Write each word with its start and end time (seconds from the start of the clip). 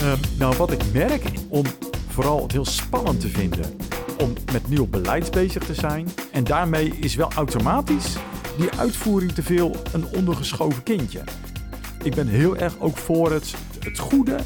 Ehm, 0.00 0.18
nou, 0.38 0.56
wat 0.56 0.72
ik 0.72 0.92
merk, 0.92 1.30
om 1.48 1.64
vooral 2.08 2.42
het 2.42 2.52
heel 2.52 2.64
spannend 2.64 3.20
te 3.20 3.28
vinden 3.28 3.64
om 4.18 4.32
met 4.52 4.68
nieuw 4.68 4.86
beleid 4.86 5.30
bezig 5.30 5.64
te 5.64 5.74
zijn. 5.74 6.08
En 6.32 6.44
daarmee 6.44 6.94
is 7.00 7.14
wel 7.14 7.32
automatisch 7.32 8.16
die 8.58 8.70
uitvoering 8.70 9.32
te 9.32 9.42
veel 9.42 9.76
een 9.92 10.04
ondergeschoven 10.14 10.82
kindje. 10.82 11.20
Ik 12.02 12.14
ben 12.14 12.26
heel 12.26 12.56
erg 12.56 12.78
ook 12.78 12.96
voor 12.96 13.32
het, 13.32 13.54
het 13.80 13.98
goede 13.98 14.36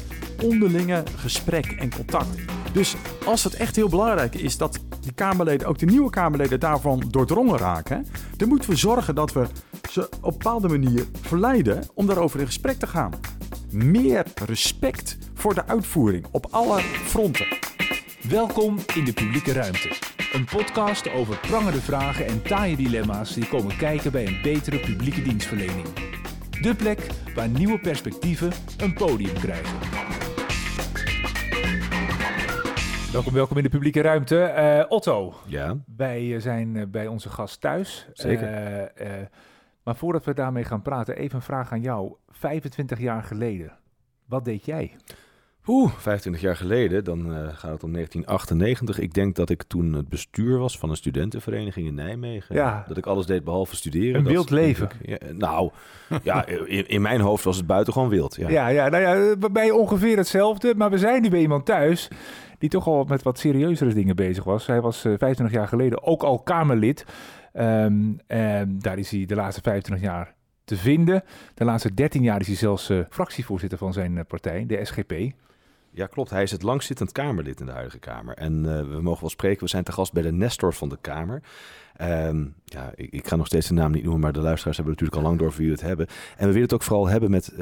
onderlinge 0.43 1.03
gesprek 1.15 1.65
en 1.65 1.93
contact. 1.95 2.35
Dus 2.73 2.95
als 3.25 3.43
het 3.43 3.53
echt 3.53 3.75
heel 3.75 3.89
belangrijk 3.89 4.35
is 4.35 4.57
dat 4.57 4.79
die 4.99 5.13
Kamerleden, 5.13 5.67
ook 5.67 5.77
de 5.77 5.85
nieuwe 5.85 6.09
Kamerleden, 6.09 6.59
daarvan 6.59 7.03
doordrongen 7.09 7.57
raken, 7.57 8.07
dan 8.37 8.47
moeten 8.47 8.69
we 8.69 8.75
zorgen 8.75 9.15
dat 9.15 9.33
we 9.33 9.47
ze 9.91 10.01
op 10.01 10.23
een 10.23 10.31
bepaalde 10.31 10.67
manier 10.67 11.05
verleiden 11.21 11.83
om 11.93 12.05
daarover 12.05 12.39
in 12.39 12.45
gesprek 12.45 12.79
te 12.79 12.87
gaan. 12.87 13.11
Meer 13.83 14.25
respect 14.45 15.17
voor 15.33 15.53
de 15.53 15.65
uitvoering 15.65 16.25
op 16.31 16.47
alle 16.49 16.79
fronten. 16.81 17.45
Welkom 18.29 18.77
in 18.95 19.05
de 19.05 19.13
publieke 19.13 19.53
ruimte. 19.53 19.89
Een 20.33 20.45
podcast 20.45 21.09
over 21.09 21.37
prangende 21.39 21.81
vragen 21.81 22.25
en 22.25 22.41
taaie 22.41 22.75
dilemma's 22.75 23.33
die 23.33 23.47
komen 23.47 23.77
kijken 23.77 24.11
bij 24.11 24.27
een 24.27 24.39
betere 24.43 24.79
publieke 24.79 25.21
dienstverlening. 25.21 25.87
De 26.61 26.75
plek 26.75 27.07
waar 27.35 27.49
nieuwe 27.49 27.79
perspectieven 27.79 28.51
een 28.77 28.93
podium 28.93 29.33
krijgen. 29.33 29.77
Welkom, 33.11 33.33
welkom 33.33 33.57
in 33.57 33.63
de 33.63 33.69
publieke 33.69 34.01
ruimte. 34.01 34.43
Eh, 34.43 34.85
Otto, 34.87 35.33
Ja, 35.45 35.77
wij 35.97 36.35
eh, 36.35 36.41
zijn 36.41 36.75
eh, 36.75 36.85
bij 36.87 37.07
onze 37.07 37.29
gast 37.29 37.61
thuis. 37.61 38.07
Zeker. 38.13 38.47
Eh, 38.47 39.19
eh, 39.21 39.27
maar 39.83 39.95
voordat 39.95 40.25
we 40.25 40.33
daarmee 40.33 40.63
gaan 40.63 40.81
praten, 40.81 41.15
even 41.15 41.35
een 41.35 41.41
vraag 41.41 41.71
aan 41.71 41.81
jou. 41.81 42.15
25 42.39 42.99
jaar 42.99 43.23
geleden, 43.23 43.71
wat 44.25 44.45
deed 44.45 44.65
jij? 44.65 44.95
Oeh, 45.67 45.91
25 45.91 46.41
jaar 46.41 46.55
geleden, 46.55 47.03
dan 47.03 47.19
eh, 47.33 47.47
gaat 47.47 47.71
het 47.71 47.83
om 47.83 47.91
1998. 47.93 48.99
Ik 48.99 49.13
denk 49.13 49.35
dat 49.35 49.49
ik 49.49 49.63
toen 49.63 49.93
het 49.93 50.09
bestuur 50.09 50.57
was 50.57 50.77
van 50.77 50.89
een 50.89 50.95
studentenvereniging 50.95 51.87
in 51.87 51.93
Nijmegen. 51.95 52.55
Ja. 52.55 52.85
Dat 52.87 52.97
ik 52.97 53.05
alles 53.05 53.25
deed 53.25 53.43
behalve 53.43 53.75
studeren. 53.75 54.15
Een 54.15 54.23
Dat 54.23 54.31
wild 54.33 54.49
leven. 54.49 54.89
ik- 55.01 55.07
ja, 55.21 55.31
nou, 55.33 55.71
ja, 56.23 56.45
in, 56.45 56.87
in 56.87 57.01
mijn 57.01 57.21
hoofd 57.21 57.43
was 57.43 57.57
het 57.57 57.67
buitengewoon 57.67 58.09
wild. 58.09 58.35
Ja. 58.35 58.49
Ja, 58.49 58.67
ja, 58.67 58.89
nou 58.89 59.03
ja, 59.03 59.49
bij 59.51 59.71
ongeveer 59.71 60.17
hetzelfde. 60.17 60.73
Maar 60.75 60.89
we 60.89 60.97
zijn 60.97 61.21
nu 61.21 61.29
bij 61.29 61.41
iemand 61.41 61.65
thuis 61.65 62.07
die 62.57 62.69
toch 62.69 62.87
al 62.87 63.03
met 63.03 63.23
wat 63.23 63.39
serieuzere 63.39 63.93
dingen 63.93 64.15
bezig 64.15 64.43
was. 64.43 64.65
Hij 64.67 64.81
was 64.81 64.97
eh, 65.05 65.13
25 65.17 65.51
jaar 65.57 65.67
geleden 65.67 66.03
ook 66.03 66.23
al 66.23 66.39
Kamerlid. 66.39 67.05
En 67.51 68.19
daar 68.67 68.97
is 68.97 69.09
hij 69.11 69.25
de 69.25 69.35
laatste 69.35 69.61
25 69.61 70.05
jaar 70.07 70.34
te 70.65 70.77
vinden. 70.77 71.23
De 71.53 71.65
laatste 71.65 71.93
13 71.93 72.23
jaar 72.23 72.39
is 72.39 72.47
hij 72.47 72.55
zelfs 72.55 72.89
eh, 72.89 72.99
fractievoorzitter 73.09 73.77
van 73.77 73.93
zijn 73.93 74.17
eh, 74.17 74.25
partij, 74.27 74.65
de 74.65 74.85
SGP. 74.85 75.13
Ja, 75.91 76.07
klopt. 76.07 76.29
Hij 76.29 76.43
is 76.43 76.51
het 76.51 76.63
langzittend 76.63 77.11
Kamerlid 77.11 77.59
in 77.59 77.65
de 77.65 77.71
huidige 77.71 77.99
Kamer. 77.99 78.35
En 78.35 78.77
eh, 78.77 78.79
we 78.79 79.01
mogen 79.01 79.21
wel 79.21 79.29
spreken, 79.29 79.63
we 79.63 79.69
zijn 79.69 79.83
te 79.83 79.91
gast 79.91 80.13
bij 80.13 80.23
de 80.23 80.31
Nestor 80.31 80.73
van 80.73 80.89
de 80.89 80.97
Kamer. 81.01 81.41
Ehm, 81.95 82.45
ja, 82.63 82.91
ik, 82.95 83.11
ik 83.11 83.27
ga 83.27 83.35
nog 83.35 83.45
steeds 83.45 83.67
de 83.67 83.73
naam 83.73 83.91
niet 83.91 84.03
noemen, 84.03 84.21
maar 84.21 84.33
de 84.33 84.39
luisteraars 84.39 84.77
hebben 84.77 84.93
natuurlijk 84.93 85.21
al 85.21 85.27
lang 85.29 85.39
door 85.39 85.53
wie 85.57 85.71
het 85.71 85.81
hebben. 85.81 86.07
En 86.07 86.37
we 86.37 86.45
willen 86.45 86.61
het 86.61 86.73
ook 86.73 86.83
vooral 86.83 87.07
hebben 87.07 87.31
met, 87.31 87.53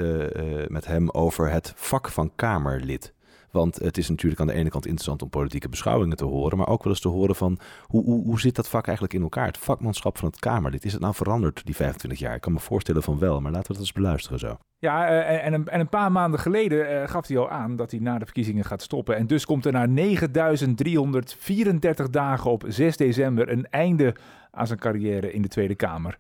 met 0.68 0.86
hem 0.86 1.09
over 1.09 1.52
het 1.52 1.74
vak 1.76 2.09
van 2.09 2.31
Kamerlid. 2.36 3.14
Want 3.54 3.76
het 3.76 3.98
is 3.98 4.09
natuurlijk 4.09 4.42
aan 4.42 4.48
de 4.48 4.54
ene 4.54 4.70
kant 4.70 4.86
interessant 4.86 5.22
om 5.22 5.30
politieke 5.30 5.70
beschouwingen 5.70 6.18
te 6.18 6.26
horen, 6.26 6.58
maar 6.58 6.68
ook 6.68 6.84
wel 6.84 6.94
eens 6.94 7.02
te 7.02 7.08
horen 7.08 7.36
van 7.36 7.59
hoe, 7.82 8.04
hoe, 8.04 8.23
hoe 8.23 8.40
zit 8.40 8.56
dat 8.56 8.70
vak 8.70 8.86
eigenlijk 8.86 9.16
in 9.16 9.22
elkaar? 9.22 9.46
Het 9.46 9.58
vakmanschap 9.58 10.18
van 10.18 10.28
het 10.28 10.40
Kamerlid, 10.40 10.86
is 10.86 10.92
het 10.92 11.02
nou 11.02 11.14
veranderd 11.14 11.66
die 11.66 11.76
25 11.76 12.20
jaar? 12.20 12.36
Ik 12.36 12.42
kan 12.42 12.54
me 12.54 12.59
voorstellen 12.59 13.04
van 13.04 13.20
wel, 13.20 13.42
maar 13.42 13.52
laten 13.52 13.68
we 13.68 13.74
dat 13.74 13.81
eens 13.81 13.92
beluisteren 13.92 14.40
zo. 14.40 14.58
Ja, 14.80 15.08
eh, 15.08 15.46
en, 15.46 15.54
een, 15.54 15.68
en 15.68 15.80
een 15.80 15.90
paar 15.90 16.12
maanden 16.12 16.40
geleden 16.40 17.02
eh, 17.02 17.09
gaf 17.09 17.28
hij 17.28 17.38
al 17.38 17.50
aan 17.50 17.76
dat 17.76 17.92
hij 17.92 18.00
na 18.00 18.18
de 18.18 18.26
verkiezingen 18.26 18.66
gaat 18.66 18.81
stoppen. 18.81 19.16
En 19.16 19.28
dus 19.28 19.46
komt 19.46 19.66
er 19.66 19.72
na 19.72 19.86
9334 19.86 22.09
dagen 22.09 22.52
op 22.52 22.64
6 22.68 22.98
december 22.98 23.50
een 23.50 23.68
einde 23.70 24.16
aan 24.52 24.68
zijn 24.68 24.80
carrière 24.80 25.34
in 25.34 25.42
de 25.42 25.47
Tweede 25.47 25.75
Kamer. 25.75 26.18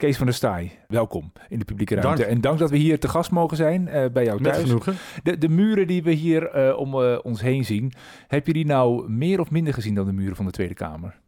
Kees 0.00 0.16
van 0.16 0.26
der 0.26 0.34
Staaij, 0.34 0.78
welkom 0.88 1.32
in 1.48 1.58
de 1.58 1.64
publieke 1.64 1.94
ruimte. 1.94 2.22
Dank. 2.22 2.34
En 2.34 2.40
dank 2.40 2.58
dat 2.58 2.70
we 2.70 2.76
hier 2.76 2.98
te 2.98 3.08
gast 3.08 3.30
mogen 3.30 3.56
zijn 3.56 3.88
eh, 3.88 4.10
bij 4.12 4.24
jou 4.24 4.40
Met 4.40 4.52
thuis. 4.52 4.64
genoegen. 4.64 4.94
De, 5.22 5.38
de 5.38 5.48
muren 5.48 5.86
die 5.86 6.02
we 6.02 6.10
hier 6.12 6.46
eh, 6.50 6.78
om 6.78 7.02
eh, 7.02 7.18
ons 7.22 7.40
heen 7.40 7.64
zien, 7.64 7.92
heb 8.28 8.46
je 8.46 8.52
die 8.52 8.66
nou 8.66 9.10
meer 9.10 9.40
of 9.40 9.50
minder 9.50 9.74
gezien 9.74 9.94
dan 9.94 10.06
de 10.06 10.12
muren 10.12 10.36
van 10.36 10.44
de 10.44 10.50
Tweede 10.50 10.74
Kamer? 10.74 11.18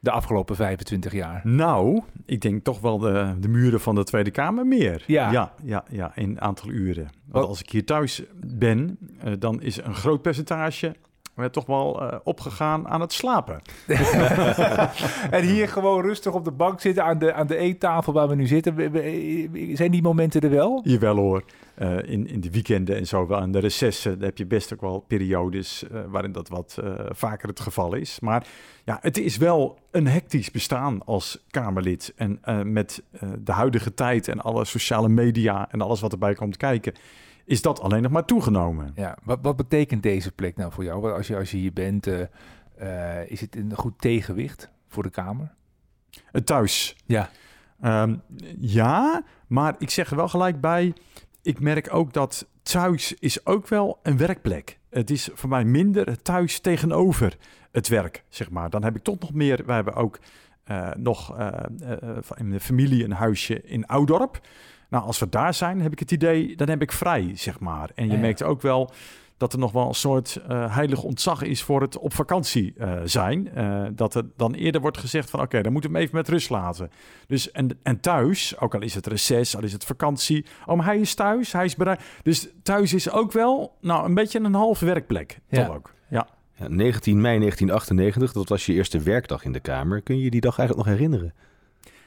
De 0.00 0.10
afgelopen 0.10 0.56
25 0.56 1.12
jaar. 1.12 1.40
Nou, 1.44 2.02
ik 2.26 2.40
denk 2.40 2.64
toch 2.64 2.80
wel 2.80 2.98
de, 2.98 3.34
de 3.40 3.48
muren 3.48 3.80
van 3.80 3.94
de 3.94 4.04
Tweede 4.04 4.30
Kamer 4.30 4.66
meer. 4.66 5.04
Ja. 5.06 5.30
ja, 5.30 5.52
ja, 5.62 5.84
ja 5.90 6.12
in 6.14 6.28
een 6.30 6.40
aantal 6.40 6.70
uren. 6.70 7.04
Want 7.04 7.12
Wat- 7.26 7.46
als 7.46 7.60
ik 7.60 7.70
hier 7.70 7.84
thuis 7.84 8.22
ben, 8.46 8.98
dan 9.38 9.62
is 9.62 9.82
een 9.82 9.94
groot 9.94 10.22
percentage 10.22 10.94
eh, 11.36 11.44
toch 11.44 11.66
wel 11.66 12.02
eh, 12.02 12.18
opgegaan 12.24 12.88
aan 12.88 13.00
het 13.00 13.12
slapen. 13.12 13.60
en 15.30 15.44
hier 15.44 15.68
gewoon 15.68 16.02
rustig 16.02 16.32
op 16.32 16.44
de 16.44 16.50
bank 16.52 16.80
zitten 16.80 17.04
aan 17.04 17.18
de, 17.18 17.32
aan 17.32 17.46
de 17.46 17.56
eettafel 17.56 18.12
waar 18.12 18.28
we 18.28 18.34
nu 18.34 18.46
zitten. 18.46 18.74
We- 18.74 19.70
Zijn 19.74 19.90
die 19.90 20.02
momenten 20.02 20.40
er 20.40 20.50
wel? 20.50 20.80
Jawel 20.84 21.16
hoor, 21.16 21.42
Eh, 21.76 21.96
in, 22.04 22.26
in 22.28 22.40
de 22.40 22.50
weekenden 22.50 22.96
en 22.96 23.06
zo 23.06 23.26
wel. 23.26 23.40
En 23.40 23.50
de 23.50 23.58
recessen, 23.58 24.18
daar 24.18 24.28
heb 24.28 24.38
je 24.38 24.46
best 24.46 24.72
ook 24.72 24.80
wel 24.80 25.04
periodes 25.08 25.88
eh, 25.88 26.00
waarin 26.08 26.32
dat 26.32 26.48
wat 26.48 26.78
eh, 26.84 26.90
vaker 27.10 27.48
het 27.48 27.60
geval 27.60 27.94
is. 27.94 28.20
Maar 28.20 28.46
ja, 28.84 28.98
het 29.00 29.18
is 29.18 29.36
wel 29.36 29.78
een 29.90 30.06
hectisch 30.06 30.50
bestaan 30.50 31.00
als 31.04 31.44
Kamerlid. 31.50 32.12
En 32.16 32.38
eh, 32.42 32.62
met 32.62 33.02
eh, 33.12 33.28
de 33.38 33.52
huidige 33.52 33.94
tijd 33.94 34.28
en 34.28 34.40
alle 34.40 34.64
sociale 34.64 35.08
media 35.08 35.68
en 35.70 35.80
alles 35.80 36.00
wat 36.00 36.12
erbij 36.12 36.34
komt 36.34 36.56
kijken, 36.56 36.92
is 37.46 37.62
dat 37.62 37.80
alleen 37.80 38.02
nog 38.02 38.12
maar 38.12 38.24
toegenomen. 38.24 38.92
Ja, 38.94 39.16
wat, 39.22 39.38
wat 39.42 39.56
betekent 39.56 40.02
deze 40.02 40.32
plek 40.32 40.56
nou 40.56 40.72
voor 40.72 40.84
jou? 40.84 41.12
Als 41.12 41.26
je, 41.26 41.36
als 41.36 41.50
je 41.50 41.56
hier 41.56 41.72
bent, 41.72 42.06
eh, 42.06 42.20
eh, 42.76 43.30
is 43.30 43.40
het 43.40 43.56
een 43.56 43.74
goed 43.74 43.94
tegenwicht 43.98 44.70
voor 44.88 45.02
de 45.02 45.10
Kamer? 45.10 45.54
Het 46.24 46.46
thuis. 46.46 46.96
Ja. 47.04 47.30
Ehm, 47.80 48.16
ja, 48.58 49.24
maar 49.46 49.74
ik 49.78 49.90
zeg 49.90 50.10
er 50.10 50.16
wel 50.16 50.28
gelijk 50.28 50.60
bij. 50.60 50.94
Ik 51.42 51.60
merk 51.60 51.94
ook 51.94 52.12
dat 52.12 52.46
thuis 52.62 53.14
is 53.14 53.46
ook 53.46 53.68
wel 53.68 53.98
een 54.02 54.16
werkplek. 54.16 54.78
Het 54.90 55.10
is 55.10 55.30
voor 55.34 55.48
mij 55.48 55.64
minder 55.64 56.22
thuis 56.22 56.60
tegenover 56.60 57.36
het 57.72 57.88
werk, 57.88 58.24
zeg 58.28 58.50
maar. 58.50 58.70
Dan 58.70 58.84
heb 58.84 58.96
ik 58.96 59.02
toch 59.02 59.18
nog 59.18 59.32
meer. 59.32 59.62
Wij 59.66 59.74
hebben 59.74 59.94
ook 59.94 60.18
eh, 60.64 60.90
nog 60.96 61.36
eh, 61.38 61.48
eh, 61.80 62.18
in 62.36 62.50
de 62.50 62.60
familie 62.60 63.04
een 63.04 63.12
huisje 63.12 63.62
in 63.62 63.86
Oudorp. 63.86 64.40
Nou, 64.88 65.04
als 65.04 65.18
we 65.18 65.28
daar 65.28 65.54
zijn, 65.54 65.80
heb 65.80 65.92
ik 65.92 65.98
het 65.98 66.10
idee, 66.10 66.56
dan 66.56 66.68
heb 66.68 66.82
ik 66.82 66.92
vrij, 66.92 67.30
zeg 67.34 67.60
maar. 67.60 67.90
En 67.94 68.06
je 68.06 68.12
Ja. 68.12 68.18
merkt 68.18 68.42
ook 68.42 68.62
wel 68.62 68.90
dat 69.36 69.52
er 69.52 69.58
nog 69.58 69.72
wel 69.72 69.88
een 69.88 69.94
soort 69.94 70.36
eh, 70.48 70.74
heilig 70.74 71.02
ontzag 71.02 71.42
is 71.42 71.62
voor 71.62 71.80
het 71.80 71.98
op 71.98 72.14
vakantie 72.14 72.74
eh, 72.78 72.92
zijn. 73.04 73.54
Eh, 73.54 73.84
dat 73.92 74.14
er 74.14 74.24
dan 74.36 74.54
eerder 74.54 74.80
wordt 74.80 74.98
gezegd 74.98 75.30
van 75.30 75.40
oké, 75.40 75.62
dan 75.62 75.72
moeten 75.72 75.90
we 75.90 75.96
hem 75.96 76.06
even 76.06 76.16
met 76.18 76.28
rust 76.28 76.50
laten. 76.50 76.90
Dus 77.26 77.50
en, 77.50 77.78
en 77.82 78.00
thuis, 78.00 78.58
ook 78.60 78.74
al 78.74 78.80
is 78.82 78.94
het 78.94 79.06
reces, 79.06 79.56
al 79.56 79.62
is 79.62 79.72
het 79.72 79.84
vakantie, 79.84 80.46
oh, 80.66 80.76
maar 80.76 80.86
hij 80.86 80.98
is 80.98 81.14
thuis, 81.14 81.52
hij 81.52 81.64
is 81.64 81.76
bereid. 81.76 82.00
Dus 82.22 82.48
thuis 82.62 82.92
is 82.94 83.10
ook 83.10 83.32
wel, 83.32 83.76
nou, 83.80 84.04
een 84.04 84.14
beetje 84.14 84.40
een 84.40 84.54
halve 84.54 84.84
werkplek. 84.84 85.38
Ja. 85.48 85.64
Toch 85.66 85.74
ook. 85.76 85.94
Ja. 86.08 86.26
Ja, 86.54 86.68
19 86.68 87.20
mei 87.20 87.38
1998, 87.38 88.32
dat 88.32 88.48
was 88.48 88.66
je 88.66 88.72
eerste 88.72 88.98
werkdag 88.98 89.44
in 89.44 89.52
de 89.52 89.60
Kamer. 89.60 90.02
Kun 90.02 90.16
je 90.18 90.24
je 90.24 90.30
die 90.30 90.40
dag 90.40 90.58
eigenlijk 90.58 90.88
nog 90.88 90.98
herinneren? 90.98 91.34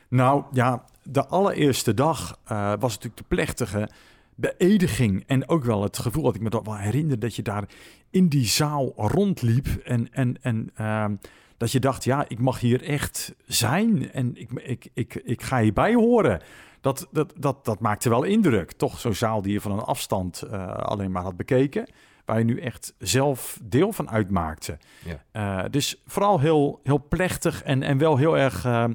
Nou 0.09 0.43
ja, 0.51 0.83
de 1.11 1.25
allereerste 1.25 1.93
dag 1.93 2.39
eh, 2.45 2.73
was 2.79 2.93
natuurlijk 2.93 3.17
de 3.17 3.35
plechtige 3.35 3.89
beëdiging. 4.35 5.23
En 5.27 5.49
ook 5.49 5.63
wel 5.63 5.83
het 5.83 5.97
gevoel 5.97 6.23
dat 6.23 6.35
ik 6.35 6.41
me 6.41 6.49
dat 6.49 6.65
wel 6.65 6.77
herinner 6.77 7.19
dat 7.19 7.35
je 7.35 7.41
daar 7.41 7.63
in 8.09 8.27
die 8.27 8.45
zaal 8.45 8.93
rondliep. 8.95 9.67
En, 9.83 10.13
en, 10.13 10.37
en 10.41 10.71
ehm, 10.75 11.15
dat 11.57 11.71
je 11.71 11.79
dacht, 11.79 12.03
ja, 12.03 12.25
ik 12.27 12.39
mag 12.39 12.59
hier 12.59 12.83
echt 12.83 13.35
zijn. 13.45 14.11
En 14.11 14.35
ik, 14.35 14.51
ik, 14.51 14.89
ik, 14.93 15.15
ik 15.15 15.41
ga 15.41 15.61
hierbij 15.61 15.93
horen. 15.93 16.41
Dat, 16.81 17.07
dat, 17.11 17.33
dat, 17.37 17.65
dat 17.65 17.79
maakte 17.79 18.09
wel 18.09 18.23
indruk. 18.23 18.71
Toch 18.71 18.99
zo'n 18.99 19.13
zaal 19.13 19.41
die 19.41 19.53
je 19.53 19.61
van 19.61 19.71
een 19.71 19.79
afstand 19.79 20.41
eh, 20.41 20.67
alleen 20.73 21.11
maar 21.11 21.23
had 21.23 21.37
bekeken. 21.37 21.89
Waar 22.25 22.37
je 22.37 22.45
nu 22.45 22.59
echt 22.59 22.93
zelf 22.97 23.59
deel 23.63 23.91
van 23.91 24.09
uitmaakte. 24.09 24.77
Ja. 25.05 25.23
Eh, 25.31 25.69
dus 25.71 26.01
vooral 26.05 26.39
heel, 26.39 26.79
heel 26.83 27.05
plechtig 27.09 27.63
en, 27.63 27.83
en 27.83 27.97
wel 27.97 28.17
heel 28.17 28.37
erg 28.37 28.65
eh, 28.65 28.85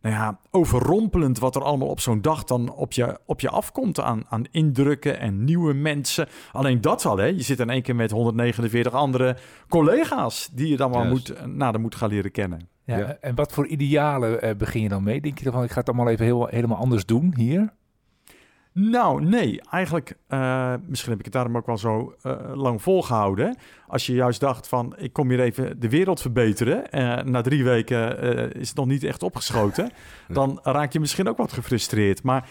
nou 0.00 0.14
ja, 0.14 0.38
overrompelend 0.50 1.38
wat 1.38 1.56
er 1.56 1.62
allemaal 1.62 1.88
op 1.88 2.00
zo'n 2.00 2.20
dag 2.20 2.44
dan 2.44 2.72
op 2.72 2.92
je, 2.92 3.18
op 3.26 3.40
je 3.40 3.50
afkomt 3.50 4.00
aan, 4.00 4.22
aan 4.28 4.44
indrukken 4.50 5.18
en 5.18 5.44
nieuwe 5.44 5.72
mensen. 5.72 6.28
Alleen 6.52 6.80
dat 6.80 7.04
al, 7.04 7.16
hè. 7.16 7.26
Je 7.26 7.42
zit 7.42 7.60
in 7.60 7.70
één 7.70 7.82
keer 7.82 7.96
met 7.96 8.10
149 8.10 8.92
andere 8.92 9.36
collega's 9.68 10.48
die 10.52 10.68
je 10.68 10.76
dan 10.76 10.90
maar 10.90 11.06
Juist. 11.06 11.28
moet, 11.28 11.56
nader 11.56 11.80
moet 11.80 11.94
gaan 11.94 12.08
leren 12.08 12.30
kennen. 12.30 12.68
Ja, 12.84 12.98
Ja. 12.98 13.16
En 13.20 13.34
wat 13.34 13.52
voor 13.52 13.66
idealen 13.66 14.42
eh, 14.42 14.56
begin 14.56 14.82
je 14.82 14.88
dan 14.88 15.02
mee? 15.02 15.20
Denk 15.20 15.38
je 15.38 15.44
dan 15.44 15.52
van, 15.52 15.62
ik 15.62 15.70
ga 15.70 15.78
het 15.78 15.88
allemaal 15.88 16.08
even 16.08 16.24
heel, 16.24 16.46
helemaal 16.46 16.78
anders 16.78 17.06
doen 17.06 17.34
hier? 17.36 17.72
Nou, 18.72 19.24
nee, 19.24 19.60
eigenlijk, 19.70 20.16
eh, 20.26 20.74
misschien 20.86 21.10
heb 21.10 21.18
ik 21.18 21.24
het 21.24 21.34
daarom 21.34 21.56
ook 21.56 21.66
wel 21.66 21.78
zo 21.78 22.14
eh, 22.22 22.36
lang 22.54 22.82
volgehouden. 22.82 23.56
Als 23.86 24.06
je 24.06 24.12
juist 24.12 24.40
dacht 24.40 24.68
van, 24.68 24.94
ik 24.98 25.12
kom 25.12 25.28
hier 25.30 25.40
even 25.40 25.80
de 25.80 25.88
wereld 25.88 26.20
verbeteren. 26.20 26.90
eh, 26.90 27.24
na 27.24 27.40
drie 27.40 27.64
weken 27.64 28.18
is 28.52 28.68
het 28.68 28.76
nog 28.76 28.86
niet 28.86 29.04
echt 29.04 29.22
opgeschoten. 29.22 29.90
dan 30.28 30.60
raak 30.62 30.92
je 30.92 31.00
misschien 31.00 31.28
ook 31.28 31.36
wat 31.36 31.52
gefrustreerd. 31.52 32.22
Maar 32.22 32.48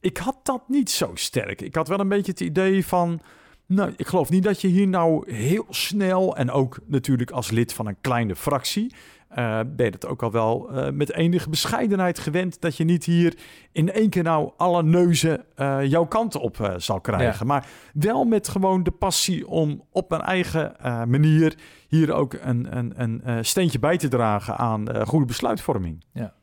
ik 0.00 0.16
had 0.16 0.36
dat 0.42 0.62
niet 0.66 0.90
zo 0.90 1.10
sterk. 1.14 1.60
Ik 1.60 1.74
had 1.74 1.88
wel 1.88 2.00
een 2.00 2.08
beetje 2.08 2.32
het 2.32 2.40
idee 2.40 2.86
van, 2.86 3.20
Nou, 3.66 3.92
ik 3.96 4.06
geloof 4.06 4.30
niet 4.30 4.42
dat 4.42 4.60
je 4.60 4.68
hier 4.68 4.88
nou 4.88 5.32
heel 5.32 5.66
snel 5.68 6.36
en 6.36 6.50
ook 6.50 6.78
natuurlijk 6.86 7.30
als 7.30 7.50
lid 7.50 7.72
van 7.72 7.86
een 7.86 8.00
kleine 8.00 8.36
fractie. 8.36 8.94
Uh, 9.38 9.60
ben 9.66 9.84
je 9.84 9.90
dat 9.90 10.06
ook 10.06 10.22
al 10.22 10.30
wel 10.30 10.68
uh, 10.72 10.90
met 10.90 11.12
enige 11.12 11.50
bescheidenheid 11.50 12.18
gewend 12.18 12.60
dat 12.60 12.76
je 12.76 12.84
niet 12.84 13.04
hier 13.04 13.38
in 13.72 13.92
één 13.92 14.10
keer 14.10 14.22
nou 14.22 14.50
alle 14.56 14.82
neuzen 14.82 15.44
uh, 15.56 15.84
jouw 15.84 16.06
kant 16.06 16.36
op 16.36 16.72
zal 16.76 17.00
krijgen. 17.00 17.46
Ja. 17.46 17.52
Maar 17.52 17.66
wel 17.94 18.24
met 18.24 18.48
gewoon 18.48 18.82
de 18.82 18.90
passie 18.90 19.48
om 19.48 19.84
op 19.90 20.10
mijn 20.10 20.22
eigen 20.22 20.76
manier 21.08 21.54
hier 21.88 22.12
ook 22.12 22.36
een, 22.42 22.78
een, 22.78 23.20
een 23.24 23.44
steentje 23.44 23.78
bij 23.78 23.96
te 23.96 24.08
dragen 24.08 24.56
aan 24.56 25.06
goede 25.06 25.26
besluitvorming. 25.26 26.04
Ja. 26.12 26.34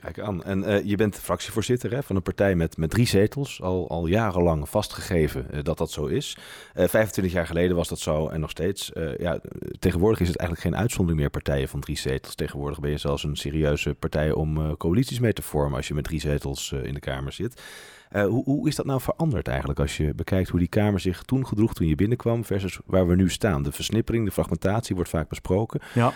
Kijk 0.00 0.20
aan. 0.20 0.42
En 0.42 0.62
uh, 0.62 0.84
je 0.84 0.96
bent 0.96 1.16
fractievoorzitter 1.16 1.90
hè, 1.90 2.02
van 2.02 2.16
een 2.16 2.22
partij 2.22 2.54
met, 2.54 2.76
met 2.76 2.90
drie 2.90 3.06
zetels. 3.06 3.62
Al, 3.62 3.88
al 3.88 4.06
jarenlang 4.06 4.68
vastgegeven 4.68 5.46
uh, 5.52 5.62
dat 5.62 5.78
dat 5.78 5.90
zo 5.90 6.06
is. 6.06 6.36
Uh, 6.74 6.88
25 6.88 7.32
jaar 7.32 7.46
geleden 7.46 7.76
was 7.76 7.88
dat 7.88 7.98
zo 7.98 8.28
en 8.28 8.40
nog 8.40 8.50
steeds. 8.50 8.90
ja, 9.18 9.40
tegenwoordig 9.78 10.20
is 10.20 10.28
het 10.28 10.36
eigenlijk 10.36 10.68
geen 10.68 10.80
uitzondering 10.80 11.20
meer 11.20 11.30
partijen 11.30 11.68
van 11.68 11.80
drie 11.80 11.98
zetels. 11.98 12.34
Tegenwoordig 12.34 12.80
ben 12.80 12.90
je 12.90 12.96
zelfs 12.96 13.24
een 13.24 13.36
serieuze 13.36 13.94
partij 13.94 14.32
om 14.32 14.76
coalities 14.76 15.20
mee 15.20 15.32
te 15.32 15.42
vormen 15.42 15.76
als 15.76 15.88
je 15.88 15.94
met 15.94 16.04
drie 16.04 16.20
zetels 16.20 16.72
in 16.72 16.94
de 16.94 17.00
Kamer 17.00 17.32
zit. 17.32 17.62
hoe, 18.10 18.44
hoe 18.44 18.68
is 18.68 18.74
dat 18.74 18.86
nou 18.86 19.00
veranderd 19.00 19.48
eigenlijk 19.48 19.80
als 19.80 19.96
je 19.96 20.14
bekijkt 20.14 20.48
hoe 20.48 20.58
die 20.58 20.68
Kamer 20.68 21.00
zich 21.00 21.22
toen 21.22 21.46
gedroeg 21.46 21.74
toen 21.74 21.86
je 21.86 21.94
binnenkwam 21.94 22.44
versus 22.44 22.78
waar 22.86 23.06
we 23.06 23.16
nu 23.16 23.30
staan? 23.30 23.62
De 23.62 23.72
versnippering, 23.72 24.24
de 24.24 24.32
fragmentatie 24.32 24.94
wordt 24.94 25.10
vaak 25.10 25.28
besproken. 25.28 25.80
Ja. 25.94 26.12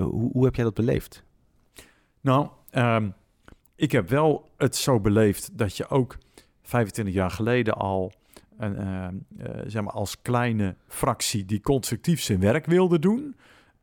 hoe, 0.00 0.30
hoe 0.32 0.44
heb 0.44 0.54
jij 0.54 0.64
dat 0.64 0.74
beleefd? 0.74 1.24
Nou, 2.20 2.48
Um, 2.72 3.14
ik 3.76 3.92
heb 3.92 4.08
wel 4.08 4.50
het 4.56 4.76
zo 4.76 5.00
beleefd 5.00 5.58
dat 5.58 5.76
je 5.76 5.88
ook 5.88 6.16
25 6.62 7.14
jaar 7.14 7.30
geleden 7.30 7.74
al 7.74 8.12
een, 8.58 8.80
uh, 8.80 9.46
uh, 9.46 9.62
zeg 9.66 9.82
maar 9.82 9.92
als 9.92 10.22
kleine 10.22 10.76
fractie 10.88 11.44
die 11.44 11.60
constructief 11.60 12.22
zijn 12.22 12.40
werk 12.40 12.66
wilde 12.66 12.98
doen, 12.98 13.36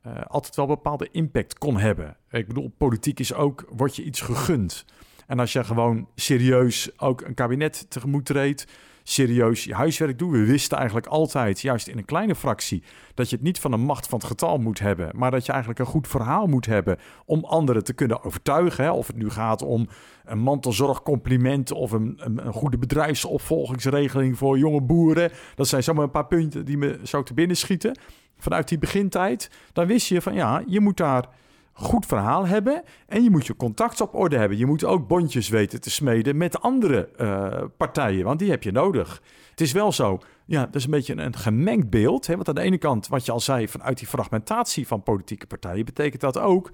uh, 0.06 0.22
altijd 0.26 0.56
wel 0.56 0.66
bepaalde 0.66 1.08
impact 1.12 1.58
kon 1.58 1.78
hebben. 1.78 2.16
Ik 2.30 2.46
bedoel, 2.46 2.72
politiek 2.76 3.20
is 3.20 3.34
ook, 3.34 3.64
word 3.76 3.96
je 3.96 4.04
iets 4.04 4.20
gegund. 4.20 4.84
En 5.26 5.38
als 5.38 5.52
je 5.52 5.64
gewoon 5.64 6.08
serieus 6.14 6.98
ook 6.98 7.20
een 7.20 7.34
kabinet 7.34 7.86
tegemoet 7.90 8.24
treedt, 8.24 8.66
serieus 9.06 9.64
je 9.64 9.74
huiswerk 9.74 10.18
doen. 10.18 10.30
We 10.30 10.44
wisten 10.44 10.76
eigenlijk 10.76 11.06
altijd, 11.06 11.60
juist 11.60 11.88
in 11.88 11.98
een 11.98 12.04
kleine 12.04 12.34
fractie, 12.34 12.82
dat 13.14 13.30
je 13.30 13.36
het 13.36 13.44
niet 13.44 13.60
van 13.60 13.72
een 13.72 13.80
macht 13.80 14.06
van 14.06 14.18
het 14.18 14.28
getal 14.28 14.58
moet 14.58 14.78
hebben, 14.78 15.10
maar 15.16 15.30
dat 15.30 15.46
je 15.46 15.52
eigenlijk 15.52 15.80
een 15.80 15.86
goed 15.86 16.08
verhaal 16.08 16.46
moet 16.46 16.66
hebben 16.66 16.98
om 17.24 17.44
anderen 17.44 17.84
te 17.84 17.92
kunnen 17.92 18.22
overtuigen. 18.22 18.84
Hè? 18.84 18.90
Of 18.90 19.06
het 19.06 19.16
nu 19.16 19.30
gaat 19.30 19.62
om 19.62 19.88
een 20.24 20.38
mantelzorgcompliment 20.38 21.72
of 21.72 21.92
een, 21.92 22.14
een, 22.16 22.46
een, 22.46 22.52
goede 22.52 22.78
bedrijfsopvolgingsregeling 22.78 24.38
voor 24.38 24.58
jonge 24.58 24.82
boeren. 24.82 25.30
Dat 25.54 25.68
zijn 25.68 25.82
zomaar 25.82 26.04
een 26.04 26.10
paar 26.10 26.26
punten 26.26 26.64
die 26.64 26.78
me 26.78 27.00
zo 27.02 27.22
te 27.22 27.34
binnen 27.34 27.56
schieten. 27.56 27.98
Vanuit 28.38 28.68
die 28.68 28.78
begintijd, 28.78 29.50
dan 29.72 29.86
wist 29.86 30.08
je 30.08 30.22
van 30.22 30.34
ja, 30.34 30.62
je 30.66 30.80
moet 30.80 30.96
daar 30.96 31.28
goed 31.74 32.06
verhaal 32.06 32.46
hebben 32.46 32.82
en 33.06 33.22
je 33.22 33.30
moet 33.30 33.46
je 33.46 33.56
contact 33.56 34.00
op 34.00 34.14
orde 34.14 34.36
hebben. 34.36 34.58
Je 34.58 34.66
moet 34.66 34.84
ook 34.84 35.08
bondjes 35.08 35.48
weten 35.48 35.80
te 35.80 35.90
smeden 35.90 36.36
met 36.36 36.60
andere 36.60 37.08
uh, 37.20 37.64
partijen, 37.76 38.24
want 38.24 38.38
die 38.38 38.50
heb 38.50 38.62
je 38.62 38.72
nodig. 38.72 39.22
Het 39.50 39.60
is 39.60 39.72
wel 39.72 39.92
zo, 39.92 40.18
ja, 40.46 40.64
dat 40.64 40.74
is 40.74 40.84
een 40.84 40.90
beetje 40.90 41.16
een 41.16 41.36
gemengd 41.36 41.90
beeld. 41.90 42.26
Hè? 42.26 42.34
Want 42.34 42.48
aan 42.48 42.54
de 42.54 42.60
ene 42.60 42.78
kant, 42.78 43.08
wat 43.08 43.24
je 43.24 43.32
al 43.32 43.40
zei, 43.40 43.68
vanuit 43.68 43.98
die 43.98 44.06
fragmentatie 44.08 44.86
van 44.86 45.02
politieke 45.02 45.46
partijen, 45.46 45.84
betekent 45.84 46.20
dat 46.20 46.38
ook 46.38 46.70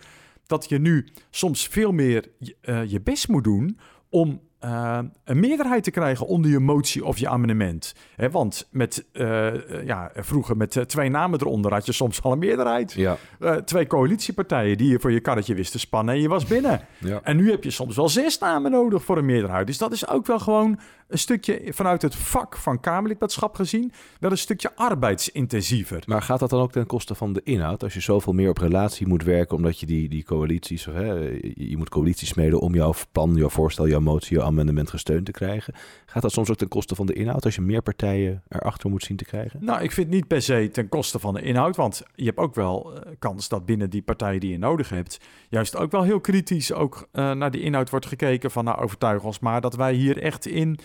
dat 0.46 0.68
je 0.68 0.78
nu 0.78 1.08
soms 1.30 1.66
veel 1.68 1.92
meer 1.92 2.28
uh, 2.62 2.84
je 2.84 3.00
best 3.00 3.28
moet 3.28 3.44
doen 3.44 3.78
om 4.08 4.40
uh, 4.64 4.98
een 5.24 5.40
meerderheid 5.40 5.84
te 5.84 5.90
krijgen 5.90 6.26
onder 6.26 6.50
je 6.50 6.58
motie 6.58 7.04
of 7.04 7.18
je 7.18 7.28
amendement. 7.28 7.94
He, 8.16 8.30
want 8.30 8.68
met, 8.70 9.04
uh, 9.12 9.86
ja, 9.86 10.10
vroeger 10.14 10.56
met 10.56 10.84
twee 10.86 11.08
namen 11.08 11.40
eronder 11.40 11.72
had 11.72 11.86
je 11.86 11.92
soms 11.92 12.22
al 12.22 12.32
een 12.32 12.38
meerderheid. 12.38 12.92
Ja. 12.92 13.16
twee 13.64 13.86
coalitiepartijen 13.86 14.78
die 14.78 14.90
je 14.90 15.00
voor 15.00 15.12
je 15.12 15.20
karretje 15.20 15.54
wisten 15.54 15.80
spannen 15.80 16.14
en 16.14 16.20
je 16.20 16.28
was 16.28 16.44
binnen. 16.44 16.80
Ja. 16.98 17.20
En 17.22 17.36
nu 17.36 17.50
heb 17.50 17.64
je 17.64 17.70
soms 17.70 17.96
wel 17.96 18.08
zes 18.08 18.38
namen 18.38 18.70
nodig 18.70 19.04
voor 19.04 19.18
een 19.18 19.24
meerderheid. 19.24 19.66
Dus 19.66 19.78
dat 19.78 19.92
is 19.92 20.08
ook 20.08 20.26
wel 20.26 20.38
gewoon 20.38 20.78
een 21.10 21.18
stukje 21.18 21.62
vanuit 21.68 22.02
het 22.02 22.14
vak 22.14 22.56
van 22.56 22.80
Kamerlidmaatschap 22.80 23.54
gezien, 23.54 23.92
wel 24.20 24.30
een 24.30 24.38
stukje 24.38 24.76
arbeidsintensiever. 24.76 26.02
Maar 26.06 26.22
gaat 26.22 26.38
dat 26.38 26.50
dan 26.50 26.60
ook 26.60 26.72
ten 26.72 26.86
koste 26.86 27.14
van 27.14 27.32
de 27.32 27.40
inhoud? 27.44 27.82
Als 27.82 27.94
je 27.94 28.00
zoveel 28.00 28.32
meer 28.32 28.48
op 28.48 28.58
relatie 28.58 29.06
moet 29.06 29.24
werken, 29.24 29.56
omdat 29.56 29.80
je 29.80 29.86
die, 29.86 30.08
die 30.08 30.24
coalities, 30.24 30.88
of, 30.88 30.94
hè, 30.94 31.12
je 31.54 31.76
moet 31.76 31.88
coalities 31.88 32.28
smeden 32.28 32.60
om 32.60 32.74
jouw 32.74 32.94
plan, 33.12 33.34
jouw 33.34 33.48
voorstel, 33.48 33.88
jouw 33.88 34.00
motie, 34.00 34.36
jouw 34.36 34.46
amendement 34.46 34.90
gesteund 34.90 35.24
te 35.24 35.32
krijgen. 35.32 35.74
Gaat 36.06 36.22
dat 36.22 36.32
soms 36.32 36.50
ook 36.50 36.56
ten 36.56 36.68
koste 36.68 36.94
van 36.94 37.06
de 37.06 37.12
inhoud 37.12 37.44
als 37.44 37.54
je 37.54 37.60
meer 37.60 37.82
partijen 37.82 38.42
erachter 38.48 38.90
moet 38.90 39.02
zien 39.02 39.16
te 39.16 39.24
krijgen? 39.24 39.64
Nou, 39.64 39.82
ik 39.82 39.92
vind 39.92 40.08
niet 40.08 40.26
per 40.26 40.42
se 40.42 40.68
ten 40.72 40.88
koste 40.88 41.18
van 41.18 41.34
de 41.34 41.42
inhoud, 41.42 41.76
want 41.76 42.02
je 42.14 42.24
hebt 42.24 42.38
ook 42.38 42.54
wel 42.54 42.92
uh, 42.92 43.00
kans 43.18 43.48
dat 43.48 43.66
binnen 43.66 43.90
die 43.90 44.02
partijen 44.02 44.40
die 44.40 44.50
je 44.50 44.58
nodig 44.58 44.88
hebt, 44.88 45.20
juist 45.48 45.76
ook 45.76 45.90
wel 45.90 46.02
heel 46.02 46.20
kritisch 46.20 46.72
ook 46.72 47.08
uh, 47.12 47.32
naar 47.32 47.50
die 47.50 47.60
inhoud 47.60 47.90
wordt 47.90 48.06
gekeken 48.06 48.50
van 48.50 48.64
nou 48.64 48.78
overtuig 48.78 49.22
ons 49.22 49.38
maar 49.38 49.60
dat 49.60 49.76
wij 49.76 49.92
hier 49.92 50.22
echt 50.22 50.46
in 50.46 50.78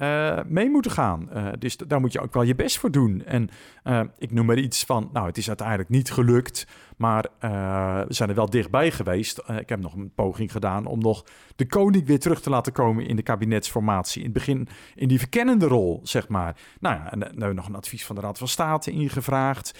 uh, 0.00 0.38
mee 0.46 0.70
moeten 0.70 0.90
gaan. 0.90 1.28
Uh, 1.34 1.48
dus 1.58 1.76
daar 1.76 2.00
moet 2.00 2.12
je 2.12 2.20
ook 2.20 2.34
wel 2.34 2.42
je 2.42 2.54
best 2.54 2.78
voor 2.78 2.90
doen. 2.90 3.24
En 3.24 3.48
uh, 3.84 4.00
ik 4.18 4.32
noem 4.32 4.46
maar 4.46 4.58
iets 4.58 4.84
van, 4.84 5.10
nou, 5.12 5.26
het 5.26 5.38
is 5.38 5.48
uiteindelijk 5.48 5.88
niet 5.88 6.12
gelukt, 6.12 6.66
maar 6.96 7.26
we 7.40 8.14
zijn 8.14 8.28
er 8.28 8.34
wel 8.34 8.50
dichtbij 8.50 8.90
geweest. 8.90 9.42
ik 9.58 9.68
heb 9.68 9.80
nog 9.80 9.94
een 9.94 10.12
poging 10.14 10.52
gedaan 10.52 10.86
om 10.86 10.98
nog 10.98 11.24
de 11.56 11.66
koning 11.66 12.06
weer 12.06 12.18
terug 12.18 12.40
te 12.40 12.50
laten 12.50 12.72
komen 12.72 13.06
in 13.06 13.16
de 13.16 13.22
kabinetsformatie. 13.22 14.18
In 14.18 14.24
het 14.24 14.34
begin 14.34 14.68
in 14.94 15.08
die 15.08 15.18
verkennende 15.18 15.66
rol, 15.66 16.00
zeg 16.02 16.28
maar. 16.28 16.56
Nou 16.80 16.96
ja, 16.96 17.12
en 17.12 17.48
we 17.48 17.52
nog 17.52 17.68
een 17.68 17.74
advies 17.74 18.06
van 18.06 18.14
de 18.14 18.20
Raad 18.20 18.38
van 18.38 18.48
State 18.48 18.90
ingevraagd. 18.90 19.78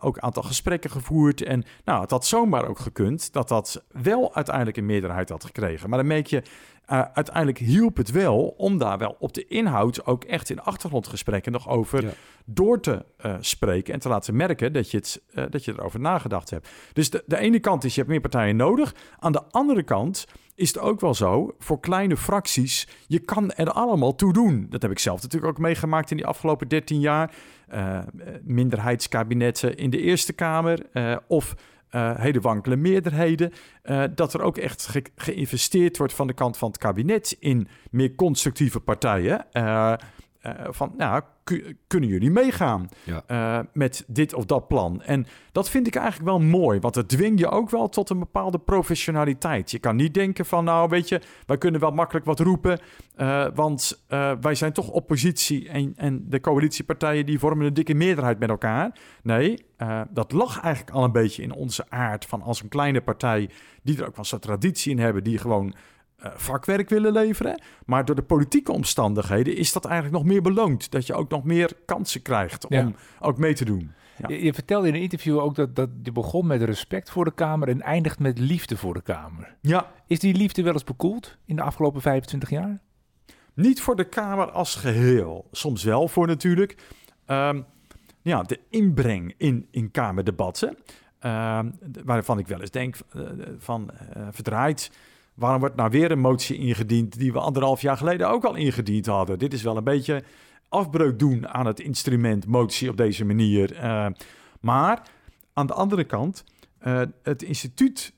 ook 0.00 0.16
een 0.16 0.22
aantal 0.22 0.42
gesprekken 0.42 0.90
gevoerd. 0.90 1.42
En 1.42 1.64
nou, 1.84 2.00
het 2.00 2.10
had 2.10 2.26
zomaar 2.26 2.68
ook 2.68 2.78
gekund 2.78 3.32
dat 3.32 3.48
dat 3.48 3.84
wel 3.90 4.34
uiteindelijk 4.34 4.76
een 4.76 4.86
meerderheid 4.86 5.28
had 5.28 5.44
gekregen. 5.44 5.88
Maar 5.88 5.98
dan 5.98 6.08
merk 6.08 6.26
je 6.26 6.42
uh, 6.92 7.02
uiteindelijk 7.12 7.58
hielp 7.58 7.96
het 7.96 8.10
wel 8.10 8.54
om 8.56 8.78
daar 8.78 8.98
wel 8.98 9.16
op 9.18 9.32
de 9.32 9.46
inhoud 9.46 10.06
ook 10.06 10.24
echt 10.24 10.50
in 10.50 10.60
achtergrondgesprekken 10.60 11.52
nog 11.52 11.68
over 11.68 12.04
ja. 12.04 12.10
door 12.44 12.80
te 12.80 13.04
uh, 13.26 13.34
spreken 13.40 13.94
en 13.94 14.00
te 14.00 14.08
laten 14.08 14.36
merken 14.36 14.72
dat 14.72 14.90
je, 14.90 14.96
het, 14.96 15.22
uh, 15.34 15.44
dat 15.50 15.64
je 15.64 15.72
erover 15.72 16.00
nagedacht 16.00 16.50
hebt. 16.50 16.68
Dus 16.92 17.10
de, 17.10 17.22
de 17.26 17.38
ene 17.38 17.60
kant 17.60 17.84
is 17.84 17.94
je 17.94 18.00
hebt 18.00 18.12
meer 18.12 18.20
partijen 18.20 18.56
nodig. 18.56 18.94
Aan 19.18 19.32
de 19.32 19.42
andere 19.50 19.82
kant 19.82 20.26
is 20.54 20.68
het 20.68 20.78
ook 20.78 21.00
wel 21.00 21.14
zo 21.14 21.54
voor 21.58 21.80
kleine 21.80 22.16
fracties, 22.16 22.88
je 23.06 23.18
kan 23.18 23.52
er 23.52 23.70
allemaal 23.70 24.14
toe 24.14 24.32
doen. 24.32 24.66
Dat 24.70 24.82
heb 24.82 24.90
ik 24.90 24.98
zelf 24.98 25.22
natuurlijk 25.22 25.52
ook 25.52 25.58
meegemaakt 25.58 26.10
in 26.10 26.16
die 26.16 26.26
afgelopen 26.26 26.68
13 26.68 27.00
jaar. 27.00 27.34
minderheidskabinetten 28.42 29.76
in 29.76 29.90
de 29.90 30.00
Eerste 30.00 30.32
Kamer 30.32 30.86
of 31.26 31.54
uh, 31.96 32.10
hele 32.16 32.40
wankele 32.40 32.76
meerderheden. 32.76 33.52
Uh, 33.84 34.04
dat 34.14 34.34
er 34.34 34.42
ook 34.42 34.56
echt 34.56 34.86
ge 34.86 35.02
geïnvesteerd 35.16 35.96
wordt 35.96 36.12
van 36.12 36.26
de 36.26 36.32
kant 36.32 36.56
van 36.56 36.68
het 36.68 36.78
kabinet 36.78 37.36
in 37.40 37.68
meer 37.90 38.14
constructieve 38.14 38.80
partijen. 38.80 39.46
Uh, 40.46 40.52
van, 40.68 40.92
nou, 40.96 41.22
kunnen 41.86 42.08
jullie 42.08 42.30
meegaan 42.30 42.88
ja. 43.04 43.22
uh, 43.28 43.64
met 43.72 44.04
dit 44.06 44.34
of 44.34 44.44
dat 44.44 44.68
plan? 44.68 45.02
En 45.02 45.26
dat 45.52 45.70
vind 45.70 45.86
ik 45.86 45.94
eigenlijk 45.94 46.28
wel 46.28 46.40
mooi, 46.40 46.80
want 46.80 46.94
het 46.94 47.08
dwingt 47.08 47.38
je 47.38 47.48
ook 47.48 47.70
wel 47.70 47.88
tot 47.88 48.10
een 48.10 48.18
bepaalde 48.18 48.58
professionaliteit. 48.58 49.70
Je 49.70 49.78
kan 49.78 49.96
niet 49.96 50.14
denken 50.14 50.46
van, 50.46 50.64
nou 50.64 50.88
weet 50.88 51.08
je, 51.08 51.20
wij 51.46 51.58
kunnen 51.58 51.80
wel 51.80 51.90
makkelijk 51.90 52.26
wat 52.26 52.40
roepen, 52.40 52.80
uh, 53.16 53.46
want 53.54 54.04
wij 54.40 54.54
zijn 54.54 54.72
toch 54.72 54.88
oppositie 54.88 55.68
en, 55.68 55.92
en 55.96 56.24
de 56.28 56.40
coalitiepartijen 56.40 57.26
die 57.26 57.38
vormen 57.38 57.66
een 57.66 57.74
dikke 57.74 57.94
meerderheid 57.94 58.38
met 58.38 58.48
elkaar. 58.48 58.98
Nee, 59.22 59.66
dat 60.10 60.32
lag 60.32 60.60
eigenlijk 60.60 60.96
al 60.96 61.04
een 61.04 61.12
beetje 61.12 61.42
in 61.42 61.52
onze 61.52 61.84
aard 61.88 62.24
van 62.24 62.42
als 62.42 62.62
een 62.62 62.68
kleine 62.68 63.00
partij 63.00 63.50
die 63.82 63.98
er 63.98 64.06
ook 64.06 64.16
wel 64.16 64.24
zo'n 64.24 64.38
traditie 64.38 64.92
in 64.92 64.98
hebben, 64.98 65.24
die 65.24 65.38
gewoon 65.38 65.74
vakwerk 66.34 66.88
willen 66.88 67.12
leveren. 67.12 67.62
Maar 67.86 68.04
door 68.04 68.14
de 68.14 68.22
politieke 68.22 68.72
omstandigheden 68.72 69.56
is 69.56 69.72
dat 69.72 69.84
eigenlijk 69.84 70.16
nog 70.16 70.24
meer 70.32 70.42
beloond. 70.42 70.90
Dat 70.90 71.06
je 71.06 71.14
ook 71.14 71.30
nog 71.30 71.44
meer 71.44 71.72
kansen 71.86 72.22
krijgt 72.22 72.66
om 72.66 72.76
ja. 72.76 72.92
ook 73.20 73.38
mee 73.38 73.54
te 73.54 73.64
doen. 73.64 73.92
Ja. 74.18 74.28
Je, 74.28 74.44
je, 74.44 74.54
vertelde 74.54 74.88
in 74.88 74.94
een 74.94 75.00
interview 75.00 75.38
ook 75.38 75.54
dat, 75.54 75.76
dat 75.76 75.88
je 76.02 76.12
begon 76.12 76.46
met 76.46 76.62
respect 76.62 77.10
voor 77.10 77.24
de 77.24 77.34
Kamer 77.34 77.68
en 77.68 77.82
eindigt 77.82 78.18
met 78.18 78.38
liefde 78.38 78.76
voor 78.76 78.94
de 78.94 79.02
Kamer. 79.02 79.56
Ja. 79.60 79.92
Is 80.06 80.18
die 80.18 80.34
liefde 80.34 80.62
wel 80.62 80.72
eens 80.72 80.84
bekoeld 80.84 81.36
in 81.44 81.56
de 81.56 81.62
afgelopen 81.62 82.00
25 82.00 82.50
jaar? 82.50 82.80
Niet 83.54 83.80
voor 83.80 83.96
de 83.96 84.08
Kamer 84.08 84.50
als 84.50 84.74
geheel. 84.74 85.48
Soms 85.52 85.84
wel 85.84 86.08
voor 86.08 86.26
natuurlijk. 86.26 86.76
Um, 87.26 87.64
ja, 88.22 88.42
de 88.42 88.60
inbreng 88.70 89.34
in, 89.36 89.66
in 89.70 89.90
Kamerdebatten. 89.90 90.68
Um, 91.20 91.78
waarvan 92.04 92.38
ik 92.38 92.46
wel 92.46 92.60
eens 92.60 92.70
denk 92.70 92.96
uh, 93.16 93.22
van 93.58 93.90
uh, 94.16 94.26
verdraaid 94.30 94.90
Waarom 95.36 95.60
wordt 95.60 95.76
nou 95.76 95.90
weer 95.90 96.10
een 96.10 96.20
motie 96.20 96.58
ingediend 96.58 97.18
die 97.18 97.32
we 97.32 97.38
anderhalf 97.38 97.80
jaar 97.80 97.96
geleden 97.96 98.28
ook 98.28 98.44
al 98.44 98.54
ingediend 98.54 99.06
hadden? 99.06 99.38
Dit 99.38 99.52
is 99.52 99.62
wel 99.62 99.76
een 99.76 99.84
beetje 99.84 100.22
afbreuk 100.68 101.18
doen 101.18 101.48
aan 101.48 101.66
het 101.66 101.80
instrument 101.80 102.46
motie 102.46 102.90
op 102.90 102.96
deze 102.96 103.24
manier. 103.24 103.72
Uh, 103.72 104.06
maar 104.60 105.02
aan 105.52 105.66
de 105.66 105.72
andere 105.72 106.04
kant, 106.04 106.44
uh, 106.82 107.02
het 107.22 107.42
instituut 107.42 108.14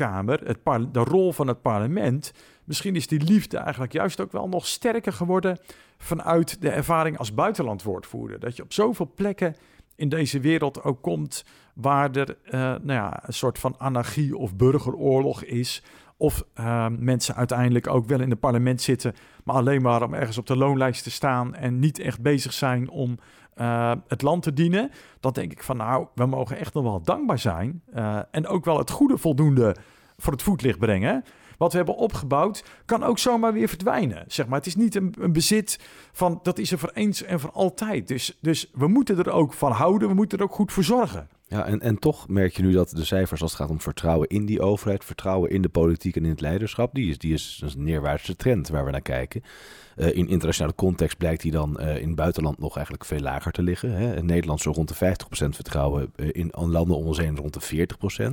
rekenkamer, 0.00 0.40
het 0.44 0.94
de 0.94 1.00
rol 1.00 1.32
van 1.32 1.46
het 1.46 1.62
parlement, 1.62 2.32
misschien 2.64 2.96
is 2.96 3.06
die 3.06 3.22
liefde 3.22 3.58
eigenlijk 3.58 3.92
juist 3.92 4.20
ook 4.20 4.32
wel 4.32 4.48
nog 4.48 4.66
sterker 4.66 5.12
geworden 5.12 5.58
vanuit 5.98 6.60
de 6.60 6.70
ervaring 6.70 7.18
als 7.18 7.34
buitenlandwoordvoerder. 7.34 8.40
Dat 8.40 8.56
je 8.56 8.62
op 8.62 8.72
zoveel 8.72 9.12
plekken 9.14 9.56
in 9.96 10.08
deze 10.08 10.40
wereld 10.40 10.82
ook 10.82 11.02
komt 11.02 11.44
waar 11.74 12.10
er 12.10 12.36
uh, 12.44 12.52
nou 12.52 12.92
ja, 12.92 13.22
een 13.26 13.32
soort 13.32 13.58
van 13.58 13.74
anarchie 13.78 14.36
of 14.36 14.56
burgeroorlog 14.56 15.44
is. 15.44 15.82
Of 16.20 16.44
uh, 16.60 16.86
mensen 16.98 17.34
uiteindelijk 17.34 17.86
ook 17.86 18.06
wel 18.06 18.20
in 18.20 18.30
het 18.30 18.40
parlement 18.40 18.82
zitten, 18.82 19.14
maar 19.44 19.56
alleen 19.56 19.82
maar 19.82 20.02
om 20.02 20.14
ergens 20.14 20.38
op 20.38 20.46
de 20.46 20.56
loonlijst 20.56 21.02
te 21.02 21.10
staan 21.10 21.54
en 21.54 21.78
niet 21.78 21.98
echt 21.98 22.20
bezig 22.20 22.52
zijn 22.52 22.90
om 22.90 23.18
uh, 23.56 23.92
het 24.08 24.22
land 24.22 24.42
te 24.42 24.52
dienen. 24.52 24.90
Dan 25.20 25.32
denk 25.32 25.52
ik 25.52 25.62
van 25.62 25.76
nou, 25.76 26.06
we 26.14 26.26
mogen 26.26 26.58
echt 26.58 26.74
nog 26.74 26.82
wel 26.82 27.02
dankbaar 27.02 27.38
zijn. 27.38 27.82
Uh, 27.94 28.18
en 28.30 28.46
ook 28.46 28.64
wel 28.64 28.78
het 28.78 28.90
goede 28.90 29.18
voldoende 29.18 29.76
voor 30.16 30.32
het 30.32 30.42
voetlicht 30.42 30.78
brengen. 30.78 31.24
Wat 31.58 31.70
we 31.70 31.76
hebben 31.76 31.96
opgebouwd, 31.96 32.64
kan 32.84 33.02
ook 33.02 33.18
zomaar 33.18 33.52
weer 33.52 33.68
verdwijnen. 33.68 34.24
Zeg 34.26 34.46
maar. 34.46 34.58
Het 34.58 34.66
is 34.66 34.76
niet 34.76 34.94
een, 34.94 35.14
een 35.18 35.32
bezit 35.32 35.78
van 36.12 36.40
dat 36.42 36.58
is 36.58 36.72
er 36.72 36.78
voor 36.78 36.90
eens 36.94 37.22
en 37.22 37.40
voor 37.40 37.52
altijd. 37.52 38.08
Dus, 38.08 38.38
dus 38.40 38.70
we 38.72 38.88
moeten 38.88 39.18
er 39.18 39.30
ook 39.30 39.52
van 39.52 39.72
houden, 39.72 40.08
we 40.08 40.14
moeten 40.14 40.38
er 40.38 40.44
ook 40.44 40.54
goed 40.54 40.72
voor 40.72 40.84
zorgen. 40.84 41.28
Ja, 41.50 41.66
en, 41.66 41.80
en 41.80 41.98
toch 41.98 42.28
merk 42.28 42.56
je 42.56 42.62
nu 42.62 42.72
dat 42.72 42.90
de 42.90 43.04
cijfers 43.04 43.42
als 43.42 43.50
het 43.50 43.60
gaat 43.60 43.70
om 43.70 43.80
vertrouwen 43.80 44.28
in 44.28 44.46
die 44.46 44.60
overheid, 44.60 45.04
vertrouwen 45.04 45.50
in 45.50 45.62
de 45.62 45.68
politiek 45.68 46.16
en 46.16 46.24
in 46.24 46.30
het 46.30 46.40
leiderschap, 46.40 46.94
die 46.94 47.10
is, 47.10 47.18
die 47.18 47.32
is 47.32 47.62
een 47.64 47.84
neerwaartse 47.84 48.36
trend 48.36 48.68
waar 48.68 48.84
we 48.84 48.90
naar 48.90 49.00
kijken. 49.00 49.42
Uh, 49.96 50.06
in 50.06 50.28
internationale 50.28 50.74
context 50.74 51.18
blijkt 51.18 51.42
die 51.42 51.52
dan 51.52 51.76
uh, 51.80 51.96
in 51.96 52.06
het 52.06 52.16
buitenland 52.16 52.58
nog 52.58 52.74
eigenlijk 52.74 53.04
veel 53.04 53.20
lager 53.20 53.52
te 53.52 53.62
liggen. 53.62 53.92
Hè. 53.92 54.16
In 54.16 54.26
Nederland 54.26 54.60
zo 54.60 54.70
rond 54.70 54.88
de 54.88 54.94
50% 54.94 55.48
vertrouwen, 55.48 56.12
uh, 56.16 56.28
in 56.32 56.50
landen 56.52 56.96
om 56.96 57.06
ons 57.06 57.18
heen 57.18 57.36
rond 57.36 57.68
de 57.68 57.86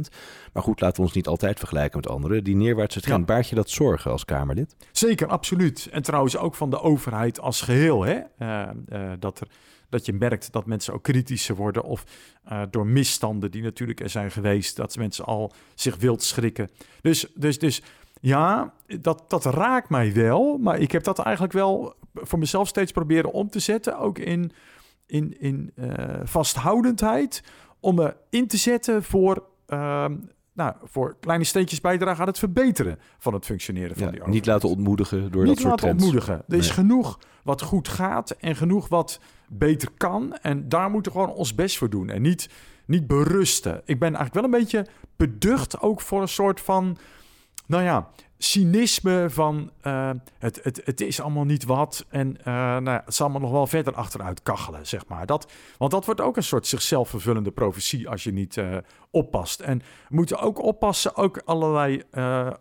40%. 0.08 0.14
Maar 0.54 0.64
goed, 0.64 0.82
laten 0.82 0.98
we 0.98 1.02
ons 1.02 1.14
niet 1.14 1.28
altijd 1.28 1.60
vergelijken 1.60 2.00
met 2.00 2.10
anderen. 2.10 2.44
Die 2.44 2.56
neerwaartse 2.56 3.02
trend, 3.02 3.20
ja. 3.20 3.26
baart 3.26 3.50
je 3.50 3.56
dat 3.56 3.70
zorgen 3.70 4.12
als 4.12 4.26
Kamerlid? 4.26 4.76
Zeker, 4.92 5.28
absoluut. 5.28 5.90
En 5.92 6.02
trouwens 6.02 6.38
ook 6.38 6.56
van 6.56 6.70
de 6.70 6.82
overheid 6.82 7.40
als 7.40 7.62
geheel. 7.62 8.06
Hè? 8.06 8.20
dat 9.20 9.40
er 9.40 9.48
dat 9.90 10.06
je 10.06 10.14
merkt 10.14 10.52
dat 10.52 10.66
mensen 10.66 10.94
ook 10.94 11.04
kritischer 11.04 11.56
worden 11.56 11.84
of 11.84 12.04
uh, 12.52 12.62
door 12.70 12.88
misstanden 12.88 13.52
die 13.52 13.64
natuurlijk 13.64 14.00
er 14.00 14.10
zijn 14.10 14.32
geweest, 14.32 14.76
dat 14.76 14.98
mensen 14.98 15.26
al 15.26 15.54
zich 15.76 15.98
wild 15.98 16.24
schrikken. 16.24 16.70
Dus, 17.02 17.28
dus, 17.36 17.60
dus 17.60 17.82
ja, 18.22 18.74
dat, 19.02 19.24
dat 19.28 19.46
raakt 19.46 19.90
mij 19.90 20.14
wel, 20.14 20.58
maar 20.58 20.80
ik 20.80 20.92
heb 20.92 21.04
dat 21.04 21.20
eigenlijk 21.20 21.54
wel 21.54 21.96
voor 22.14 22.40
mezelf 22.40 22.68
steeds 22.68 22.92
proberen 22.92 23.32
om 23.32 23.50
te 23.50 23.60
zetten, 23.60 24.00
ook 24.00 24.20
in, 24.20 24.52
in, 25.06 25.40
in 25.40 25.72
uh, 25.76 25.94
vasthoudendheid, 26.24 27.44
om 27.80 27.96
me 27.96 28.16
in 28.30 28.48
te 28.48 28.58
zetten 28.58 29.04
voor 29.04 29.44
uh, 29.68 30.06
nou, 30.58 30.74
voor 30.84 31.18
kleine 31.20 31.44
steentjes 31.44 31.82
bijdragen 31.82 32.22
aan 32.22 32.28
het 32.28 32.40
verbeteren 32.40 33.00
van 33.18 33.34
het 33.34 33.46
functioneren 33.46 33.96
van 33.96 34.06
ja, 34.06 34.12
die 34.12 34.20
overheid. 34.20 34.34
Niet 34.34 34.46
laten 34.46 34.70
ontmoedigen 34.70 35.32
door 35.32 35.44
niet 35.44 35.54
dat 35.54 35.58
soort 35.58 35.70
laten 35.70 35.88
trends. 35.88 36.04
ontmoedigen. 36.04 36.44
Er 36.48 36.58
is 36.58 36.66
nee. 36.66 36.74
genoeg 36.74 37.20
wat 37.44 37.62
goed 37.62 37.88
gaat 37.88 38.32
en 38.32 38.56
genoeg 38.56 38.88
wat 38.88 39.20
beter 39.50 39.90
kan. 39.98 40.38
En 40.38 40.70
daar 40.70 40.90
moeten 40.90 41.12
we 41.12 41.18
gewoon 41.18 41.34
ons 41.36 41.56
best 41.56 41.78
voor 41.78 41.90
doen. 41.90 42.10
En 42.10 42.22
niet, 42.22 42.50
niet 42.86 43.08
berusten. 43.08 43.82
Ik 43.86 44.00
ben 44.00 44.16
eigenlijk 44.16 44.34
wel 44.34 44.44
een 44.44 44.64
beetje 44.64 44.88
beducht 45.16 45.80
ook 45.82 46.02
voor 46.02 46.22
een 46.22 46.28
soort 46.28 46.62
van... 46.62 46.98
Nou 47.66 47.84
ja, 47.84 48.10
cynisme 48.38 49.26
van 49.30 49.72
uh, 49.84 50.10
het, 50.40 50.60
het, 50.64 50.82
het 50.86 51.02
is 51.02 51.22
allemaal 51.22 51.44
niet 51.44 51.64
wat 51.64 52.06
en 52.10 52.38
uh, 52.40 52.46
nou, 52.78 53.02
het 53.06 53.16
zal 53.16 53.26
allemaal 53.26 53.48
nog 53.48 53.58
wel 53.58 53.68
verder 53.68 53.94
achteruit 53.94 54.44
kachelen, 54.44 54.88
zeg 54.88 55.08
maar. 55.08 55.26
Dat, 55.26 55.52
want 55.78 55.92
dat 55.92 56.06
wordt 56.06 56.22
ook 56.22 56.38
een 56.38 56.44
soort 56.44 56.68
zichzelf 56.68 57.10
vervullende 57.10 57.52
profetie 57.52 58.10
als 58.10 58.24
je 58.24 58.32
niet 58.32 58.56
uh, 58.56 58.78
oppast. 59.12 59.60
En 59.60 59.78
we 59.78 60.16
moeten 60.16 60.40
ook 60.40 60.64
oppassen, 60.64 61.16
ook 61.16 61.42
allerlei 61.46 62.04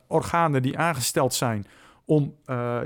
organen 0.06 0.62
die 0.62 0.78
aangesteld 0.78 1.35
zijn 1.35 1.66
om 2.06 2.34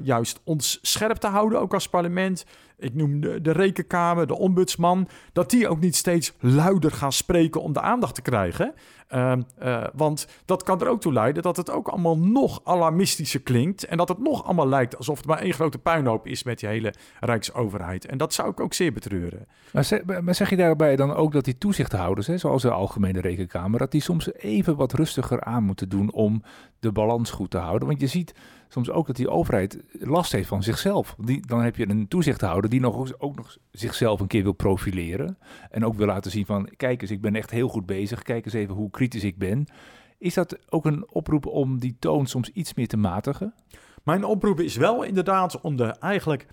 juist 0.02 0.40
ons 0.44 0.78
scherp 0.82 1.16
te 1.16 1.26
houden, 1.26 1.60
ook 1.60 1.74
als 1.74 1.88
parlement. 1.88 2.44
Ik 2.78 2.94
noem 2.94 3.20
de, 3.20 3.40
de 3.40 3.52
rekenkamer, 3.52 4.26
de 4.26 4.38
ombudsman, 4.38 5.08
dat 5.32 5.50
die 5.50 5.68
ook 5.68 5.80
niet 5.80 5.96
steeds 5.96 6.32
luider 6.38 6.90
gaan 6.90 7.12
spreken 7.12 7.62
om 7.62 7.72
de 7.72 7.80
aandacht 7.80 8.14
te 8.14 8.22
krijgen. 8.22 8.74
Uh, 9.14 9.32
uh, 9.62 9.84
want 9.94 10.26
dat 10.44 10.62
kan 10.62 10.80
er 10.80 10.88
ook 10.88 11.00
toe 11.00 11.12
leiden 11.12 11.42
dat 11.42 11.56
het 11.56 11.70
ook 11.70 11.88
allemaal 11.88 12.18
nog 12.18 12.60
alarmistischer 12.64 13.40
klinkt. 13.40 13.84
En 13.84 13.96
dat 13.96 14.08
het 14.08 14.18
nog 14.18 14.44
allemaal 14.44 14.68
lijkt 14.68 14.96
alsof 14.96 15.16
het 15.16 15.26
maar 15.26 15.38
één 15.38 15.52
grote 15.52 15.78
puinhoop 15.78 16.26
is 16.26 16.42
met 16.42 16.58
die 16.58 16.68
hele 16.68 16.94
Rijksoverheid. 17.20 18.06
En 18.06 18.18
dat 18.18 18.34
zou 18.34 18.50
ik 18.50 18.60
ook 18.60 18.74
zeer 18.74 18.92
betreuren. 18.92 19.46
Maar 19.72 19.84
zeg, 19.84 20.04
maar 20.04 20.34
zeg 20.34 20.50
je 20.50 20.56
daarbij 20.56 20.96
dan 20.96 21.14
ook 21.14 21.32
dat 21.32 21.44
die 21.44 21.58
toezichthouders, 21.58 22.26
hè, 22.26 22.38
zoals 22.38 22.62
de 22.62 22.70
Algemene 22.70 23.20
Rekenkamer, 23.20 23.78
dat 23.78 23.90
die 23.90 24.02
soms 24.02 24.32
even 24.34 24.76
wat 24.76 24.92
rustiger 24.92 25.44
aan 25.44 25.64
moeten 25.64 25.88
doen 25.88 26.12
om 26.12 26.42
de 26.78 26.92
balans 26.92 27.30
goed 27.30 27.50
te 27.50 27.58
houden? 27.58 27.88
Want 27.88 28.00
je 28.00 28.06
ziet 28.06 28.34
soms 28.72 28.90
ook 28.90 29.06
dat 29.06 29.16
die 29.16 29.28
overheid 29.28 29.78
last 29.92 30.32
heeft 30.32 30.48
van 30.48 30.62
zichzelf. 30.62 31.14
Die, 31.18 31.46
dan 31.46 31.62
heb 31.62 31.76
je 31.76 31.88
een 31.88 32.08
toezichthouder 32.08 32.70
die 32.70 32.80
nog, 32.80 33.18
ook 33.18 33.36
nog 33.36 33.56
zichzelf 33.70 34.20
een 34.20 34.26
keer 34.26 34.42
wil 34.42 34.52
profileren. 34.52 35.38
En 35.70 35.84
ook 35.84 35.96
wil 35.96 36.06
laten 36.06 36.30
zien 36.30 36.46
van, 36.46 36.68
kijk 36.76 37.02
eens, 37.02 37.10
ik 37.10 37.20
ben 37.20 37.36
echt 37.36 37.50
heel 37.50 37.68
goed 37.68 37.86
bezig. 37.86 38.22
Kijk 38.22 38.44
eens 38.44 38.54
even 38.54 38.74
hoe 38.74 38.90
kritisch 38.90 39.24
ik 39.24 39.38
ben. 39.38 39.66
Is 40.18 40.34
dat 40.34 40.58
ook 40.68 40.84
een 40.84 41.10
oproep 41.10 41.46
om 41.46 41.78
die 41.78 41.96
toon 41.98 42.26
soms 42.26 42.50
iets 42.50 42.74
meer 42.74 42.88
te 42.88 42.96
matigen? 42.96 43.54
Mijn 44.04 44.24
oproep 44.24 44.60
is 44.60 44.76
wel 44.76 45.02
inderdaad 45.02 45.60
om 45.60 45.76
de 45.76 45.84
eigenlijk 45.84 46.46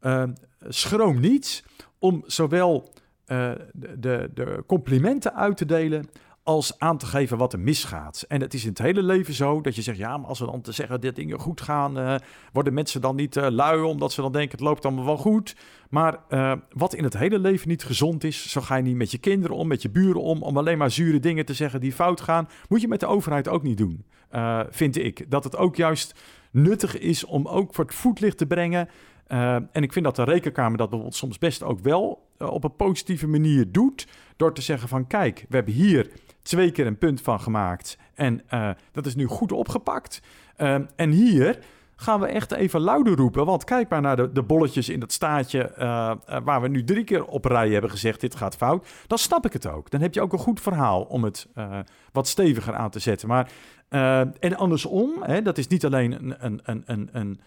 uh, 0.00 0.24
schroom 0.68 1.20
niet 1.20 1.64
om 1.98 2.22
zowel 2.26 2.92
uh, 3.26 3.52
de, 3.72 4.30
de 4.34 4.64
complimenten 4.66 5.34
uit 5.34 5.56
te 5.56 5.64
delen 5.64 6.08
als 6.44 6.78
aan 6.78 6.98
te 6.98 7.06
geven 7.06 7.38
wat 7.38 7.52
er 7.52 7.60
misgaat. 7.60 8.24
En 8.28 8.40
het 8.40 8.54
is 8.54 8.62
in 8.62 8.68
het 8.68 8.78
hele 8.78 9.02
leven 9.02 9.34
zo 9.34 9.60
dat 9.60 9.74
je 9.74 9.82
zegt, 9.82 9.98
ja, 9.98 10.16
maar 10.16 10.28
als 10.28 10.38
we 10.38 10.46
dan 10.46 10.60
te 10.60 10.72
zeggen 10.72 11.00
dat 11.00 11.14
dingen 11.14 11.38
goed 11.38 11.60
gaan, 11.60 11.98
uh, 11.98 12.14
worden 12.52 12.74
mensen 12.74 13.00
dan 13.00 13.16
niet 13.16 13.36
uh, 13.36 13.46
lui 13.48 13.82
omdat 13.82 14.12
ze 14.12 14.20
dan 14.20 14.32
denken 14.32 14.50
het 14.50 14.60
loopt 14.60 14.84
allemaal 14.84 15.04
wel 15.04 15.16
goed. 15.16 15.56
Maar 15.90 16.18
uh, 16.28 16.52
wat 16.70 16.94
in 16.94 17.04
het 17.04 17.18
hele 17.18 17.38
leven 17.38 17.68
niet 17.68 17.84
gezond 17.84 18.24
is, 18.24 18.50
zo 18.50 18.60
ga 18.60 18.76
je 18.76 18.82
niet 18.82 18.96
met 18.96 19.10
je 19.10 19.18
kinderen 19.18 19.56
om, 19.56 19.66
met 19.66 19.82
je 19.82 19.90
buren 19.90 20.22
om, 20.22 20.42
om 20.42 20.56
alleen 20.56 20.78
maar 20.78 20.90
zure 20.90 21.20
dingen 21.20 21.44
te 21.44 21.54
zeggen 21.54 21.80
die 21.80 21.92
fout 21.92 22.20
gaan, 22.20 22.48
moet 22.68 22.80
je 22.80 22.88
met 22.88 23.00
de 23.00 23.06
overheid 23.06 23.48
ook 23.48 23.62
niet 23.62 23.78
doen, 23.78 24.04
vind 24.70 24.96
ik. 24.96 25.30
Dat 25.30 25.44
het 25.44 25.56
ook 25.56 25.76
juist 25.76 26.14
nuttig 26.50 26.98
is 26.98 27.24
om 27.24 27.46
ook 27.46 27.74
voor 27.74 27.84
het 27.84 27.94
voetlicht 27.94 28.38
te 28.38 28.46
brengen. 28.46 28.88
En 29.26 29.82
ik 29.82 29.92
vind 29.92 30.04
dat 30.04 30.16
de 30.16 30.24
rekenkamer 30.24 30.78
dat 30.78 30.88
bijvoorbeeld 30.88 31.18
soms 31.18 31.38
best 31.38 31.62
ook 31.62 31.80
wel 31.80 32.26
op 32.38 32.64
een 32.64 32.76
positieve 32.76 33.26
manier 33.26 33.72
doet. 33.72 34.06
Door 34.36 34.54
te 34.54 34.62
zeggen 34.62 34.88
van 34.88 35.06
kijk, 35.06 35.44
we 35.48 35.56
hebben 35.56 35.74
hier 35.74 36.10
twee 36.44 36.70
keer 36.70 36.86
een 36.86 36.98
punt 36.98 37.20
van 37.20 37.40
gemaakt. 37.40 37.98
En 38.14 38.42
uh, 38.50 38.70
dat 38.92 39.06
is 39.06 39.14
nu 39.14 39.26
goed 39.26 39.52
opgepakt. 39.52 40.22
Uh, 40.58 40.74
en 40.96 41.10
hier 41.10 41.58
gaan 41.96 42.20
we 42.20 42.26
echt 42.26 42.52
even 42.52 42.80
luider 42.80 43.16
roepen. 43.16 43.46
Want 43.46 43.64
kijk 43.64 43.88
maar 43.88 44.00
naar 44.00 44.16
de, 44.16 44.32
de 44.32 44.42
bolletjes 44.42 44.88
in 44.88 45.00
dat 45.00 45.12
staatje... 45.12 45.72
Uh, 45.78 46.12
waar 46.44 46.60
we 46.60 46.68
nu 46.68 46.84
drie 46.84 47.04
keer 47.04 47.24
op 47.24 47.44
rij 47.44 47.70
hebben 47.70 47.90
gezegd... 47.90 48.20
dit 48.20 48.34
gaat 48.34 48.56
fout. 48.56 48.86
Dan 49.06 49.18
snap 49.18 49.46
ik 49.46 49.52
het 49.52 49.66
ook. 49.66 49.90
Dan 49.90 50.00
heb 50.00 50.14
je 50.14 50.20
ook 50.20 50.32
een 50.32 50.38
goed 50.38 50.60
verhaal 50.60 51.02
om 51.02 51.24
het 51.24 51.48
wat 52.12 52.28
steviger 52.28 52.74
aan 52.74 52.90
te 52.90 52.98
zetten. 52.98 53.28
Maar, 53.28 53.50
en 54.38 54.56
andersom, 54.56 55.12
hè, 55.20 55.42
dat 55.42 55.58
is 55.58 55.66
niet 55.66 55.84
alleen 55.84 56.12
een, 56.12 56.34
een, 56.38 56.60
een, 56.64 56.82
een, 56.86 57.08
een 57.12 57.40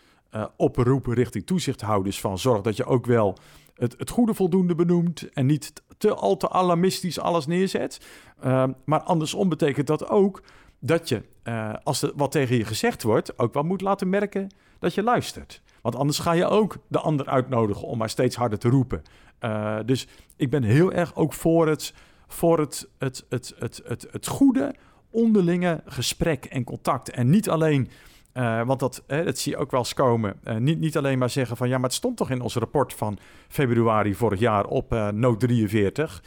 oproep 0.55 1.05
richting 1.05 1.45
toezichthouders... 1.45 2.19
van 2.19 2.39
zorg 2.39 2.61
dat 2.61 2.77
je 2.77 2.85
ook 2.85 3.05
wel 3.05 3.37
het, 3.75 3.95
het 3.97 4.09
goede 4.09 4.33
voldoende 4.33 4.75
benoemt... 4.75 5.31
en 5.33 5.45
niet 5.45 5.73
te 5.97 6.13
al 6.13 6.37
te 6.37 6.49
alarmistisch 6.49 7.19
alles 7.19 7.45
neerzet. 7.45 7.99
Uh, 8.45 8.63
maar 8.85 8.99
andersom 8.99 9.49
betekent 9.49 9.87
dat 9.87 10.09
ook 10.09 10.41
dat 10.79 11.09
je, 11.09 11.23
uh, 11.43 11.73
als 11.83 12.01
er 12.01 12.11
wat 12.15 12.31
tegen 12.31 12.57
je 12.57 12.65
gezegd 12.65 13.03
wordt, 13.03 13.39
ook 13.39 13.53
wel 13.53 13.63
moet 13.63 13.81
laten 13.81 14.09
merken 14.09 14.49
dat 14.79 14.93
je 14.93 15.03
luistert. 15.03 15.61
Want 15.81 15.95
anders 15.95 16.19
ga 16.19 16.31
je 16.31 16.45
ook 16.45 16.77
de 16.87 16.99
ander 16.99 17.25
uitnodigen 17.27 17.87
om 17.87 17.97
maar 17.97 18.09
steeds 18.09 18.35
harder 18.35 18.59
te 18.59 18.69
roepen. 18.69 19.01
Uh, 19.41 19.77
dus 19.85 20.07
ik 20.35 20.49
ben 20.49 20.63
heel 20.63 20.91
erg 20.91 21.15
ook 21.15 21.33
voor 21.33 21.67
het, 21.67 21.93
voor 22.27 22.59
het, 22.59 22.89
het, 22.97 23.25
het, 23.29 23.53
het, 23.59 23.81
het, 23.85 24.07
het 24.11 24.27
goede 24.27 24.75
onderlinge 25.09 25.81
gesprek 25.85 26.45
en 26.45 26.63
contact. 26.63 27.09
En 27.09 27.29
niet 27.29 27.49
alleen 27.49 27.89
uh, 28.37 28.63
want 28.65 28.79
dat, 28.79 29.03
dat 29.07 29.37
zie 29.37 29.51
je 29.51 29.57
ook 29.57 29.71
wel 29.71 29.79
eens 29.79 29.93
komen. 29.93 30.39
Uh, 30.43 30.55
niet, 30.55 30.79
niet 30.79 30.97
alleen 30.97 31.17
maar 31.17 31.29
zeggen 31.29 31.57
van 31.57 31.67
ja, 31.69 31.75
maar 31.75 31.89
het 31.89 31.93
stond 31.93 32.17
toch 32.17 32.29
in 32.29 32.41
ons 32.41 32.55
rapport 32.55 32.93
van 32.93 33.17
februari 33.47 34.15
vorig 34.15 34.39
jaar 34.39 34.65
op 34.65 34.93
uh, 34.93 35.07
noot 35.07 35.39
43 35.39 36.23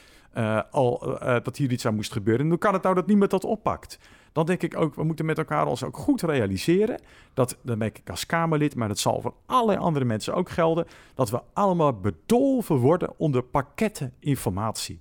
al 0.71 1.19
dat 1.43 1.57
hier 1.57 1.73
iets 1.73 1.87
aan 1.87 1.95
moest 1.95 2.13
gebeuren. 2.13 2.45
En 2.45 2.51
hoe 2.51 2.59
kan 2.59 2.73
het 2.73 2.83
nou 2.83 2.95
dat 2.95 3.07
niemand 3.07 3.31
dat 3.31 3.45
oppakt? 3.45 3.99
Dan 4.33 4.47
denk 4.47 4.63
ik 4.63 4.77
ook, 4.77 4.95
we 4.95 5.05
moeten 5.05 5.25
met 5.25 5.39
elkaar 5.39 5.67
ons 5.67 5.85
ook 5.85 5.97
goed 5.97 6.23
realiseren. 6.23 7.01
Dat, 7.35 7.59
dan 7.63 7.79
merk 7.79 7.99
ik 7.99 8.11
als 8.11 8.27
Kamerlid, 8.27 8.75
maar 8.75 8.89
dat 8.89 8.99
zal 8.99 9.21
voor 9.21 9.35
allerlei 9.47 9.79
andere 9.79 10.05
mensen 10.05 10.35
ook 10.35 10.49
gelden. 10.49 10.87
Dat 11.15 11.31
we 11.31 11.41
allemaal 11.53 12.01
bedolven 12.01 12.77
worden 12.77 13.13
onder 13.17 13.43
pakketten 13.43 14.15
informatie. 14.19 15.01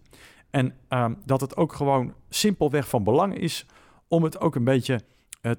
En 0.49 0.75
ehm, 0.87 1.13
dat 1.25 1.41
het 1.41 1.57
ook 1.57 1.73
gewoon 1.73 2.13
simpelweg 2.29 2.89
van 2.89 3.03
belang 3.03 3.37
is 3.37 3.65
om 4.07 4.23
het 4.23 4.39
ook 4.39 4.55
een 4.55 4.63
beetje 4.63 5.01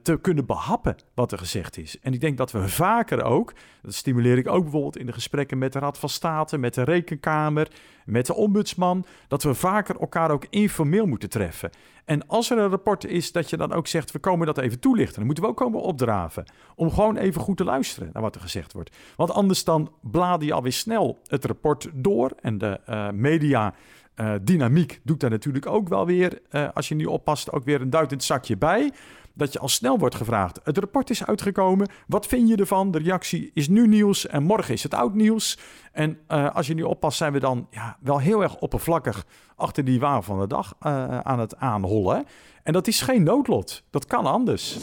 te 0.03 0.19
kunnen 0.21 0.47
behappen 0.47 0.97
wat 1.15 1.33
er 1.33 1.39
gezegd 1.39 1.79
is. 1.79 1.99
En 2.01 2.13
ik 2.13 2.21
denk 2.21 2.37
dat 2.37 2.53
we 2.53 2.69
vaker 2.69 3.23
ook, 3.23 3.53
dat 3.83 3.95
stimuleer 3.95 4.39
ik 4.39 4.49
ook 4.49 4.63
bijvoorbeeld 4.63 4.99
in 4.99 5.07
de 5.07 5.13
gesprekken 5.13 5.59
met 5.59 5.73
de 5.73 5.79
Raad 5.79 5.99
van 5.99 6.09
State, 6.09 6.59
met 6.59 6.75
de 6.75 6.83
Rekenkamer, 6.83 7.69
met 8.05 8.27
de 8.27 8.35
ombudsman, 8.35 9.05
dat 9.29 9.43
we 9.43 9.55
vaker 9.55 10.01
elkaar 10.01 10.31
ook 10.31 10.47
informeel 10.51 11.07
moeten 11.07 11.29
treffen. 11.29 11.71
En 12.05 12.27
als 12.27 12.51
er 12.51 12.59
een 12.59 12.69
rapport 12.69 13.05
is 13.05 13.33
dat 13.33 13.51
je 13.51 13.57
dan 13.57 13.73
ook 13.73 13.87
zegt, 13.87 14.13
we 14.13 14.19
komen 14.19 14.47
dat 14.47 14.59
even 14.59 14.81
toelichten, 14.81 15.17
dan 15.17 15.27
moeten 15.27 15.45
we 15.45 15.51
ook 15.51 15.57
komen 15.57 15.81
opdraven. 15.81 16.45
Om 16.75 16.91
gewoon 16.91 17.17
even 17.17 17.41
goed 17.41 17.57
te 17.57 17.65
luisteren 17.65 18.11
naar 18.13 18.23
wat 18.23 18.35
er 18.35 18.41
gezegd 18.41 18.73
wordt. 18.73 18.97
Want 19.17 19.31
anders 19.31 19.65
dan 19.65 19.93
blaad 20.01 20.43
je 20.43 20.53
alweer 20.53 20.73
snel 20.73 21.21
het 21.27 21.45
rapport 21.45 21.89
door 21.95 22.33
en 22.41 22.59
de 22.59 22.81
uh, 22.89 23.11
media 23.11 23.75
uh, 24.21 24.33
dynamiek 24.43 25.01
doet 25.03 25.21
daar 25.21 25.31
natuurlijk 25.31 25.67
ook 25.67 25.89
wel 25.89 26.07
weer, 26.07 26.39
uh, 26.51 26.69
als 26.75 26.89
je 26.89 26.95
niet 26.95 27.07
oppast, 27.07 27.53
ook 27.53 27.65
weer 27.65 27.81
een 27.81 27.91
het 27.91 28.25
zakje 28.25 28.57
bij. 28.57 28.93
Dat 29.35 29.53
je 29.53 29.59
al 29.59 29.69
snel 29.69 29.99
wordt 29.99 30.15
gevraagd. 30.15 30.61
Het 30.65 30.79
rapport 30.79 31.11
is 31.11 31.27
uitgekomen. 31.27 31.89
Wat 32.07 32.27
vind 32.27 32.49
je 32.49 32.57
ervan? 32.57 32.91
De 32.91 32.99
reactie 32.99 33.51
is 33.55 33.69
nu 33.69 33.87
nieuws 33.87 34.27
en 34.27 34.43
morgen 34.43 34.75
is 34.75 34.83
het 34.83 34.95
oud 34.95 35.15
nieuws. 35.15 35.59
En 35.93 36.19
uh, 36.29 36.55
als 36.55 36.67
je 36.67 36.75
nu 36.75 36.83
oppast, 36.83 37.17
zijn 37.17 37.33
we 37.33 37.39
dan 37.39 37.67
ja, 37.71 37.97
wel 38.01 38.19
heel 38.19 38.43
erg 38.43 38.57
oppervlakkig 38.57 39.27
achter 39.57 39.85
die 39.85 40.01
waar 40.01 40.23
van 40.23 40.41
de 40.41 40.47
dag 40.47 40.75
aan 41.23 41.39
het 41.39 41.57
aanhollen. 41.57 42.25
En 42.63 42.73
dat 42.73 42.87
is 42.87 43.01
geen 43.01 43.23
noodlot. 43.23 43.83
Dat 43.91 44.07
kan 44.07 44.27
anders. 44.27 44.79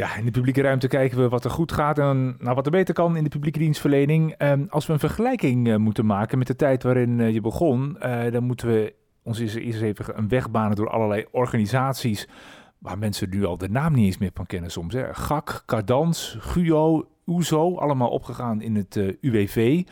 Ja, 0.00 0.16
in 0.16 0.24
de 0.24 0.30
publieke 0.30 0.62
ruimte 0.62 0.88
kijken 0.88 1.18
we 1.18 1.28
wat 1.28 1.44
er 1.44 1.50
goed 1.50 1.72
gaat 1.72 1.98
en 1.98 2.36
nou, 2.38 2.54
wat 2.54 2.66
er 2.66 2.72
beter 2.72 2.94
kan 2.94 3.16
in 3.16 3.24
de 3.24 3.30
publieke 3.30 3.58
dienstverlening. 3.58 4.34
Um, 4.38 4.66
als 4.70 4.86
we 4.86 4.92
een 4.92 4.98
vergelijking 4.98 5.68
uh, 5.68 5.76
moeten 5.76 6.06
maken 6.06 6.38
met 6.38 6.46
de 6.46 6.56
tijd 6.56 6.82
waarin 6.82 7.18
uh, 7.18 7.32
je 7.32 7.40
begon, 7.40 7.96
uh, 8.02 8.30
dan 8.30 8.44
moeten 8.44 8.68
we 8.68 8.94
ons 9.22 9.38
eerst 9.38 9.82
even 9.82 10.18
een 10.18 10.28
weg 10.28 10.50
banen 10.50 10.76
door 10.76 10.90
allerlei 10.90 11.24
organisaties 11.30 12.28
waar 12.78 12.98
mensen 12.98 13.30
nu 13.30 13.44
al 13.44 13.58
de 13.58 13.68
naam 13.68 13.92
niet 13.92 14.04
eens 14.04 14.18
meer 14.18 14.30
van 14.34 14.46
kennen 14.46 14.70
soms. 14.70 14.94
Hè. 14.94 15.14
GAK, 15.14 15.62
Cardans, 15.66 16.36
GUO, 16.38 17.08
OESO, 17.26 17.76
allemaal 17.76 18.10
opgegaan 18.10 18.62
in 18.62 18.76
het 18.76 18.96
UWV. 19.20 19.82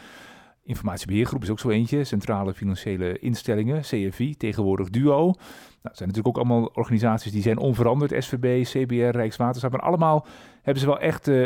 Informatiebeheergroep 0.64 1.42
is 1.42 1.50
ook 1.50 1.60
zo 1.60 1.70
eentje, 1.70 2.04
Centrale 2.04 2.54
Financiële 2.54 3.18
Instellingen, 3.18 3.80
CFI, 3.80 4.36
tegenwoordig 4.36 4.90
DUO. 4.90 5.34
Nou, 5.82 5.88
het 5.88 5.96
zijn 5.96 6.08
natuurlijk 6.08 6.36
ook 6.36 6.44
allemaal 6.44 6.70
organisaties 6.74 7.32
die 7.32 7.42
zijn 7.42 7.58
onveranderd, 7.58 8.24
SVB, 8.24 8.64
CBR, 8.64 9.16
Rijkswaterstaat, 9.16 9.70
maar 9.70 9.80
allemaal 9.80 10.26
hebben 10.62 10.82
ze 10.82 10.88
wel 10.88 10.98
echt 10.98 11.28
uh, 11.28 11.44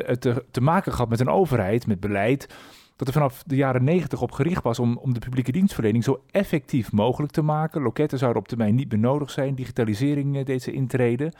te, 0.50 0.60
maken 0.60 0.92
gehad 0.92 1.08
met 1.08 1.20
een 1.20 1.28
overheid, 1.28 1.86
met 1.86 2.00
beleid, 2.00 2.54
dat 2.96 3.06
er 3.08 3.12
vanaf 3.12 3.42
de 3.46 3.56
jaren 3.56 3.84
negentig 3.84 4.22
op 4.22 4.32
gericht 4.32 4.62
was 4.62 4.78
om, 4.78 4.96
om 4.96 5.14
de 5.14 5.20
publieke 5.20 5.52
dienstverlening 5.52 6.04
zo 6.04 6.22
effectief 6.30 6.92
mogelijk 6.92 7.32
te 7.32 7.42
maken. 7.42 7.82
Loketten 7.82 8.18
zouden 8.18 8.42
op 8.42 8.48
termijn 8.48 8.74
niet 8.74 8.90
meer 8.90 9.00
nodig 9.00 9.30
zijn, 9.30 9.54
digitalisering 9.54 10.36
uh, 10.36 10.44
deed 10.44 10.62
ze 10.62 10.72
intreden. 10.72 11.32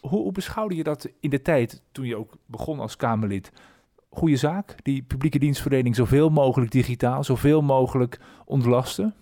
Hoe, 0.00 0.22
hoe 0.22 0.32
beschouwde 0.32 0.76
je 0.76 0.82
dat 0.82 1.08
in 1.20 1.30
de 1.30 1.42
tijd 1.42 1.82
toen 1.92 2.06
je 2.06 2.16
ook 2.16 2.36
begon 2.46 2.80
als 2.80 2.96
Kamerlid? 2.96 3.52
goede 4.10 4.36
zaak, 4.36 4.74
die 4.82 5.02
publieke 5.02 5.38
dienstverlening 5.38 5.96
zoveel 5.96 6.30
mogelijk 6.30 6.70
digitaal, 6.70 7.24
zoveel 7.24 7.62
mogelijk 7.62 8.20
ontlasten? 8.44 9.14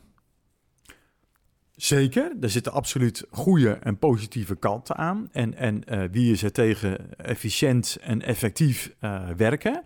Zeker, 1.78 2.32
er 2.40 2.50
zitten 2.50 2.72
absoluut 2.72 3.24
goede 3.30 3.70
en 3.72 3.98
positieve 3.98 4.56
kanten 4.56 4.96
aan. 4.96 5.28
En, 5.32 5.54
en 5.54 5.82
uh, 5.88 6.04
wie 6.10 6.32
is 6.32 6.42
er 6.42 6.52
tegen 6.52 7.18
efficiënt 7.18 7.98
en 8.00 8.22
effectief 8.22 8.94
uh, 9.00 9.28
werken? 9.36 9.82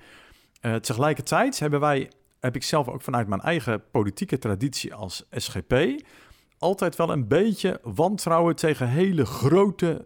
Uh, 0.62 0.74
tegelijkertijd 0.74 1.58
hebben 1.58 1.80
wij, 1.80 2.10
heb 2.40 2.56
ik 2.56 2.62
zelf 2.62 2.88
ook 2.88 3.02
vanuit 3.02 3.26
mijn 3.26 3.40
eigen 3.40 3.82
politieke 3.90 4.38
traditie 4.38 4.94
als 4.94 5.26
SGP, 5.30 5.74
altijd 6.58 6.96
wel 6.96 7.10
een 7.10 7.28
beetje 7.28 7.80
wantrouwen 7.82 8.56
tegen 8.56 8.88
hele 8.88 9.24
grote 9.24 10.04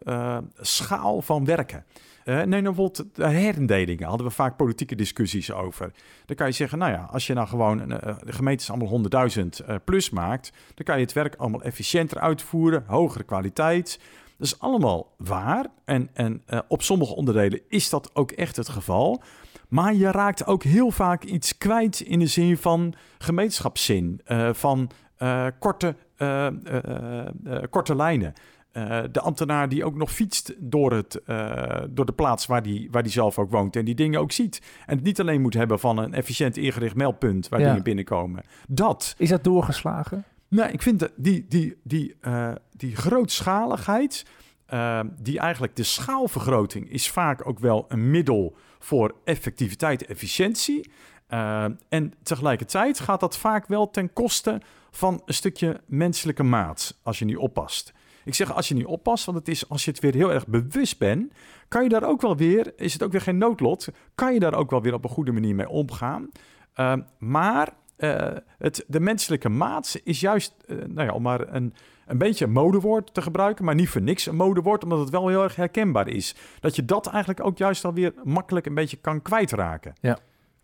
schaal 0.61 1.23
van 1.23 1.45
werken. 1.45 1.85
Uh, 2.27 2.35
nee, 2.35 2.47
nou, 2.47 2.63
bijvoorbeeld 2.63 3.15
de 3.15 3.29
herindelingen 3.29 4.09
hadden 4.09 4.27
we 4.27 4.33
vaak 4.33 4.57
politieke 4.57 4.95
discussies 4.95 5.53
over. 5.53 5.93
Dan 6.25 6.37
kan 6.37 6.47
je 6.47 6.53
zeggen, 6.53 6.79
nou 6.79 6.93
ja, 6.93 7.09
als 7.11 7.27
je 7.27 7.35
nou 7.35 7.49
gewoon 7.49 7.93
uh, 7.93 7.99
de 8.25 8.33
gemeentes 8.33 8.71
allemaal 8.71 9.01
100.000 9.37 9.45
uh, 9.45 9.75
plus 9.85 10.11
maakt, 10.11 10.53
dan 10.75 10.85
kan 10.85 10.97
je 10.97 11.03
het 11.03 11.13
werk 11.13 11.35
allemaal 11.35 11.63
efficiënter 11.63 12.19
uitvoeren, 12.19 12.85
hogere 12.87 13.25
kwaliteit. 13.25 14.01
Dat 14.39 14.47
is 14.47 14.61
allemaal 14.61 15.15
waar. 15.17 15.67
En, 15.85 16.11
en 16.13 16.43
op 16.69 16.83
sommige 16.83 17.15
onderdelen 17.15 17.61
is 17.69 17.91
dat 17.91 18.11
ook 18.15 18.31
echt 18.31 18.57
het 18.57 18.69
geval. 18.69 19.23
Maar 19.69 19.95
je 19.95 20.11
raakt 20.11 20.47
ook 20.47 20.63
heel 20.63 20.91
vaak 20.91 21.25
iets 21.25 21.59
kwijt 21.59 22.01
in 22.01 22.19
de 22.19 22.27
zin 22.27 22.57
van 22.57 22.95
gemeenschapszin, 23.19 24.21
van 24.53 24.91
korte, 25.59 25.97
korte 27.71 27.97
lijnen. 27.97 28.35
Uh, 28.77 29.03
de 29.13 29.21
ambtenaar 29.21 29.69
die 29.69 29.85
ook 29.85 29.95
nog 29.95 30.13
fietst 30.13 30.55
door, 30.59 30.93
het, 30.93 31.21
uh, 31.27 31.83
door 31.91 32.07
de 32.07 32.13
plaats 32.13 32.47
waar 32.47 32.63
die, 32.63 32.89
waar 32.91 33.03
die 33.03 33.13
zelf 33.13 33.39
ook 33.39 33.51
woont 33.51 33.77
en 33.77 33.85
die 33.85 33.95
dingen 33.95 34.21
ook 34.21 34.33
ziet. 34.33 34.61
En 34.87 34.97
het 34.97 35.05
niet 35.05 35.21
alleen 35.21 35.41
moet 35.41 35.55
hebben 35.55 35.79
van 35.79 35.99
een 35.99 36.15
efficiënt 36.15 36.57
ingericht 36.57 36.95
meldpunt 36.95 37.49
waar 37.49 37.61
ja. 37.61 37.67
dingen 37.67 37.83
binnenkomen. 37.83 38.45
Dat. 38.69 39.15
Is 39.19 39.29
dat 39.29 39.45
doorgeslagen? 39.45 40.25
Nou, 40.49 40.71
ik 40.71 40.83
vind 40.83 40.99
dat 40.99 41.13
die, 41.17 41.47
die, 41.49 41.77
die, 41.83 42.15
uh, 42.23 42.53
die 42.71 42.97
grootschaligheid, 42.97 44.25
die 45.19 45.39
eigenlijk 45.39 45.77
de 45.77 45.83
schaalvergroting 45.83 46.91
is 46.91 47.11
vaak 47.11 47.47
ook 47.49 47.59
wel 47.59 47.85
een 47.89 48.11
middel 48.11 48.57
voor 48.79 49.15
effectiviteit 49.25 50.03
en 50.03 50.09
efficiëntie. 50.09 50.91
en 51.89 52.13
tegelijkertijd 52.23 53.01
gaat 53.01 53.21
dat 53.21 53.39
vaak 53.39 53.67
wel 53.67 53.91
ten 53.91 54.13
koste 54.13 54.61
van 54.91 55.23
een 55.25 55.35
stukje 55.35 55.81
menselijke 55.87 56.43
maat, 56.43 56.99
als 57.03 57.19
je 57.19 57.25
niet 57.25 57.37
oppast. 57.37 57.93
Ik 58.27 58.35
zeg 58.35 58.55
als 58.55 58.69
je 58.69 58.75
niet 58.75 58.87
oppast, 58.87 59.25
want 59.25 59.39
het 59.39 59.49
is 59.49 59.69
als 59.69 59.85
je 59.85 59.91
het 59.91 60.01
weer 60.01 60.15
heel 60.15 60.33
erg 60.33 60.47
bewust 60.47 60.99
bent, 60.99 61.33
kan 61.69 61.83
je 61.83 61.89
daar 61.89 62.09
ook 62.09 62.21
wel 62.21 62.37
weer, 62.37 62.73
is 62.77 62.93
het 62.93 63.03
ook 63.03 63.13
weer 63.13 63.21
geen 63.21 63.39
noodlot, 63.39 63.89
kan 64.15 64.35
je 64.35 64.41
daar 64.41 64.55
ook 64.55 64.71
wel 64.71 64.83
weer 64.83 64.95
op 64.95 65.05
een 65.05 65.11
goede 65.11 65.33
manier 65.33 65.55
mee 65.55 65.69
omgaan. 65.69 66.29
Uh, 66.77 66.97
maar 67.19 67.75
uh, 67.99 68.29
het, 68.59 68.85
de 68.87 69.01
menselijke 69.01 69.49
maat 69.49 70.01
is 70.05 70.21
juist, 70.21 70.55
uh, 70.67 70.85
nou 70.85 71.07
ja, 71.07 71.15
om 71.15 71.23
maar 71.23 71.55
een, 71.55 71.75
een 72.07 72.19
beetje 72.19 72.45
een 72.45 72.53
modewoord 72.53 73.15
te 73.15 73.23
gebruiken, 73.23 73.65
maar 73.65 73.75
niet 73.75 73.89
voor 73.89 74.03
niks 74.03 74.27
een 74.27 74.37
modewoord, 74.37 74.83
omdat 74.83 74.99
het 74.99 75.11
wel 75.11 75.29
heel 75.29 75.43
erg 75.43 75.57
herkenbaar 75.57 76.09
is. 76.09 76.35
Dat 76.61 76.77
je 76.77 76.85
dat 76.85 77.07
eigenlijk 77.07 77.45
ook 77.45 77.59
juist 77.59 77.85
alweer 77.85 78.15
makkelijk 78.25 78.67
een 78.67 78.75
beetje 78.75 78.97
kan 78.97 79.23
kwijtraken. 79.23 79.93
Ja. 80.01 80.19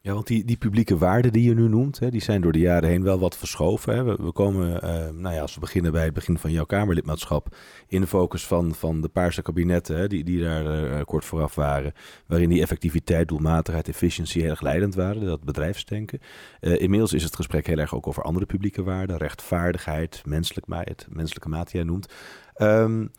Ja, 0.04 0.12
want 0.12 0.26
die, 0.26 0.44
die 0.44 0.56
publieke 0.56 0.98
waarden 0.98 1.32
die 1.32 1.48
je 1.48 1.54
nu 1.54 1.68
noemt, 1.68 1.98
hè, 1.98 2.10
die 2.10 2.22
zijn 2.22 2.40
door 2.40 2.52
de 2.52 2.58
jaren 2.58 2.88
heen 2.88 3.02
wel 3.02 3.18
wat 3.18 3.36
verschoven. 3.36 3.94
Hè. 3.94 4.04
We, 4.04 4.32
komen, 4.32 4.68
uh, 4.84 5.20
nou 5.20 5.34
ja, 5.34 5.40
als 5.40 5.54
we 5.54 5.60
beginnen 5.60 5.92
bij 5.92 6.04
het 6.04 6.14
begin 6.14 6.38
van 6.38 6.50
jouw 6.52 6.64
Kamerlidmaatschap, 6.64 7.56
in 7.88 8.00
de 8.00 8.06
focus 8.06 8.46
van, 8.46 8.74
van 8.74 9.00
de 9.00 9.08
paarse 9.08 9.42
kabinetten, 9.42 9.96
hè, 9.96 10.06
die, 10.06 10.24
die 10.24 10.40
daar 10.42 10.64
uh, 10.64 11.00
kort 11.04 11.24
vooraf 11.24 11.54
waren, 11.54 11.92
waarin 12.26 12.48
die 12.48 12.60
effectiviteit, 12.60 13.28
doelmatigheid, 13.28 13.88
efficiëntie 13.88 14.42
heel 14.42 14.50
erg 14.50 14.60
leidend 14.60 14.94
waren, 14.94 15.24
dat 15.24 15.44
bedrijfsdenken. 15.44 16.20
Inmiddels 16.60 17.12
is 17.12 17.24
het 17.24 17.36
gesprek 17.36 17.66
heel 17.66 17.78
erg 17.78 17.94
ook 17.94 18.06
over 18.06 18.22
andere 18.22 18.46
publieke 18.46 18.82
waarden, 18.82 19.16
rechtvaardigheid, 19.16 20.22
menselijk, 20.24 20.66
menselijke 21.08 21.48
maat 21.48 21.70
die 21.70 21.80
jij 21.80 21.84
noemt. 21.88 22.12
Um, 22.56 23.10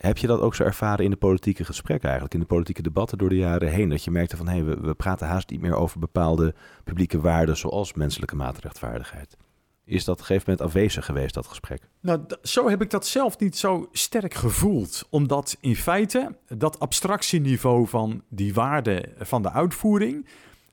heb 0.00 0.18
je 0.18 0.26
dat 0.26 0.40
ook 0.40 0.54
zo 0.54 0.62
ervaren 0.62 1.04
in 1.04 1.10
de 1.10 1.16
politieke 1.16 1.64
gesprekken 1.64 2.08
eigenlijk, 2.08 2.34
in 2.34 2.40
de 2.40 2.54
politieke 2.54 2.82
debatten 2.82 3.18
door 3.18 3.28
de 3.28 3.36
jaren 3.36 3.68
heen? 3.68 3.88
Dat 3.88 4.04
je 4.04 4.10
merkte 4.10 4.36
van, 4.36 4.48
hé, 4.48 4.54
hey, 4.54 4.64
we, 4.64 4.80
we 4.80 4.94
praten 4.94 5.26
haast 5.26 5.50
niet 5.50 5.60
meer 5.60 5.74
over 5.74 5.98
bepaalde 5.98 6.54
publieke 6.84 7.20
waarden 7.20 7.56
zoals 7.56 7.94
menselijke 7.94 8.36
maatrechtvaardigheid. 8.36 9.36
Is 9.84 10.04
dat 10.04 10.14
op 10.14 10.20
een 10.20 10.26
gegeven 10.26 10.50
moment 10.50 10.68
afwezig 10.68 11.04
geweest, 11.04 11.34
dat 11.34 11.46
gesprek? 11.46 11.88
Nou, 12.00 12.20
zo 12.42 12.68
heb 12.68 12.82
ik 12.82 12.90
dat 12.90 13.06
zelf 13.06 13.38
niet 13.38 13.56
zo 13.56 13.88
sterk 13.92 14.34
gevoeld. 14.34 15.06
Omdat 15.10 15.56
in 15.60 15.76
feite 15.76 16.36
dat 16.48 16.80
abstractieniveau 16.80 17.88
van 17.88 18.22
die 18.28 18.54
waarden 18.54 19.12
van 19.18 19.42
de 19.42 19.50
uitvoering... 19.52 20.26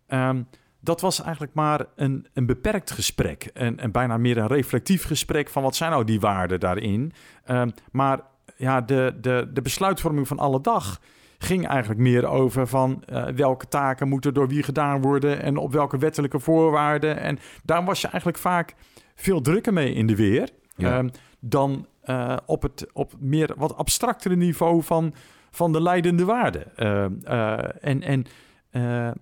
Um, 0.08 0.48
dat 0.80 1.02
was 1.02 1.22
eigenlijk 1.22 1.54
maar 1.54 1.86
een, 1.96 2.28
een 2.34 2.46
beperkt 2.46 2.92
gesprek. 2.92 3.50
En, 3.54 3.80
en 3.80 3.92
bijna 3.92 4.18
meer 4.18 4.38
een 4.38 4.48
reflectief 4.48 5.04
gesprek 5.04 5.50
van 5.50 5.64
wat 5.64 5.76
zijn 5.76 5.92
nou 5.92 6.04
die 6.04 6.20
waarden 6.20 6.60
daarin. 6.60 7.14
Um, 7.48 7.74
maar 7.92 8.22
ja, 8.56 8.82
de, 8.82 9.18
de, 9.22 9.50
de 9.54 9.62
besluitvorming 9.62 10.28
van 10.28 10.40
alle 10.40 10.62
dag 10.62 11.00
ging 11.38 11.68
eigenlijk 11.68 12.00
meer 12.00 12.26
over 12.26 12.68
van 12.68 13.04
uh, 13.10 13.26
welke 13.26 13.68
taken 13.68 14.08
moeten 14.08 14.34
door 14.34 14.48
wie 14.48 14.64
gedaan 14.64 15.02
worden 15.02 15.42
en 15.42 15.58
op 15.58 15.72
welke 15.72 15.98
wettelijke 15.98 16.40
voorwaarden. 16.40 17.20
En 17.20 17.40
daar 17.64 17.86
was 17.86 18.02
je 18.02 18.08
eigenlijk 18.08 18.38
vaak 18.38 18.76
veel 19.16 19.42
drukker 19.42 19.74
mee 19.74 19.94
in 19.94 20.08
de 20.08 20.16
weer 20.16 20.50
ja. 20.76 21.04
uh, 21.04 21.10
dan 21.40 21.88
uh, 22.06 22.38
op 22.46 22.62
het 22.62 22.88
op 22.94 23.14
meer 23.20 23.54
wat 23.58 23.78
abstractere 23.78 24.36
niveau 24.36 24.84
van, 24.84 25.14
van 25.52 25.72
de 25.72 25.82
leidende 25.82 26.26
waarden. 26.26 26.78
en, 27.82 28.02
en 28.02 28.26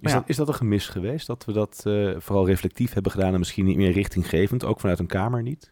is, 0.01 0.11
ja. 0.11 0.13
dat, 0.13 0.23
is 0.25 0.35
dat 0.35 0.47
een 0.47 0.53
gemis 0.53 0.87
geweest 0.87 1.27
dat 1.27 1.45
we 1.45 1.51
dat 1.51 1.81
vooral 2.17 2.45
reflectief 2.45 2.93
hebben 2.93 3.11
gedaan 3.11 3.33
en 3.33 3.39
misschien 3.39 3.65
niet 3.65 3.77
meer 3.77 3.91
richtinggevend, 3.91 4.63
ook 4.63 4.79
vanuit 4.79 4.99
een 4.99 5.07
Kamer 5.07 5.41
niet? 5.41 5.71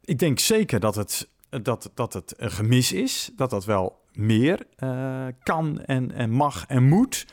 ik 0.00 0.18
denk 0.18 0.38
zeker 0.38 0.80
dat 0.80 0.94
het 0.94 1.28
dat, 1.62 1.90
dat 1.94 2.12
het 2.12 2.34
een 2.36 2.50
gemis 2.50 2.92
is, 2.92 3.30
dat 3.36 3.50
dat 3.50 3.64
wel 3.64 4.02
meer 4.12 4.66
uh, 4.78 5.26
kan 5.42 5.80
en, 5.80 6.12
en 6.12 6.30
mag 6.30 6.66
en 6.66 6.88
moet. 6.88 7.26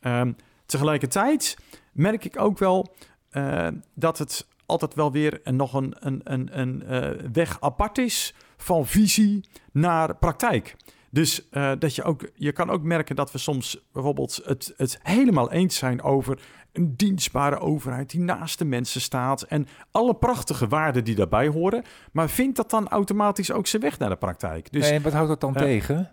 Um, 0.00 0.36
tegelijkertijd 0.66 1.56
merk 1.92 2.24
ik 2.24 2.40
ook 2.40 2.58
wel 2.58 2.94
uh, 3.32 3.68
dat 3.94 4.18
het 4.18 4.46
altijd 4.66 4.94
wel 4.94 5.12
weer 5.12 5.40
nog 5.44 5.74
een, 5.74 5.94
een, 5.98 6.20
een, 6.24 6.58
een 6.58 6.82
uh, 6.88 7.28
weg 7.32 7.60
apart 7.60 7.98
is 7.98 8.34
van 8.56 8.86
visie 8.86 9.48
naar 9.72 10.16
praktijk. 10.16 10.76
Dus 11.10 11.48
dat 11.78 11.94
je 11.94 12.02
ook, 12.02 12.30
je 12.34 12.52
kan 12.52 12.70
ook 12.70 12.82
merken 12.82 13.16
dat 13.16 13.32
we 13.32 13.38
soms 13.38 13.86
bijvoorbeeld 13.92 14.40
het, 14.44 14.74
het 14.76 14.98
helemaal 15.02 15.52
eens 15.52 15.76
zijn 15.76 16.02
over 16.02 16.38
een 16.72 16.96
dienstbare 16.96 17.58
overheid 17.58 18.10
die 18.10 18.20
naast 18.20 18.58
de 18.58 18.64
mensen 18.64 19.00
staat 19.00 19.42
en 19.42 19.66
alle 19.90 20.14
prachtige 20.14 20.68
waarden 20.68 21.04
die 21.04 21.14
daarbij 21.14 21.48
horen. 21.48 21.84
Maar 22.12 22.28
vindt 22.28 22.56
dat 22.56 22.70
dan 22.70 22.88
automatisch 22.88 23.52
ook 23.52 23.66
zijn 23.66 23.82
weg 23.82 23.98
naar 23.98 24.08
de 24.08 24.16
praktijk? 24.16 24.72
Dus, 24.72 24.90
en 24.90 25.02
wat 25.02 25.12
houdt 25.12 25.28
dat 25.28 25.40
dan 25.40 25.54
tegen? 25.54 26.12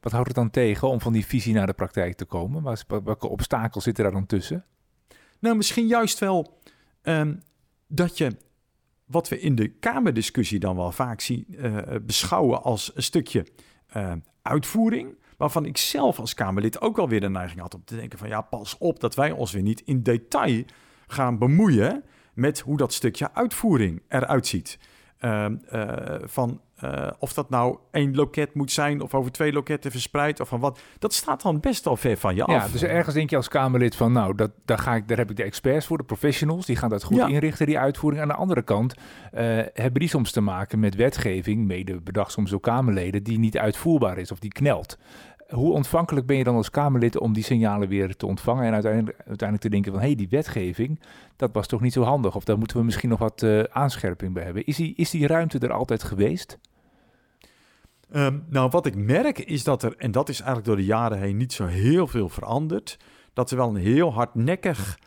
Wat 0.00 0.12
houdt 0.12 0.26
het 0.26 0.36
dan 0.36 0.50
tegen 0.50 0.88
om 0.88 1.00
van 1.00 1.12
die 1.12 1.26
visie 1.26 1.54
naar 1.54 1.66
de 1.66 1.72
praktijk 1.72 2.16
te 2.16 2.24
komen? 2.24 2.76
Welke 2.86 3.28
obstakels 3.28 3.84
zitten 3.84 4.04
daar 4.04 4.12
dan 4.12 4.26
tussen? 4.26 4.64
Nou, 5.38 5.56
misschien 5.56 5.86
juist 5.86 6.18
wel 6.18 6.60
um, 7.02 7.42
dat 7.86 8.18
je 8.18 8.36
wat 9.04 9.28
we 9.28 9.40
in 9.40 9.54
de 9.54 9.68
Kamerdiscussie 9.68 10.58
dan 10.58 10.76
wel 10.76 10.92
vaak 10.92 11.20
zien 11.20 11.46
uh, 11.48 11.78
beschouwen 12.02 12.62
als 12.62 12.90
een 12.94 13.02
stukje 13.02 13.46
uh, 13.96 14.12
uitvoering. 14.42 15.16
Waarvan 15.42 15.66
ik 15.66 15.76
zelf 15.76 16.18
als 16.18 16.34
Kamerlid 16.34 16.80
ook 16.80 16.96
wel 16.96 17.08
weer 17.08 17.20
de 17.20 17.28
neiging 17.28 17.60
had 17.60 17.74
om 17.74 17.84
te 17.84 17.96
denken 17.96 18.18
van 18.18 18.28
ja, 18.28 18.40
pas 18.40 18.78
op 18.78 19.00
dat 19.00 19.14
wij 19.14 19.30
ons 19.30 19.52
weer 19.52 19.62
niet 19.62 19.82
in 19.84 20.02
detail 20.02 20.64
gaan 21.06 21.38
bemoeien 21.38 22.04
met 22.34 22.60
hoe 22.60 22.76
dat 22.76 22.92
stukje 22.92 23.34
uitvoering 23.34 24.02
eruit 24.08 24.46
ziet. 24.46 24.78
Uh, 25.20 25.46
van 26.24 26.60
uh, 26.84 27.10
of 27.18 27.32
dat 27.32 27.50
nou 27.50 27.78
één 27.90 28.14
loket 28.14 28.54
moet 28.54 28.72
zijn 28.72 29.00
of 29.00 29.14
over 29.14 29.32
twee 29.32 29.52
loketten 29.52 29.90
verspreid 29.90 30.40
of 30.40 30.48
van 30.48 30.60
wat. 30.60 30.80
Dat 30.98 31.14
staat 31.14 31.42
dan 31.42 31.60
best 31.60 31.84
wel 31.84 31.96
ver 31.96 32.16
van 32.16 32.34
je 32.34 32.44
af. 32.44 32.66
Ja, 32.66 32.72
dus 32.72 32.82
ergens 32.82 33.14
denk 33.14 33.30
je 33.30 33.36
als 33.36 33.48
Kamerlid 33.48 33.96
van 33.96 34.12
nou, 34.12 34.34
dat, 34.34 34.50
daar, 34.64 34.78
ga 34.78 34.94
ik, 34.94 35.08
daar 35.08 35.18
heb 35.18 35.30
ik 35.30 35.36
de 35.36 35.42
experts 35.42 35.86
voor, 35.86 35.98
de 35.98 36.04
professionals. 36.04 36.66
Die 36.66 36.76
gaan 36.76 36.90
dat 36.90 37.04
goed 37.04 37.28
inrichten, 37.28 37.66
die 37.66 37.78
uitvoering. 37.78 38.22
Aan 38.22 38.28
de 38.28 38.34
andere 38.34 38.62
kant 38.62 38.94
uh, 38.94 39.40
hebben 39.72 40.00
die 40.00 40.08
soms 40.08 40.32
te 40.32 40.40
maken 40.40 40.80
met 40.80 40.94
wetgeving, 40.94 41.66
mede 41.66 42.00
bedacht 42.00 42.32
soms 42.32 42.50
door 42.50 42.60
Kamerleden, 42.60 43.22
die 43.22 43.38
niet 43.38 43.58
uitvoerbaar 43.58 44.18
is 44.18 44.32
of 44.32 44.38
die 44.38 44.52
knelt. 44.52 44.98
Hoe 45.52 45.72
ontvankelijk 45.72 46.26
ben 46.26 46.36
je 46.36 46.44
dan 46.44 46.54
als 46.54 46.70
Kamerlid 46.70 47.18
om 47.18 47.32
die 47.32 47.42
signalen 47.42 47.88
weer 47.88 48.16
te 48.16 48.26
ontvangen 48.26 48.64
en 48.64 48.72
uiteindelijk, 48.72 49.16
uiteindelijk 49.16 49.60
te 49.60 49.68
denken 49.68 49.92
van 49.92 50.00
hé, 50.00 50.06
hey, 50.06 50.16
die 50.16 50.28
wetgeving, 50.28 51.00
dat 51.36 51.50
was 51.52 51.66
toch 51.66 51.80
niet 51.80 51.92
zo 51.92 52.02
handig 52.02 52.36
of 52.36 52.44
daar 52.44 52.58
moeten 52.58 52.76
we 52.76 52.84
misschien 52.84 53.08
nog 53.08 53.18
wat 53.18 53.42
uh, 53.42 53.62
aanscherping 53.62 54.34
bij 54.34 54.44
hebben. 54.44 54.66
Is 54.66 54.76
die, 54.76 54.94
is 54.94 55.10
die 55.10 55.26
ruimte 55.26 55.58
er 55.58 55.72
altijd 55.72 56.02
geweest? 56.02 56.58
Um, 58.14 58.44
nou, 58.48 58.68
wat 58.70 58.86
ik 58.86 58.96
merk 58.96 59.38
is 59.38 59.64
dat 59.64 59.82
er, 59.82 59.96
en 59.96 60.10
dat 60.10 60.28
is 60.28 60.36
eigenlijk 60.36 60.66
door 60.66 60.76
de 60.76 60.84
jaren 60.84 61.18
heen 61.18 61.36
niet 61.36 61.52
zo 61.52 61.66
heel 61.66 62.06
veel 62.06 62.28
veranderd, 62.28 62.98
dat 63.32 63.50
er 63.50 63.56
wel 63.56 63.68
een 63.68 63.76
heel 63.76 64.12
hardnekkig 64.12 64.98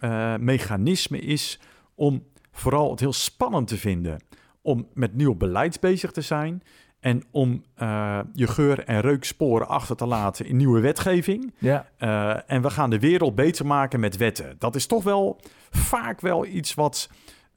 uh, 0.00 0.36
mechanisme 0.36 1.18
is 1.18 1.60
om 1.94 2.24
vooral 2.52 2.90
het 2.90 3.00
heel 3.00 3.12
spannend 3.12 3.68
te 3.68 3.76
vinden 3.76 4.18
om 4.62 4.88
met 4.94 5.14
nieuw 5.14 5.34
beleid 5.34 5.80
bezig 5.80 6.10
te 6.10 6.20
zijn 6.20 6.62
en 7.00 7.22
om 7.30 7.64
uh, 7.82 8.18
je 8.32 8.46
geur- 8.46 8.84
en 8.84 9.00
reuksporen 9.00 9.68
achter 9.68 9.96
te 9.96 10.06
laten 10.06 10.46
in 10.46 10.56
nieuwe 10.56 10.80
wetgeving. 10.80 11.54
Ja. 11.58 11.86
Uh, 11.98 12.50
en 12.50 12.62
we 12.62 12.70
gaan 12.70 12.90
de 12.90 12.98
wereld 12.98 13.34
beter 13.34 13.66
maken 13.66 14.00
met 14.00 14.16
wetten. 14.16 14.56
Dat 14.58 14.74
is 14.74 14.86
toch 14.86 15.04
wel 15.04 15.40
vaak 15.70 16.20
wel 16.20 16.46
iets 16.46 16.74
wat 16.74 17.10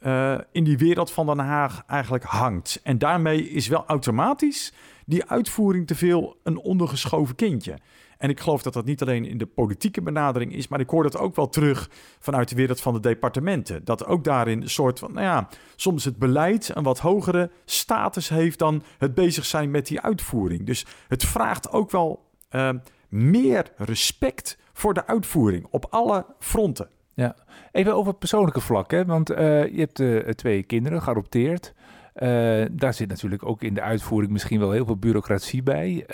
uh, 0.06 0.38
in 0.52 0.64
die 0.64 0.78
wereld 0.78 1.12
van 1.12 1.26
Den 1.26 1.40
Haag 1.40 1.84
eigenlijk 1.88 2.24
hangt. 2.24 2.80
En 2.84 2.98
daarmee 2.98 3.50
is 3.50 3.68
wel 3.68 3.84
automatisch 3.88 4.74
die 5.06 5.26
uitvoering 5.26 5.88
te 5.88 5.96
veel 5.96 6.38
een 6.44 6.58
ondergeschoven 6.58 7.36
kindje. 7.36 7.78
En 8.24 8.30
ik 8.30 8.40
geloof 8.40 8.62
dat 8.62 8.74
dat 8.74 8.86
niet 8.86 9.02
alleen 9.02 9.26
in 9.26 9.38
de 9.38 9.46
politieke 9.46 10.02
benadering 10.02 10.54
is, 10.54 10.68
maar 10.68 10.80
ik 10.80 10.90
hoor 10.90 11.04
dat 11.04 11.18
ook 11.18 11.36
wel 11.36 11.50
terug 11.50 11.90
vanuit 12.20 12.50
de 12.50 12.56
wereld 12.56 12.82
van 12.82 12.94
de 12.94 13.00
departementen. 13.00 13.86
Dat 13.86 14.06
ook 14.06 14.24
daarin 14.24 14.62
een 14.62 14.70
soort 14.70 15.00
van, 15.00 15.14
nou 15.14 15.26
ja, 15.26 15.48
soms 15.76 16.06
het 16.06 16.18
beleid 16.18 16.72
een 16.74 16.84
wat 16.84 17.00
hogere 17.00 17.52
status 17.66 18.30
heeft 18.30 18.60
dan 18.60 18.84
het 18.98 19.14
bezig 19.14 19.46
zijn 19.46 19.72
met 19.72 19.88
die 19.88 20.02
uitvoering. 20.02 20.66
Dus 20.66 20.86
het 21.08 21.24
vraagt 21.24 21.72
ook 21.72 21.92
wel 21.92 22.26
uh, 22.52 22.70
meer 23.10 23.72
respect 23.78 24.58
voor 24.74 24.94
de 24.94 25.08
uitvoering 25.08 25.68
op 25.70 25.86
alle 25.90 26.26
fronten. 26.40 26.90
Ja, 27.14 27.36
even 27.72 27.96
over 27.96 28.10
het 28.10 28.20
persoonlijke 28.20 28.62
vlak, 28.62 28.92
hè? 28.92 29.06
want 29.06 29.32
uh, 29.32 29.38
je 29.66 29.80
hebt 29.80 30.00
uh, 30.00 30.20
twee 30.20 30.64
kinderen 30.64 31.02
geadopteerd. 31.02 31.74
Uh, 32.16 32.66
daar 32.72 32.94
zit 32.94 33.10
natuurlijk 33.10 33.46
ook 33.46 33.64
in 33.64 33.74
de 33.74 33.82
uitvoering 33.82 34.32
misschien 34.32 34.60
wel 34.60 34.72
heel 34.72 34.86
veel 34.86 34.98
bureaucratie 34.98 35.64
bij. 35.64 36.06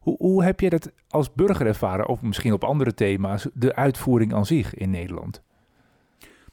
Hoe, 0.00 0.16
hoe, 0.18 0.44
heb 0.44 0.60
je 0.60 0.70
dat 0.70 0.92
als 1.08 1.32
burger 1.32 1.66
ervaren, 1.66 2.06
of 2.06 2.22
misschien 2.22 2.52
op 2.52 2.64
andere 2.64 2.94
thema's, 2.94 3.46
de 3.54 3.74
uitvoering 3.74 4.34
aan 4.34 4.46
zich 4.46 4.74
in 4.74 4.90
Nederland? 4.90 5.42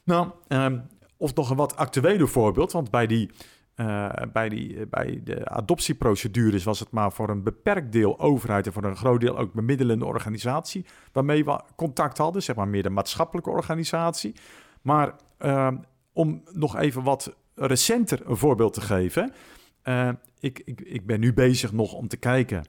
Nou, 0.04 0.32
um, 0.48 0.88
of 1.18 1.36
nog 1.36 1.50
een 1.50 1.56
wat 1.56 1.76
actueler 1.76 2.28
voorbeeld, 2.28 2.72
want 2.72 2.92
bij 2.92 3.08
die 3.08 3.30
uh, 3.76 4.10
bij, 4.34 4.50
die, 4.50 4.88
bij 4.88 5.22
de 5.24 5.50
adoptieprocedures 5.50 6.64
was 6.64 6.80
het 6.80 6.92
maar 6.92 7.12
voor 7.12 7.30
een 7.30 7.44
beperkt 7.44 7.92
deel 7.92 8.20
overheid 8.20 8.66
en 8.66 8.74
voor 8.74 8.84
een 8.84 8.96
groot 8.96 9.22
deel 9.22 9.38
ook 9.38 9.54
bemiddelende 9.54 10.06
organisatie 10.06 10.86
waarmee 11.12 11.46
we 11.46 11.62
contact 11.76 12.18
hadden, 12.18 12.44
zeg 12.44 12.56
maar 12.56 12.68
meer 12.68 12.84
de 12.84 12.90
maatschappelijke 12.90 13.50
organisatie. 13.50 14.36
Maar 14.82 15.16
uh, 15.40 15.72
om 16.14 16.44
nog 16.52 16.78
even 16.78 17.04
wat 17.04 17.36
recenter 17.56 18.30
een 18.30 18.38
voorbeeld 18.38 18.74
te 18.74 18.82
geven. 18.82 19.34
Uh, 19.84 20.10
ik, 20.40 20.62
ik, 20.66 20.82
ik 20.82 21.06
ben 21.06 21.20
nu 21.20 21.34
bezig 21.34 21.72
nog 21.72 21.94
om 21.94 22.08
te 22.08 22.18
kijken 22.18 22.64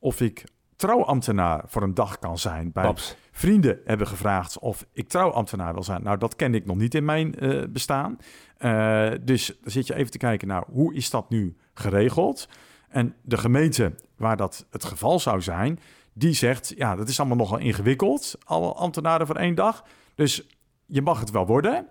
of 0.00 0.20
ik 0.20 0.44
trouwambtenaar 0.76 1.62
voor 1.66 1.82
een 1.82 1.94
dag 1.94 2.18
kan 2.18 2.38
zijn. 2.38 2.72
Bij 2.72 2.84
Paps. 2.84 3.16
vrienden 3.30 3.80
hebben 3.84 4.06
gevraagd 4.06 4.58
of 4.58 4.86
ik 4.92 5.08
trouwambtenaar 5.08 5.72
wil 5.72 5.82
zijn. 5.82 6.02
Nou, 6.02 6.18
dat 6.18 6.36
ken 6.36 6.54
ik 6.54 6.66
nog 6.66 6.76
niet 6.76 6.94
in 6.94 7.04
mijn 7.04 7.44
uh, 7.44 7.64
bestaan. 7.68 8.18
Uh, 8.58 9.10
dus 9.22 9.46
dan 9.46 9.70
zit 9.70 9.86
je 9.86 9.94
even 9.94 10.10
te 10.10 10.18
kijken, 10.18 10.48
nou, 10.48 10.64
hoe 10.72 10.94
is 10.94 11.10
dat 11.10 11.30
nu 11.30 11.56
geregeld? 11.74 12.48
En 12.88 13.14
de 13.22 13.36
gemeente 13.38 13.94
waar 14.16 14.36
dat 14.36 14.66
het 14.70 14.84
geval 14.84 15.18
zou 15.18 15.42
zijn, 15.42 15.78
die 16.12 16.32
zegt, 16.32 16.72
ja, 16.76 16.96
dat 16.96 17.08
is 17.08 17.18
allemaal 17.18 17.36
nogal 17.36 17.58
ingewikkeld, 17.58 18.38
alle 18.44 18.72
ambtenaren 18.72 19.26
voor 19.26 19.36
één 19.36 19.54
dag. 19.54 19.84
Dus 20.14 20.46
je 20.86 21.02
mag 21.02 21.20
het 21.20 21.30
wel 21.30 21.46
worden, 21.46 21.86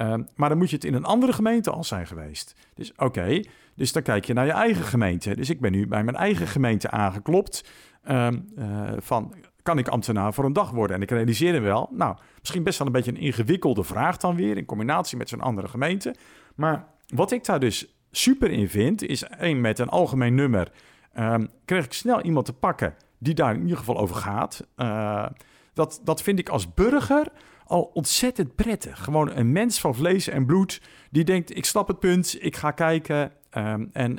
uh, 0.00 0.14
maar 0.34 0.48
dan 0.48 0.58
moet 0.58 0.70
je 0.70 0.76
het 0.76 0.84
in 0.84 0.94
een 0.94 1.04
andere 1.04 1.32
gemeente 1.32 1.70
al 1.70 1.84
zijn 1.84 2.06
geweest. 2.06 2.54
Dus 2.74 2.92
oké, 2.96 3.40
dus 3.74 3.92
dan 3.92 4.02
kijk 4.02 4.24
je 4.24 4.32
naar 4.32 4.46
je 4.46 4.52
eigen 4.52 4.84
gemeente. 4.84 5.36
Dus 5.36 5.50
ik 5.50 5.60
ben 5.60 5.72
nu 5.72 5.86
bij 5.86 6.04
mijn 6.04 6.16
eigen 6.16 6.46
gemeente 6.46 6.90
aangeklopt. 6.90 7.64
Um, 8.10 8.48
uh, 8.58 8.92
van 8.98 9.34
kan 9.62 9.78
ik 9.78 9.88
ambtenaar 9.88 10.34
voor 10.34 10.44
een 10.44 10.52
dag 10.52 10.70
worden? 10.70 10.96
En 10.96 11.02
ik 11.02 11.10
realiseerde 11.10 11.60
wel, 11.60 11.88
nou, 11.92 12.16
misschien 12.38 12.62
best 12.62 12.78
wel 12.78 12.86
een 12.86 12.92
beetje 12.92 13.10
een 13.10 13.20
ingewikkelde 13.20 13.82
vraag 13.82 14.16
dan 14.16 14.36
weer, 14.36 14.56
in 14.56 14.64
combinatie 14.64 15.18
met 15.18 15.28
zo'n 15.28 15.40
andere 15.40 15.68
gemeente. 15.68 16.14
Maar 16.54 16.86
wat 17.06 17.30
ik 17.30 17.44
daar 17.44 17.60
dus 17.60 17.94
super 18.10 18.50
in 18.50 18.68
vind, 18.68 19.02
is 19.02 19.22
één 19.22 19.60
met 19.60 19.78
een 19.78 19.88
algemeen 19.88 20.34
nummer. 20.34 20.72
Um, 21.18 21.48
kreeg 21.64 21.84
ik 21.84 21.92
snel 21.92 22.22
iemand 22.22 22.46
te 22.46 22.52
pakken 22.52 22.94
die 23.18 23.34
daar 23.34 23.54
in 23.54 23.62
ieder 23.62 23.76
geval 23.76 23.98
over 23.98 24.16
gaat. 24.16 24.66
Uh, 24.76 25.26
dat, 25.72 26.00
dat 26.04 26.22
vind 26.22 26.38
ik 26.38 26.48
als 26.48 26.74
burger 26.74 27.26
al 27.66 27.90
ontzettend 27.94 28.54
prettig. 28.54 29.04
Gewoon 29.04 29.30
een 29.36 29.52
mens 29.52 29.80
van 29.80 29.94
vlees 29.94 30.28
en 30.28 30.46
bloed 30.46 30.80
die 31.10 31.24
denkt: 31.24 31.56
ik 31.56 31.64
snap 31.64 31.88
het 31.88 31.98
punt, 31.98 32.36
ik 32.40 32.56
ga 32.56 32.70
kijken 32.70 33.32
um, 33.56 33.90
en 33.92 34.18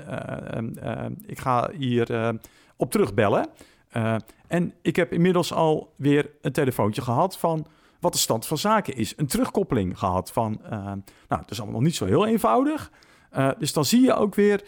uh, 0.84 1.06
ik 1.26 1.40
ga 1.40 1.70
hier 1.78 2.38
op 2.76 2.92
terugbellen. 2.92 3.48
En 4.48 4.74
ik 4.82 4.96
heb 4.96 5.14
inmiddels 5.14 5.54
alweer 5.54 6.30
een 6.42 6.52
telefoontje 6.52 7.02
gehad 7.02 7.38
van 7.38 7.66
wat 8.00 8.14
de 8.14 8.20
stand 8.20 8.46
van 8.48 8.58
zaken 8.58 8.96
is. 8.96 9.14
Een 9.18 9.28
terugkoppeling 9.28 10.00
gehad 10.00 10.32
van, 10.32 10.62
nou, 11.28 11.42
het 11.42 11.52
is 11.52 11.58
allemaal 11.58 11.76
nog 11.76 11.86
niet 11.86 11.96
zo 11.96 12.06
heel 12.06 12.26
eenvoudig. 12.26 12.92
Dus 13.58 13.74
dan 13.74 13.86
zie 13.86 14.02
je 14.02 14.14
ook 14.14 14.36
weer, 14.36 14.64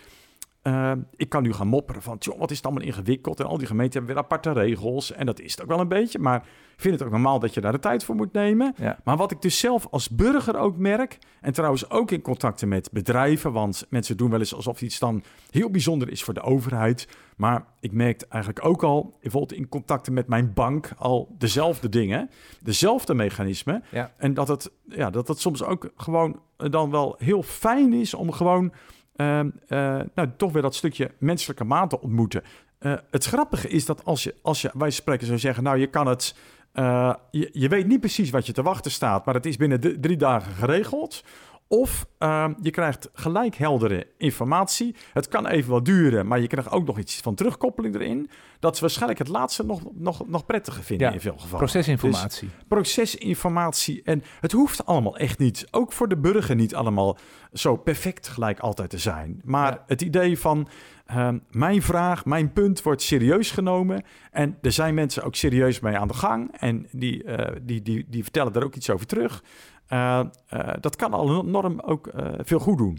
ik 1.16 1.30
kan 1.30 1.44
nu 1.44 1.54
gaan 1.54 1.68
mopperen 1.68 2.02
van, 2.02 2.16
joh, 2.20 2.40
wat 2.40 2.52
is 2.52 2.58
het 2.58 2.66
allemaal 2.66 2.86
ingewikkeld. 2.86 3.40
En 3.40 3.46
al 3.46 3.58
die 3.58 3.68
gemeenten 3.68 3.98
hebben 3.98 4.16
weer 4.16 4.24
aparte 4.24 4.52
regels. 4.52 5.12
En 5.12 5.26
dat 5.26 5.40
is 5.40 5.52
het 5.52 5.62
ook 5.62 5.68
wel 5.68 5.80
een 5.80 5.88
beetje, 5.88 6.20
maar 6.20 6.38
ik 6.76 6.84
vind 6.84 6.94
het 6.94 7.04
ook 7.04 7.12
normaal 7.12 7.40
dat 7.40 7.54
je 7.54 7.62
daar 7.62 7.72
de 7.72 7.80
tijd 7.80 8.04
voor 8.04 8.16
moet 8.16 8.34
nemen. 8.34 8.74
Ja. 8.78 9.00
Maar 9.04 9.18
wat 9.18 9.32
ik 9.32 9.42
dus 9.42 9.60
zelf 9.60 9.88
als 9.92 10.10
burger 10.10 10.58
ook 10.58 10.78
merk, 10.78 11.18
en 11.42 11.54
trouwens 11.54 11.90
ook 11.90 12.12
in 12.12 12.22
contacten 12.22 12.68
met 12.68 12.92
bedrijven, 12.92 13.52
want 13.52 13.86
mensen 13.90 14.18
doen 14.18 14.30
wel 14.30 14.40
eens 14.40 14.56
alsof 14.56 14.82
iets 14.82 15.00
dan 15.00 15.24
heel 15.50 15.70
bijzonder 15.70 16.12
is 16.12 16.24
voor 16.24 16.34
de 16.34 16.42
overheid. 16.42 17.08
Maar 17.38 17.66
ik 17.80 17.92
merkte 17.92 18.26
eigenlijk 18.30 18.66
ook 18.66 18.84
al, 18.84 19.18
bijvoorbeeld 19.22 19.60
in 19.60 19.70
contacten 19.70 20.14
met 20.14 20.28
mijn 20.28 20.54
bank, 20.54 20.90
al 20.98 21.36
dezelfde 21.38 21.90
dingen, 21.90 22.30
dezelfde 22.62 23.14
mechanismen. 23.14 23.84
Ja. 23.92 24.12
En 24.18 24.34
dat 24.34 24.48
het, 24.48 24.72
ja, 24.88 25.10
dat 25.10 25.28
het 25.28 25.40
soms 25.40 25.64
ook 25.64 25.92
gewoon 25.96 26.40
dan 26.58 26.92
wel 26.92 27.16
heel 27.18 27.44
fijn 27.44 27.94
is 27.94 28.14
om 28.14 28.32
gewoon 28.32 28.74
uh, 29.18 29.40
uh, 29.40 30.00
nou, 30.16 30.30
toch 30.38 30.52
weer 30.52 30.62
dat 30.62 30.76
stukje 30.76 31.12
menselijke 31.18 31.64
maat 31.64 31.90
te 31.90 32.02
ontmoeten. 32.02 32.44
Uh, 32.80 32.94
het 33.12 33.26
grappige 33.26 33.68
is 33.68 33.86
dat 33.86 34.06
als 34.06 34.24
je, 34.24 34.36
als 34.42 34.62
je 34.62 34.72
wij 34.74 34.90
spreken 34.90 35.28
zou 35.28 35.40
zeggen, 35.40 35.64
nou 35.64 35.78
je 35.78 35.88
kan 35.88 36.08
het 36.08 36.36
uh, 36.74 37.14
je, 37.32 37.50
je, 37.54 37.68
weet 37.68 37.88
niet 37.88 38.00
precies 38.00 38.30
wat 38.30 38.46
je 38.46 38.54
te 38.54 38.62
wachten 38.62 38.92
staat, 38.92 39.26
maar 39.26 39.34
het 39.34 39.46
is 39.46 39.58
binnen 39.58 40.02
drie 40.02 40.18
dagen 40.18 40.54
geregeld. 40.54 41.24
Of 41.68 42.08
ehm, 42.18 42.54
je 42.62 42.72
krijgt 42.72 43.10
gelijk 43.14 43.56
heldere 43.56 44.08
informatie. 44.18 44.96
Het 45.14 45.28
kan 45.28 45.48
even 45.48 45.72
wat 45.72 45.86
duren, 45.86 46.28
maar 46.28 46.40
je 46.40 46.48
krijgt 46.48 46.72
ook 46.72 46.86
nog 46.86 46.98
iets 46.98 47.16
van 47.16 47.36
terugkoppeling 47.36 47.96
erin. 47.96 48.30
Dat 48.60 48.74
is 48.74 48.80
waarschijnlijk 48.80 49.20
het 49.20 49.28
laatste 49.28 49.66
nog, 49.66 49.82
nog, 49.94 50.28
nog 50.28 50.46
prettiger 50.46 50.84
vinden 50.84 51.08
Ja, 51.08 51.14
in 51.14 51.22
veel 51.22 51.38
gevallen. 51.38 51.58
Procesinformatie. 51.58 52.50
Dus 52.58 52.66
procesinformatie. 52.68 54.02
En 54.04 54.24
het 54.40 54.52
hoeft 54.52 54.86
allemaal 54.86 55.18
echt 55.18 55.40
niet, 55.40 55.68
ook 55.72 55.92
voor 55.94 56.08
de 56.08 56.18
burger 56.18 56.56
niet 56.56 56.76
allemaal 56.76 57.18
zo 57.54 57.76
perfect 57.76 58.28
gelijk 58.28 58.60
altijd 58.60 58.90
te 58.90 58.98
zijn. 58.98 59.42
Maar 59.46 59.72
Ja. 59.72 59.84
het 59.88 60.02
idee 60.02 60.40
van 60.40 60.68
ehm, 61.08 61.38
mijn 61.52 61.82
vraag, 61.82 62.26
mijn 62.26 62.54
punt 62.54 62.82
wordt 62.82 63.02
serieus 63.02 63.52
genomen. 63.52 64.04
En 64.32 64.58
er 64.62 64.72
zijn 64.72 64.94
mensen 64.94 65.24
ook 65.24 65.36
serieus 65.36 65.80
mee 65.80 65.98
aan 65.98 66.08
de 66.08 66.14
gang. 66.14 66.52
En 66.60 66.88
die, 66.92 67.24
eh, 67.24 67.56
die, 67.62 67.82
die, 67.82 68.06
die 68.10 68.24
vertellen 68.24 68.54
daar 68.54 68.64
ook 68.64 68.76
iets 68.76 68.90
over 68.90 69.06
terug. 69.06 69.44
Eh, 69.88 70.20
eh, 70.48 70.74
dat 70.80 70.96
kan 70.96 71.14
al 71.14 71.46
enorm 71.46 71.80
ook 71.80 72.08
eh, 72.08 72.32
veel 72.38 72.60
goed 72.60 72.78
doen. 72.78 72.98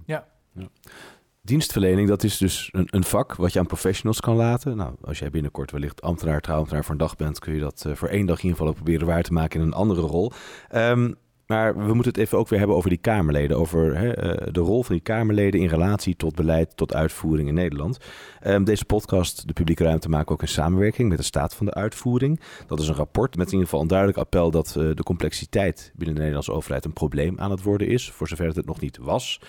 Dienstverlening, 1.42 2.08
dat 2.08 2.22
is 2.22 2.38
dus 2.38 2.68
een, 2.72 2.88
een 2.90 3.04
vak 3.04 3.34
wat 3.34 3.52
je 3.52 3.58
aan 3.58 3.66
professionals 3.66 4.20
kan 4.20 4.36
laten. 4.36 4.76
Nou, 4.76 4.94
als 5.00 5.18
jij 5.18 5.30
binnenkort 5.30 5.70
wellicht 5.70 6.02
ambtenaar, 6.02 6.40
trouwambtenaar 6.40 6.84
voor 6.84 6.94
een 6.94 7.00
dag 7.00 7.16
bent, 7.16 7.38
kun 7.38 7.54
je 7.54 7.60
dat 7.60 7.86
voor 7.92 8.08
één 8.08 8.26
dag 8.26 8.36
in 8.36 8.42
ieder 8.42 8.56
geval 8.58 8.66
ook 8.66 8.74
proberen 8.74 9.06
waar 9.06 9.22
te 9.22 9.32
maken 9.32 9.60
in 9.60 9.66
een 9.66 9.72
andere 9.72 10.00
rol. 10.00 10.32
Ehm, 10.68 11.12
maar 11.48 11.76
we 11.76 11.94
moeten 11.94 12.12
het 12.12 12.16
even 12.16 12.38
ook 12.38 12.48
weer 12.48 12.58
hebben 12.58 12.76
over 12.76 12.88
die 12.88 12.98
Kamerleden. 12.98 13.58
Over 13.58 13.98
hè, 13.98 14.14
eh, 14.14 14.52
de 14.52 14.60
rol 14.60 14.82
van 14.82 14.94
die 14.94 15.04
Kamerleden 15.04 15.60
in 15.60 15.68
relatie 15.68 16.16
tot 16.16 16.34
beleid, 16.34 16.76
tot 16.76 16.94
uitvoering 16.94 17.48
in 17.48 17.54
Nederland. 17.54 17.98
Ehm, 18.40 18.64
deze 18.64 18.84
podcast, 18.84 19.46
de 19.46 19.52
publieke 19.52 19.84
ruimte, 19.84 20.08
maken 20.08 20.32
ook 20.32 20.42
in 20.42 20.48
samenwerking 20.48 21.08
met 21.08 21.18
de 21.18 21.24
staat 21.24 21.54
van 21.54 21.66
de 21.66 21.74
uitvoering. 21.74 22.40
Dat 22.66 22.80
is 22.80 22.88
een 22.88 22.94
rapport 22.94 23.36
met 23.36 23.46
in 23.46 23.52
ieder 23.52 23.64
geval 23.64 23.80
een 23.80 23.88
duidelijk 23.88 24.18
appel 24.18 24.50
dat 24.50 24.68
eh, 24.68 24.74
de 24.94 25.02
complexiteit 25.02 25.92
binnen 25.94 26.14
de 26.14 26.20
Nederlandse 26.20 26.52
overheid 26.52 26.84
een 26.84 26.92
probleem 26.92 27.38
aan 27.38 27.50
het 27.50 27.62
worden 27.62 27.88
is. 27.88 28.10
Voor 28.10 28.28
zover 28.28 28.46
het 28.46 28.56
het 28.56 28.66
nog 28.66 28.80
niet 28.80 28.96
was. 28.96 29.40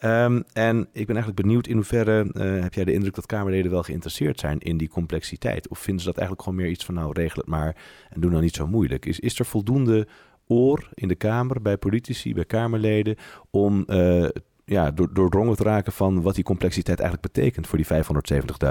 Ehm, 0.00 0.42
en 0.52 0.80
ik 0.80 1.06
ben 1.06 1.16
eigenlijk 1.16 1.46
benieuwd 1.46 1.66
in 1.66 1.74
hoeverre 1.74 2.30
eh, 2.32 2.62
heb 2.62 2.74
jij 2.74 2.84
de 2.84 2.92
indruk 2.92 3.14
dat 3.14 3.26
Kamerleden 3.26 3.70
wel 3.70 3.82
geïnteresseerd 3.82 4.40
zijn 4.40 4.58
in 4.58 4.76
die 4.76 4.88
complexiteit? 4.88 5.68
Of 5.68 5.78
vinden 5.78 6.02
ze 6.02 6.08
dat 6.08 6.18
eigenlijk 6.18 6.48
gewoon 6.48 6.62
meer 6.62 6.72
iets 6.72 6.84
van 6.84 6.94
nou 6.94 7.12
regel 7.12 7.40
het 7.40 7.46
maar 7.46 7.76
en 8.08 8.20
doe 8.20 8.30
nou 8.30 8.42
niet 8.42 8.54
zo 8.54 8.66
moeilijk? 8.66 9.06
Is, 9.06 9.20
is 9.20 9.38
er 9.38 9.44
voldoende 9.44 10.06
oor 10.50 10.88
in 10.94 11.08
de 11.08 11.14
Kamer, 11.14 11.62
bij 11.62 11.76
politici, 11.76 12.34
bij 12.34 12.44
Kamerleden, 12.44 13.16
om 13.50 13.84
eh, 13.86 14.28
ja, 14.64 14.90
door, 14.90 15.14
doordrongen 15.14 15.56
te 15.56 15.62
raken 15.62 15.92
van 15.92 16.22
wat 16.22 16.34
die 16.34 16.44
complexiteit 16.44 17.00
eigenlijk 17.00 17.32
betekent 17.32 17.66
voor 17.66 17.78
die 17.78 17.86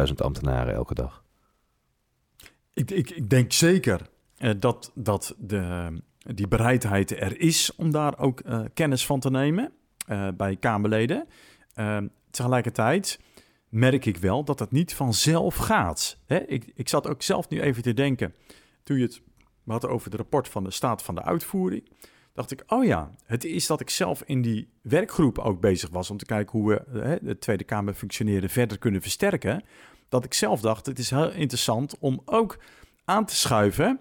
570.000 0.08 0.14
ambtenaren 0.16 0.74
elke 0.74 0.94
dag? 0.94 1.24
Ik, 2.74 2.92
ik, 2.92 3.10
ik 3.10 3.30
denk 3.30 3.52
zeker 3.52 4.10
eh, 4.38 4.52
dat, 4.60 4.92
dat 4.96 5.36
de, 5.38 5.92
die 6.18 6.48
bereidheid 6.48 7.12
er 7.12 7.40
is 7.40 7.76
om 7.76 7.92
daar 7.92 8.20
ook 8.20 8.40
eh, 8.40 8.62
kennis 8.74 9.06
van 9.06 9.20
te 9.20 9.30
nemen 9.30 9.72
bij 10.38 10.56
Kamerleden. 10.56 11.28
Eh, 11.74 11.98
tegelijkertijd 12.32 13.20
merk 13.70 14.06
ik 14.06 14.18
wel 14.18 14.44
dat 14.44 14.60
het 14.60 14.72
niet 14.72 14.94
vanzelf 14.94 15.56
gaat. 15.56 16.18
Hè? 16.26 16.38
Ik, 16.38 16.72
ik 16.76 16.90
zat 16.90 17.08
ook 17.08 17.22
zelf 17.22 17.50
nu 17.50 17.62
even 17.62 17.84
te 17.84 17.94
denken, 17.94 18.34
toen 18.84 18.98
je 18.98 19.04
het 19.04 19.22
had 19.72 19.88
over 19.88 20.12
het 20.12 20.20
rapport 20.20 20.48
van 20.48 20.64
de 20.64 20.72
staat 20.72 21.04
van 21.04 21.16
de 21.16 21.24
uitvoering, 21.24 21.90
dacht 22.34 22.52
ik, 22.52 22.64
oh 22.68 22.86
ja, 22.86 23.12
het 23.26 23.44
is 23.44 23.68
dat 23.68 23.80
ik 23.80 23.90
zelf 23.90 24.24
in 24.26 24.42
die 24.42 24.70
werkgroep 24.82 25.38
ook 25.38 25.60
bezig 25.60 25.90
was 25.90 26.10
om 26.10 26.18
te 26.18 26.26
kijken 26.26 26.60
hoe 26.60 26.70
we 26.70 27.00
hè, 27.00 27.18
de 27.22 27.38
Tweede 27.38 27.64
Kamer 27.64 27.94
functioneren 27.94 28.50
verder 28.50 28.78
kunnen 28.78 29.02
versterken. 29.02 29.64
Dat 30.10 30.26
ik 30.26 30.34
zelf 30.34 30.62
dacht, 30.62 30.86
het 30.86 31.00
is 31.00 31.10
heel 31.10 31.32
interessant 31.32 31.98
om 32.00 32.22
ook 32.26 32.58
aan 33.06 33.26
te 33.26 33.36
schuiven 33.36 34.00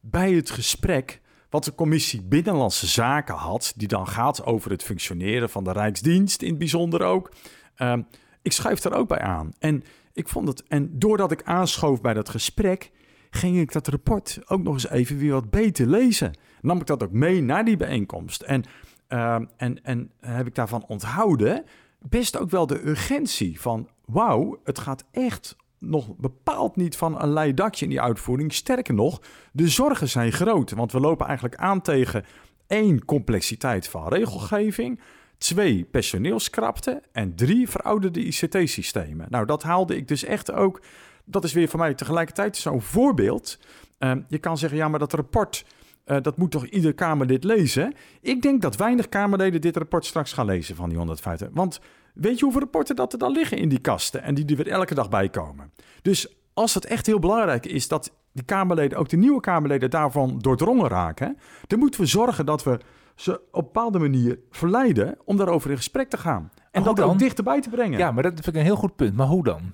bij 0.00 0.32
het 0.32 0.50
gesprek 0.50 1.20
wat 1.50 1.64
de 1.64 1.74
commissie 1.74 2.22
Binnenlandse 2.22 2.86
Zaken 2.86 3.34
had, 3.34 3.72
die 3.76 3.88
dan 3.88 4.08
gaat 4.08 4.44
over 4.44 4.70
het 4.70 4.82
functioneren 4.82 5.50
van 5.50 5.64
de 5.64 5.72
Rijksdienst 5.72 6.42
in 6.42 6.48
het 6.48 6.58
bijzonder 6.58 7.02
ook. 7.02 7.32
Ehm, 7.74 8.02
ik 8.42 8.52
schuif 8.52 8.80
daar 8.80 8.92
ook 8.92 9.08
bij 9.08 9.20
aan. 9.20 9.52
En 9.58 9.84
ik 10.12 10.28
vond 10.28 10.48
het, 10.48 10.62
en 10.68 10.98
doordat 10.98 11.32
ik 11.32 11.42
aanschoof 11.42 12.00
bij 12.00 12.14
dat 12.14 12.28
gesprek, 12.28 12.90
ging 13.30 13.58
ik 13.58 13.72
dat 13.72 13.88
rapport 13.88 14.40
ook 14.46 14.62
nog 14.62 14.74
eens 14.74 14.88
even 14.88 15.18
weer 15.18 15.32
wat 15.32 15.50
beter 15.50 15.86
lezen. 15.86 16.38
Nam 16.60 16.80
ik 16.80 16.86
dat 16.86 17.02
ook 17.02 17.12
mee 17.12 17.42
naar 17.42 17.64
die 17.64 17.76
bijeenkomst. 17.76 18.42
En, 18.42 18.64
ehm, 19.08 19.44
en, 19.56 19.84
en 19.84 20.10
heb 20.20 20.46
ik 20.46 20.54
daarvan 20.54 20.84
onthouden 20.86 21.64
best 21.98 22.38
ook 22.38 22.50
wel 22.50 22.66
de 22.66 22.86
urgentie 22.88 23.60
van... 23.60 23.88
wauw, 24.04 24.60
het 24.64 24.78
gaat 24.78 25.04
echt 25.10 25.56
nog 25.78 26.16
bepaald 26.16 26.76
niet 26.76 26.96
van 26.96 27.22
een 27.22 27.32
leidakje 27.32 27.84
in 27.84 27.90
die 27.90 28.00
uitvoering. 28.00 28.52
Sterker 28.52 28.94
nog, 28.94 29.20
de 29.52 29.68
zorgen 29.68 30.08
zijn 30.08 30.32
groot. 30.32 30.70
Want 30.70 30.92
we 30.92 31.00
lopen 31.00 31.26
eigenlijk 31.26 31.56
aan 31.56 31.82
tegen 31.82 32.24
één, 32.66 33.04
complexiteit 33.04 33.88
van 33.88 34.08
regelgeving... 34.08 35.00
Twee, 35.38 35.84
personeelskrapte. 35.84 37.02
En 37.12 37.34
drie, 37.34 37.68
verouderde 37.68 38.24
ICT-systemen. 38.24 39.26
Nou, 39.30 39.46
dat 39.46 39.62
haalde 39.62 39.96
ik 39.96 40.08
dus 40.08 40.24
echt 40.24 40.52
ook... 40.52 40.82
Dat 41.30 41.44
is 41.44 41.52
weer 41.52 41.68
voor 41.68 41.78
mij 41.78 41.94
tegelijkertijd 41.94 42.56
zo'n 42.56 42.82
voorbeeld. 42.82 43.58
Ehm, 43.98 44.20
je 44.28 44.38
kan 44.38 44.58
zeggen, 44.58 44.78
ja, 44.78 44.88
maar 44.88 44.98
dat 44.98 45.12
rapport... 45.12 45.64
eh, 46.04 46.16
dat 46.22 46.36
moet 46.36 46.50
toch 46.50 46.66
ieder 46.66 46.94
Kamerlid 46.94 47.44
lezen? 47.44 47.94
Ik 48.20 48.42
denk 48.42 48.62
dat 48.62 48.76
weinig 48.76 49.08
Kamerleden 49.08 49.60
dit 49.60 49.76
rapport 49.76 50.04
straks 50.04 50.32
gaan 50.32 50.46
lezen 50.46 50.76
van 50.76 50.88
die 50.88 50.98
150. 50.98 51.48
Want 51.52 51.80
weet 52.14 52.38
je 52.38 52.44
hoeveel 52.44 52.60
rapporten 52.60 52.96
dat 52.96 53.12
er 53.12 53.18
dan 53.18 53.32
liggen 53.32 53.58
in 53.58 53.68
die 53.68 53.80
kasten... 53.80 54.22
en 54.22 54.34
die 54.34 54.46
er 54.46 54.56
weer 54.56 54.68
elke 54.68 54.94
dag 54.94 55.08
bij 55.08 55.28
komen? 55.28 55.72
Dus 56.02 56.34
als 56.54 56.74
het 56.74 56.84
echt 56.84 57.06
heel 57.06 57.18
belangrijk 57.18 57.66
is 57.66 57.88
dat 57.88 58.12
die 58.32 58.44
Kamerleden... 58.44 58.98
ook 58.98 59.08
de 59.08 59.16
nieuwe 59.16 59.40
Kamerleden 59.40 59.90
daarvan 59.90 60.38
doordrongen 60.38 60.88
raken... 60.88 61.36
dan 61.66 61.78
moeten 61.78 62.00
we 62.00 62.06
zorgen 62.06 62.46
dat 62.46 62.64
we 62.64 62.80
ze 63.14 63.32
op 63.32 63.40
een 63.52 63.62
bepaalde 63.62 63.98
manier 63.98 64.38
verleiden... 64.50 65.16
om 65.24 65.36
daarover 65.36 65.70
in 65.70 65.76
gesprek 65.76 66.08
te 66.10 66.18
gaan. 66.18 66.50
En 66.70 66.82
dat 66.82 66.96
dan? 66.96 67.10
ook 67.10 67.18
dichterbij 67.18 67.60
te 67.60 67.70
brengen. 67.70 67.98
Ja, 67.98 68.12
maar 68.12 68.22
dat 68.22 68.32
vind 68.32 68.46
ik 68.46 68.54
een 68.54 68.62
heel 68.62 68.76
goed 68.76 68.96
punt. 68.96 69.14
Maar 69.16 69.26
hoe 69.26 69.44
dan? 69.44 69.72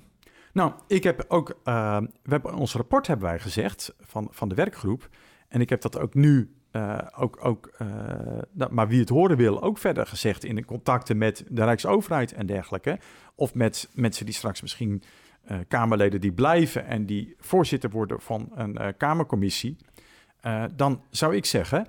Nou, 0.57 0.71
ik 0.87 1.03
heb 1.03 1.25
ook, 1.27 1.49
eh, 1.63 1.97
we 1.99 2.31
hebben 2.31 2.53
ons 2.53 2.73
rapport 2.73 3.07
hebben 3.07 3.27
wij 3.27 3.39
gezegd 3.39 3.93
van, 3.99 4.27
van 4.31 4.49
de 4.49 4.55
werkgroep. 4.55 5.09
En 5.47 5.61
ik 5.61 5.69
heb 5.69 5.81
dat 5.81 5.99
ook 5.99 6.13
nu, 6.13 6.55
eh, 6.71 6.97
ook, 7.15 7.45
ook 7.45 7.71
eh, 7.77 8.67
maar 8.69 8.87
wie 8.87 8.99
het 8.99 9.09
horen 9.09 9.37
wil, 9.37 9.61
ook 9.61 9.77
verder 9.77 10.07
gezegd 10.07 10.43
in 10.43 10.55
de 10.55 10.65
contacten 10.65 11.17
met 11.17 11.43
de 11.49 11.63
Rijksoverheid 11.63 12.33
en 12.33 12.45
dergelijke. 12.45 12.99
Of 13.35 13.53
met 13.53 13.89
mensen 13.93 14.25
die 14.25 14.33
straks 14.33 14.61
misschien 14.61 15.03
Kamerleden 15.67 16.21
die 16.21 16.31
blijven 16.31 16.85
en 16.85 17.05
die 17.05 17.35
voorzitter 17.39 17.89
worden 17.89 18.21
van 18.21 18.51
een 18.55 18.97
Kamercommissie. 18.97 19.77
Dan 20.75 21.01
zou 21.09 21.35
ik 21.35 21.45
zeggen, 21.45 21.87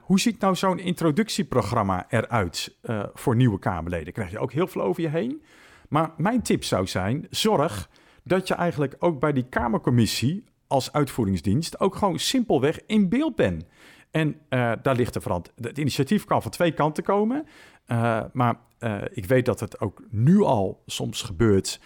hoe 0.00 0.20
ziet 0.20 0.40
nou 0.40 0.54
zo'n 0.54 0.78
introductieprogramma 0.78 2.06
eruit 2.08 2.76
eh, 2.80 3.02
voor 3.14 3.36
nieuwe 3.36 3.58
Kamerleden? 3.58 4.12
Krijg 4.12 4.30
je 4.30 4.38
ook 4.38 4.52
heel 4.52 4.66
veel 4.66 4.82
over 4.82 5.02
je 5.02 5.08
heen. 5.08 5.42
Maar 5.90 6.10
mijn 6.16 6.42
tip 6.42 6.64
zou 6.64 6.86
zijn: 6.86 7.26
zorg 7.30 7.90
dat 8.24 8.48
je 8.48 8.54
eigenlijk 8.54 8.96
ook 8.98 9.20
bij 9.20 9.32
die 9.32 9.48
Kamercommissie 9.48 10.44
als 10.66 10.92
uitvoeringsdienst 10.92 11.80
ook 11.80 11.96
gewoon 11.96 12.18
simpelweg 12.18 12.80
in 12.86 13.08
beeld 13.08 13.36
bent. 13.36 13.64
En 14.10 14.36
eh, 14.48 14.72
daar 14.82 14.96
ligt 14.96 15.14
er 15.14 15.22
vooral. 15.22 15.44
Het 15.60 15.78
initiatief 15.78 16.24
kan 16.24 16.42
van 16.42 16.50
twee 16.50 16.72
kanten 16.72 17.02
komen. 17.02 17.46
Eh, 17.86 18.20
maar 18.32 18.56
eh, 18.78 18.96
ik 19.10 19.24
weet 19.24 19.44
dat 19.44 19.60
het 19.60 19.80
ook 19.80 20.02
nu 20.10 20.40
al 20.40 20.82
soms 20.86 21.22
gebeurt. 21.22 21.80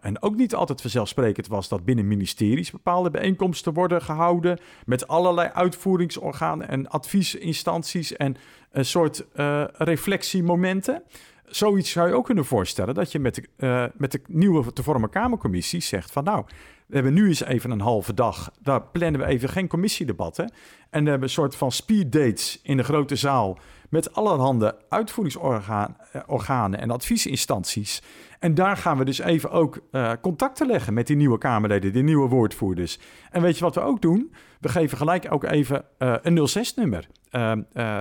en 0.00 0.22
ook 0.22 0.36
niet 0.36 0.54
altijd 0.54 0.80
vanzelfsprekend 0.80 1.46
was 1.46 1.68
dat 1.68 1.84
binnen 1.84 2.08
ministeries 2.08 2.70
bepaalde 2.70 3.10
bijeenkomsten 3.10 3.72
worden 3.72 4.02
gehouden. 4.02 4.58
Met 4.84 5.08
allerlei 5.08 5.48
uitvoeringsorganen 5.48 6.68
en 6.68 6.88
adviesinstanties 6.88 8.16
en 8.16 8.36
een 8.70 8.84
soort 8.84 9.24
reflectiemomenten. 9.72 11.02
Zoiets 11.50 11.90
zou 11.90 12.08
je 12.08 12.14
ook 12.14 12.24
kunnen 12.24 12.44
voorstellen 12.44 12.94
dat 12.94 13.12
je 13.12 13.18
met 13.18 13.34
de, 13.34 13.42
eh, 13.56 13.84
met 13.96 14.12
de 14.12 14.20
nieuwe 14.26 14.72
te 14.72 14.82
vormen 14.82 15.10
Kamercommissie 15.10 15.80
zegt 15.80 16.10
van 16.10 16.24
nou, 16.24 16.44
we 16.86 16.94
hebben 16.94 17.14
nu 17.14 17.26
eens 17.26 17.44
even 17.44 17.70
een 17.70 17.80
halve 17.80 18.14
dag, 18.14 18.50
daar 18.62 18.82
plannen 18.82 19.20
we 19.20 19.26
even 19.26 19.48
geen 19.48 19.68
commissiedebatten. 19.68 20.52
En 20.90 21.04
we 21.04 21.10
hebben 21.10 21.28
een 21.28 21.34
soort 21.34 21.56
van 21.56 21.72
speeddates 21.72 22.60
in 22.62 22.76
de 22.76 22.82
grote 22.82 23.16
zaal 23.16 23.58
met 23.88 24.14
allerhande 24.14 24.76
uitvoeringsorganen 24.88 26.80
en 26.80 26.90
adviesinstanties. 26.90 28.02
En 28.38 28.54
daar 28.54 28.76
gaan 28.76 28.98
we 28.98 29.04
dus 29.04 29.18
even 29.18 29.50
ook 29.50 29.80
eh, 29.90 30.12
contacten 30.20 30.66
leggen 30.66 30.94
met 30.94 31.06
die 31.06 31.16
nieuwe 31.16 31.38
Kamerleden, 31.38 31.92
die 31.92 32.02
nieuwe 32.02 32.28
woordvoerders. 32.28 32.98
En 33.30 33.42
weet 33.42 33.58
je 33.58 33.64
wat 33.64 33.74
we 33.74 33.80
ook 33.80 34.02
doen? 34.02 34.32
We 34.60 34.68
geven 34.68 34.98
gelijk 34.98 35.32
ook 35.32 35.44
even 35.44 35.84
eh, 35.98 36.14
een 36.22 36.48
06-nummer. 36.48 37.08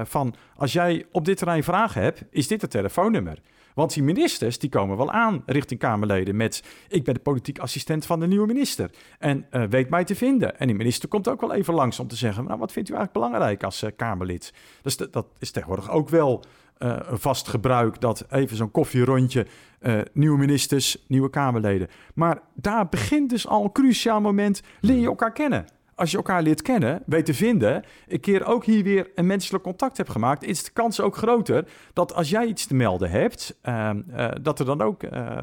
Van 0.04 0.36
als 0.56 0.74
jij 0.74 1.06
op 1.12 1.26
dit 1.26 1.38
terrein 1.38 1.63
vragen 1.63 2.02
hebt, 2.02 2.24
is 2.30 2.48
dit 2.48 2.62
het 2.62 2.72
telefoonnummer. 2.72 3.40
Want 3.78 3.94
die 3.94 4.04
ministers 4.04 4.60
die 4.60 4.70
komen 4.70 4.98
wel 4.98 5.12
aan 5.12 5.44
richting 5.46 5.80
Kamerleden 5.80 6.36
met... 6.36 6.63
ik 6.88 7.04
ben 7.04 7.13
de 7.13 7.20
politiek 7.20 7.60
assistent 7.60 8.06
van 8.06 8.20
de 8.20 8.28
nieuwe 8.28 8.48
minister 8.48 8.90
en 9.20 9.46
eh, 9.50 9.63
weet 9.70 9.90
mij 9.90 10.04
te 10.04 10.16
vinden. 10.16 10.60
En 10.60 10.68
die 10.68 10.76
minister 10.76 11.10
komt 11.10 11.28
ook 11.28 11.42
wel 11.42 11.54
even 11.54 11.74
langs 11.74 12.00
om 12.00 12.08
te 12.08 12.16
zeggen... 12.16 12.44
nou, 12.44 12.60
wat 12.60 12.72
vindt 12.72 12.90
u 12.90 12.94
eigenlijk 12.94 13.26
belangrijk 13.26 13.63
als 13.63 13.84
eh, 13.84 13.92
Kamerlid? 13.96 14.54
Dus 14.82 14.98
dat 14.98 15.26
is 15.40 15.52
tegenwoordig 15.52 15.90
ook 15.92 16.10
wel 16.10 16.44
eh, 16.78 16.98
een 17.10 17.20
vast 17.20 17.48
gebruik... 17.48 18.02
dat 18.02 18.26
even 18.30 18.58
zo'n 18.58 18.72
koffierondje, 18.72 19.46
eh, 19.80 20.00
nieuwe 20.13 20.38
ministers, 20.38 21.06
nieuwe 21.08 21.30
Kamerleden. 21.30 21.88
Maar 22.13 22.42
daar 22.54 22.90
begint 22.90 23.30
dus 23.30 23.48
al 23.48 23.63
een 23.63 23.72
cruciaal 23.72 24.22
moment, 24.22 24.62
leer 24.82 25.00
je 25.00 25.06
elkaar 25.06 25.34
kennen. 25.34 25.66
Als 25.98 26.12
je 26.12 26.18
elkaar 26.18 26.42
leert 26.42 26.62
kennen, 26.62 27.04
weet 27.06 27.26
te 27.26 27.34
vinden, 27.34 27.84
een 28.08 28.20
keer 28.20 28.46
ook 28.46 28.66
hier 28.66 28.84
weer 28.84 29.12
een 29.16 29.26
menselijk 29.26 29.64
contact 29.64 29.98
hebt 29.98 30.10
gemaakt, 30.10 30.44
is 30.44 30.64
de 30.64 30.72
kans 30.72 31.02
ook 31.02 31.16
groter 31.16 31.68
dat 31.94 32.14
als 32.14 32.30
jij 32.30 32.46
iets 32.46 32.66
te 32.66 32.76
melden 32.76 33.10
hebt, 33.10 33.58
ehm, 33.62 34.02
eh, 34.10 34.30
dat 34.42 34.60
er 34.60 34.66
dan 34.66 34.82
ook 34.82 35.04
uh, 35.04 35.38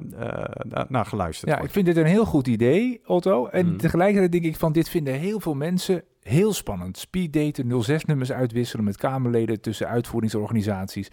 naar 0.89 1.07
geluisterd 1.07 1.51
ja, 1.51 1.57
wordt. 1.57 1.69
ik 1.69 1.75
vind 1.75 1.87
dit 1.87 1.97
een 1.97 2.11
heel 2.11 2.25
goed 2.25 2.47
idee, 2.47 3.01
Otto. 3.07 3.47
En 3.47 3.67
Mm. 3.67 3.77
tegelijkertijd 3.77 4.33
denk 4.33 4.45
ik 4.45 4.57
van, 4.57 4.73
dit 4.73 4.89
vinden 4.89 5.15
heel 5.15 5.41
veel 5.41 5.55
mensen 5.55 6.03
heel 6.21 6.53
spannend. 6.53 6.99
Speeddaten, 6.99 7.83
06-nummers 7.83 8.33
uitwisselen 8.33 8.85
met 8.85 8.97
Kamerleden 8.97 9.61
tussen 9.61 9.89
uitvoeringsorganisaties, 9.89 11.09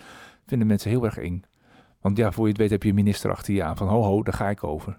vinden 0.46 0.68
mensen 0.68 0.90
heel 0.90 1.06
erg 1.06 1.18
eng. 1.18 1.44
Want 2.02 2.18
ja, 2.18 2.32
voor 2.32 2.44
je 2.44 2.52
het 2.52 2.62
weet 2.62 2.70
heb 2.70 2.84
je 2.84 2.90
een 2.90 2.96
minister 2.96 3.32
achter 3.32 3.54
je 3.54 3.64
aan 3.64 3.78
van, 3.78 3.88
ho 3.88 4.02
ho, 4.02 4.24
daar 4.24 4.34
ga 4.34 4.50
ik 4.50 4.64
over. 4.64 4.96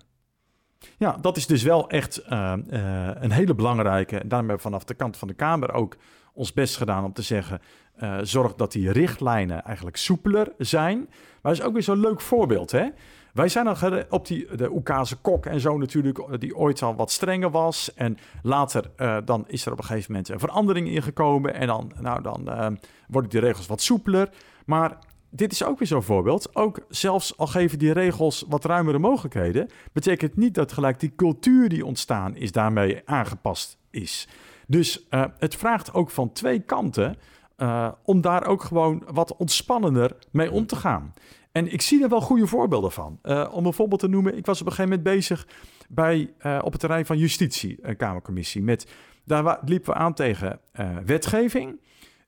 Ja, 0.99 1.17
dat 1.21 1.37
is 1.37 1.47
dus 1.47 1.63
wel 1.63 1.89
echt 1.89 2.17
eh, 2.17 2.53
eh, 2.53 3.17
een 3.21 3.31
hele 3.31 3.55
belangrijke. 3.55 4.19
En 4.19 4.29
daarom 4.29 4.49
hebben 4.49 4.57
we 4.57 4.71
vanaf 4.71 4.85
de 4.85 4.95
kant 4.95 5.17
van 5.17 5.29
de 5.29 5.35
Kamer 5.35 5.73
ook 5.73 5.97
ons 6.33 6.53
best 6.53 6.77
gedaan 6.77 7.05
om 7.05 7.13
te 7.13 7.23
zeggen: 7.23 7.61
eh, 7.95 8.19
zorg 8.23 8.55
dat 8.55 8.73
die 8.73 8.93
richtlijnen 8.93 9.65
eigenlijk 9.65 9.97
soepeler 9.97 10.53
zijn. 10.59 10.99
Maar 10.99 11.53
dat 11.53 11.61
is 11.61 11.63
ook 11.63 11.73
weer 11.73 11.83
zo'n 11.83 12.01
leuk 12.01 12.21
voorbeeld. 12.21 12.71
Hè? 12.71 12.89
Wij 13.33 13.49
zijn 13.49 13.77
gere- 13.77 14.07
op 14.11 14.27
die, 14.27 14.57
de 14.57 14.73
Oekase 14.73 15.17
kok 15.17 15.47
en 15.47 15.61
zo 15.61 15.79
natuurlijk, 15.79 16.41
die 16.41 16.57
ooit 16.57 16.83
al 16.83 16.95
wat 16.95 17.11
strenger 17.11 17.51
was. 17.51 17.95
En 17.95 18.19
later 18.43 18.91
dan 19.25 19.45
is 19.49 19.67
er 19.67 19.73
op 19.73 19.79
een 19.79 19.85
gegeven 19.85 20.13
moment 20.13 20.29
een 20.29 20.39
verandering 20.39 20.89
ingekomen. 20.89 21.55
En 21.55 21.67
dan, 21.67 21.93
nou, 22.01 22.23
dan 22.23 22.79
worden 23.09 23.31
die 23.31 23.41
regels 23.41 23.67
wat 23.67 23.81
soepeler. 23.81 24.29
Maar 24.67 24.99
dit 25.35 25.53
is 25.53 25.65
ook 25.65 25.79
weer 25.79 25.89
zo'n 25.89 26.03
voorbeeld. 26.03 26.57
Ook 26.57 26.81
zelfs 26.89 27.37
al 27.37 27.47
geven 27.47 27.79
die 27.79 27.93
regels 27.93 28.45
wat 28.49 28.65
ruimere 28.65 28.99
mogelijkheden, 28.99 29.69
betekent 29.93 30.37
niet 30.37 30.55
dat 30.55 30.73
gelijk 30.73 31.01
die 31.01 31.13
cultuur 31.17 31.69
die 31.69 31.87
ontstaan 31.87 32.37
is 32.37 32.53
daarmee 32.53 33.03
aangepast 33.05 33.79
is. 33.91 34.29
Dus 34.67 35.07
eh, 35.09 35.25
het 35.39 35.55
vraagt 35.55 35.95
ook 35.95 36.11
van 36.11 36.33
twee 36.33 36.61
kanten 36.61 37.17
eh, 37.57 37.93
om 38.05 38.21
daar 38.21 38.47
ook 38.47 38.63
gewoon 38.63 39.03
wat 39.13 39.37
ontspannender 39.37 40.17
mee 40.31 40.51
om 40.51 40.67
te 40.67 40.77
gaan. 40.77 41.15
En 41.53 41.73
ik 41.73 41.81
zie 41.81 42.03
er 42.03 42.09
wel 42.09 42.21
goede 42.21 42.47
voorbeelden 42.47 42.93
van. 42.93 43.19
Eh, 43.23 43.49
om 43.53 43.67
een 43.67 43.73
voorbeeld 43.73 44.01
te 44.01 44.09
noemen, 44.09 44.37
ik 44.37 44.47
was 44.47 44.61
op 44.61 44.67
een 44.67 44.73
gegeven 44.73 44.99
moment 44.99 45.17
bezig 45.17 45.47
bij, 45.89 46.33
op 46.61 46.73
het 46.73 46.81
terrein 46.81 47.07
van 47.07 47.19
justitie, 47.19 47.79
een 47.83 47.97
Kamercommissie. 47.97 48.63
Met, 48.63 48.93
daar 49.25 49.59
liepen 49.65 49.93
we 49.93 49.99
aan 49.99 50.15
tegen 50.15 50.61
wetgeving 51.05 51.81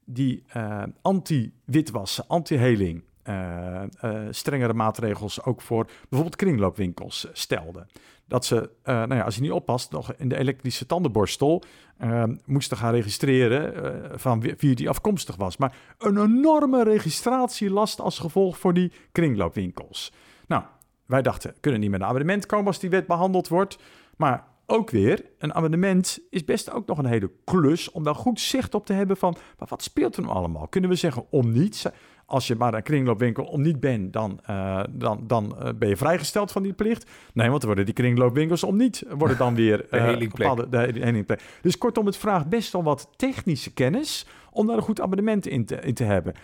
die 0.05 0.45
eh, 0.49 0.83
anti-witwassen, 1.03 2.25
anti-heling, 2.27 3.03
eh, 3.23 3.83
eh, 3.83 4.27
strengere 4.31 4.75
maatregels 4.75 5.43
ook 5.43 5.61
voor 5.61 5.85
bijvoorbeeld 5.85 6.37
kringloopwinkels 6.37 7.27
stelde. 7.33 7.87
Dat 8.27 8.45
ze, 8.45 8.71
nou 8.85 9.15
ja, 9.15 9.23
als 9.23 9.35
je 9.35 9.41
niet 9.41 9.51
oppast, 9.51 9.91
nog 9.91 10.15
in 10.15 10.29
de 10.29 10.39
elektrische 10.39 10.87
tandenborstel 10.87 11.63
moesten 12.45 12.77
gaan 12.77 12.93
registreren 12.93 14.21
van 14.21 14.41
wie 14.41 14.75
die 14.75 14.89
afkomstig 14.89 15.37
was. 15.37 15.57
Maar 15.57 15.77
een 15.99 16.19
enorme 16.19 16.85
registratielast 16.85 18.01
als 18.01 18.19
gevolg 18.19 18.59
voor 18.59 18.75
die 18.75 18.93
kringloopwinkels. 19.13 20.13
Nou, 20.47 20.63
wij 21.07 21.23
dachten, 21.23 21.55
kunnen 21.61 21.81
niet 21.81 21.91
met 21.91 22.01
een 22.01 22.07
abonnement 22.07 22.47
komen 22.47 22.67
als 22.67 22.79
die 22.79 22.91
wet 22.91 23.07
behandeld 23.07 23.49
wordt. 23.49 23.79
Maar 24.17 24.45
ook 24.67 24.91
weer, 24.91 25.25
een 25.39 25.55
abonnement 25.55 26.19
is 26.31 26.45
best 26.45 26.73
ook 26.73 26.87
nog 26.87 26.99
een 26.99 27.07
hele 27.07 27.31
klus 27.45 27.91
om 27.91 28.05
daar 28.05 28.15
goed 28.15 28.41
zicht 28.41 28.75
op 28.75 28.87
te 28.87 28.93
hebben 28.93 29.17
van, 29.17 29.37
maar 29.59 29.69
wat 29.69 29.83
speelt 29.83 30.17
er 30.17 30.23
nou 30.23 30.35
allemaal? 30.35 30.69
Kunnen 30.69 30.91
we 30.91 30.97
zeggen 30.97 31.25
om 31.31 31.53
niets? 31.53 31.87
Als 32.27 32.47
je 32.47 32.55
maar 32.55 32.75
een 32.75 32.83
kringloopwinkel 32.83 33.45
om 33.45 33.63
niet 33.63 33.81
bent, 33.81 34.13
dan, 34.13 34.41
eh, 34.45 34.81
dan, 34.91 35.25
dan 35.27 35.59
eh, 35.59 35.69
ben 35.79 35.89
je 35.89 35.97
vrijgesteld 35.97 36.53
van 36.53 36.63
die 36.63 36.73
plicht. 36.73 37.11
Nee, 37.33 37.49
want 37.49 37.59
dan 37.59 37.67
worden 37.67 37.85
die 37.85 37.95
kringloopwinkels 37.95 38.65
om 38.65 38.77
niet, 38.77 39.05
worden 39.19 39.37
dan 39.37 39.55
weer 39.55 39.87
eh, 39.91 40.19
bepaalde- 40.19 40.69
de, 40.69 40.93
de 40.93 41.01
helingplek. 41.05 41.43
Dus 41.63 41.79
kortom, 41.79 42.07
het 42.07 42.17
vraagt 42.17 42.49
best 42.49 42.73
wel 42.73 42.83
wat 42.83 43.09
technische 43.17 43.73
kennis 43.73 44.27
om 44.51 44.67
daar 44.67 44.77
een 44.77 44.83
goed 44.83 45.01
abonnement 45.01 45.47
in 45.47 45.65
te, 45.65 45.77
in 45.81 45.95
te 45.95 46.05
hebben. 46.05 46.35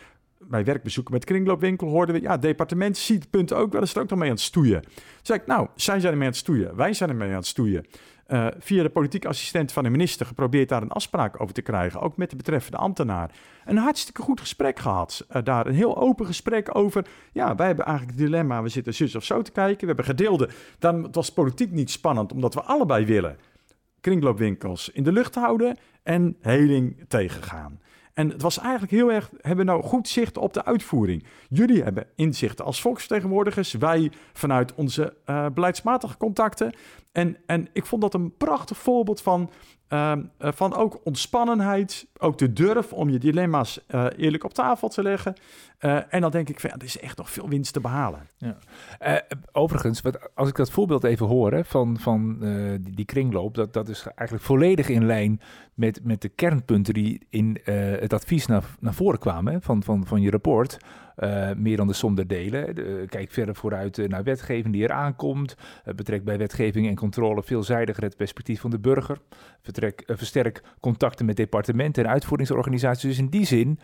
Bij 0.51 0.65
werkbezoeken 0.65 1.13
met 1.13 1.25
kringloopwinkel 1.25 1.89
hoorden 1.89 2.15
we, 2.15 2.21
ja, 2.21 2.37
departement 2.37 2.97
ziet 2.97 3.21
het 3.21 3.31
punt 3.31 3.53
ook 3.53 3.73
wel 3.73 3.81
eens 3.81 3.95
er 3.95 4.03
ook 4.03 4.11
nog 4.11 4.19
mee 4.19 4.29
aan 4.29 4.35
het 4.35 4.45
stoeien. 4.45 4.83
Toen 4.83 4.93
zei 5.23 5.39
ik, 5.39 5.47
nou, 5.47 5.69
zij 5.75 6.01
zijn 6.01 6.13
ermee 6.13 6.27
aan 6.27 6.33
het 6.33 6.41
stoeien, 6.41 6.77
wij 6.77 6.93
zijn 6.93 7.11
ermee 7.11 7.29
aan 7.29 7.35
het 7.35 7.47
stoeien. 7.47 7.87
Eh, 8.27 8.47
via 8.59 8.83
de 8.83 8.89
politieke 8.89 9.29
assistent 9.29 9.73
van 9.73 9.83
de 9.83 9.91
minister 9.91 10.27
geprobeerd 10.27 10.69
daar 10.69 10.83
een 10.83 10.91
afspraak 10.91 11.41
over 11.41 11.55
te 11.55 11.63
krijgen, 11.63 12.01
ook 12.01 12.17
met 12.17 12.31
de 12.31 12.37
betreffende 12.37 12.77
ambtenaar. 12.77 13.31
Een 13.65 13.77
hartstikke 13.77 14.23
goed 14.23 14.41
gesprek 14.41 14.79
gehad. 14.79 15.25
Eh, 15.29 15.43
daar 15.43 15.67
een 15.67 15.75
heel 15.75 15.97
open 15.97 16.27
gesprek 16.27 16.77
over. 16.77 17.07
Ja, 17.33 17.55
wij 17.55 17.67
hebben 17.67 17.85
eigenlijk 17.85 18.19
het 18.19 18.27
dilemma, 18.27 18.63
we 18.63 18.69
zitten 18.69 18.95
zus 18.95 19.15
of 19.15 19.25
zo 19.25 19.43
te 19.43 19.53
kijken. 19.53 19.81
We 19.81 19.87
hebben 19.87 20.05
gedeelde. 20.05 20.49
Dan 20.79 21.13
was 21.13 21.33
politiek 21.33 21.71
niet 21.71 21.91
spannend, 21.91 22.33
omdat 22.33 22.55
we 22.55 22.63
allebei 22.63 23.05
willen 23.05 23.39
kringloopwinkels 24.01 24.89
in 24.89 25.03
de 25.03 25.13
lucht 25.13 25.35
houden 25.35 25.77
en 26.03 26.37
heling 26.41 27.05
tegengaan. 27.09 27.81
En 28.14 28.31
het 28.31 28.42
was 28.42 28.59
eigenlijk 28.59 28.92
heel 28.92 29.12
erg, 29.12 29.31
hebben 29.40 29.66
nou 29.66 29.83
goed 29.83 30.09
zicht 30.09 30.38
op 30.38 30.53
de 30.53 30.64
uitvoering. 30.64 31.25
Jullie 31.49 31.83
hebben 31.83 32.07
inzichten 32.14 32.64
als 32.64 32.81
volksvertegenwoordigers, 32.81 33.73
wij 33.73 34.12
vanuit 34.33 34.75
onze 34.75 35.16
eh, 35.25 35.46
beleidsmatige 35.55 36.16
contacten. 36.16 36.75
En, 37.12 37.37
en 37.46 37.68
ik 37.73 37.87
vond 37.87 38.03
dat 38.03 38.14
een 38.14 38.37
prachtig 38.37 38.79
voorbeeld 38.79 39.20
van, 39.20 39.51
ehm, 39.90 40.22
eh, 40.38 40.53
van 40.53 40.74
ook 40.74 41.00
ontspannenheid, 41.05 42.07
ook 42.18 42.38
de 42.38 42.53
durf 42.53 42.92
om 42.92 43.11
je 43.11 43.18
dilemma's 43.18 43.87
eh, 43.87 44.07
eerlijk 44.16 44.44
op 44.44 44.55
tafel 44.55 44.88
te 44.88 45.03
leggen. 45.03 45.35
Eh, 45.79 45.98
en 46.09 46.20
dan 46.20 46.31
denk 46.31 46.48
ik, 46.48 46.61
van, 46.61 46.70
ja, 46.70 46.76
er 46.76 46.85
is 46.85 46.98
echt 46.98 47.16
nog 47.16 47.31
veel 47.31 47.48
winst 47.48 47.72
te 47.72 47.81
behalen. 47.81 48.29
Eh, 48.98 49.14
overigens, 49.53 50.00
wat, 50.00 50.35
als 50.35 50.48
ik 50.48 50.57
dat 50.57 50.70
voorbeeld 50.70 51.05
even 51.05 51.26
hoor 51.26 51.64
van, 51.64 51.98
van 51.98 52.38
die, 52.81 52.94
die 52.94 53.05
kringloop, 53.05 53.55
dat, 53.55 53.72
dat 53.72 53.88
is 53.88 54.07
eigenlijk 54.14 54.46
volledig 54.46 54.88
in 54.88 55.07
lijn 55.07 55.40
met, 55.74 56.05
met 56.05 56.22
de 56.22 56.29
kernpunten 56.29 56.94
die 56.94 57.26
in 57.31 57.59
het 58.00 58.12
advies 58.12 58.46
naar, 58.46 58.64
naar 58.81 58.94
voren 58.94 59.18
kwamen 59.18 59.62
van, 59.62 59.83
van, 59.83 60.07
van 60.07 60.20
je 60.20 60.31
rapport. 60.31 60.79
Eh, 61.21 61.51
meer 61.57 61.77
dan 61.77 61.87
de 61.87 61.93
som 61.93 62.15
der 62.15 62.27
delen. 62.27 62.75
De- 62.75 63.05
kijk 63.09 63.31
verder 63.31 63.55
vooruit 63.55 63.99
eh, 63.99 64.09
naar 64.09 64.23
wetgeving 64.23 64.73
die 64.73 64.83
eraan 64.83 65.17
komt. 65.17 65.57
Eh, 65.85 65.95
betrek 65.95 66.25
bij 66.25 66.39
wetgeving 66.39 66.89
en 66.89 66.95
controle 66.95 67.43
veelzijdiger 67.43 68.03
het 68.03 68.17
perspectief 68.17 68.61
van 68.61 68.71
de 68.71 68.79
burger. 68.79 69.19
Vertrek, 69.63 70.01
eh, 70.01 70.17
versterk 70.17 70.63
contacten 70.81 71.27
met 71.27 71.37
departementen 71.37 72.05
en 72.05 72.11
uitvoeringsorganisaties. 72.11 73.03
Dus 73.03 73.19
in 73.19 73.29
die 73.29 73.47
zin, 73.47 73.79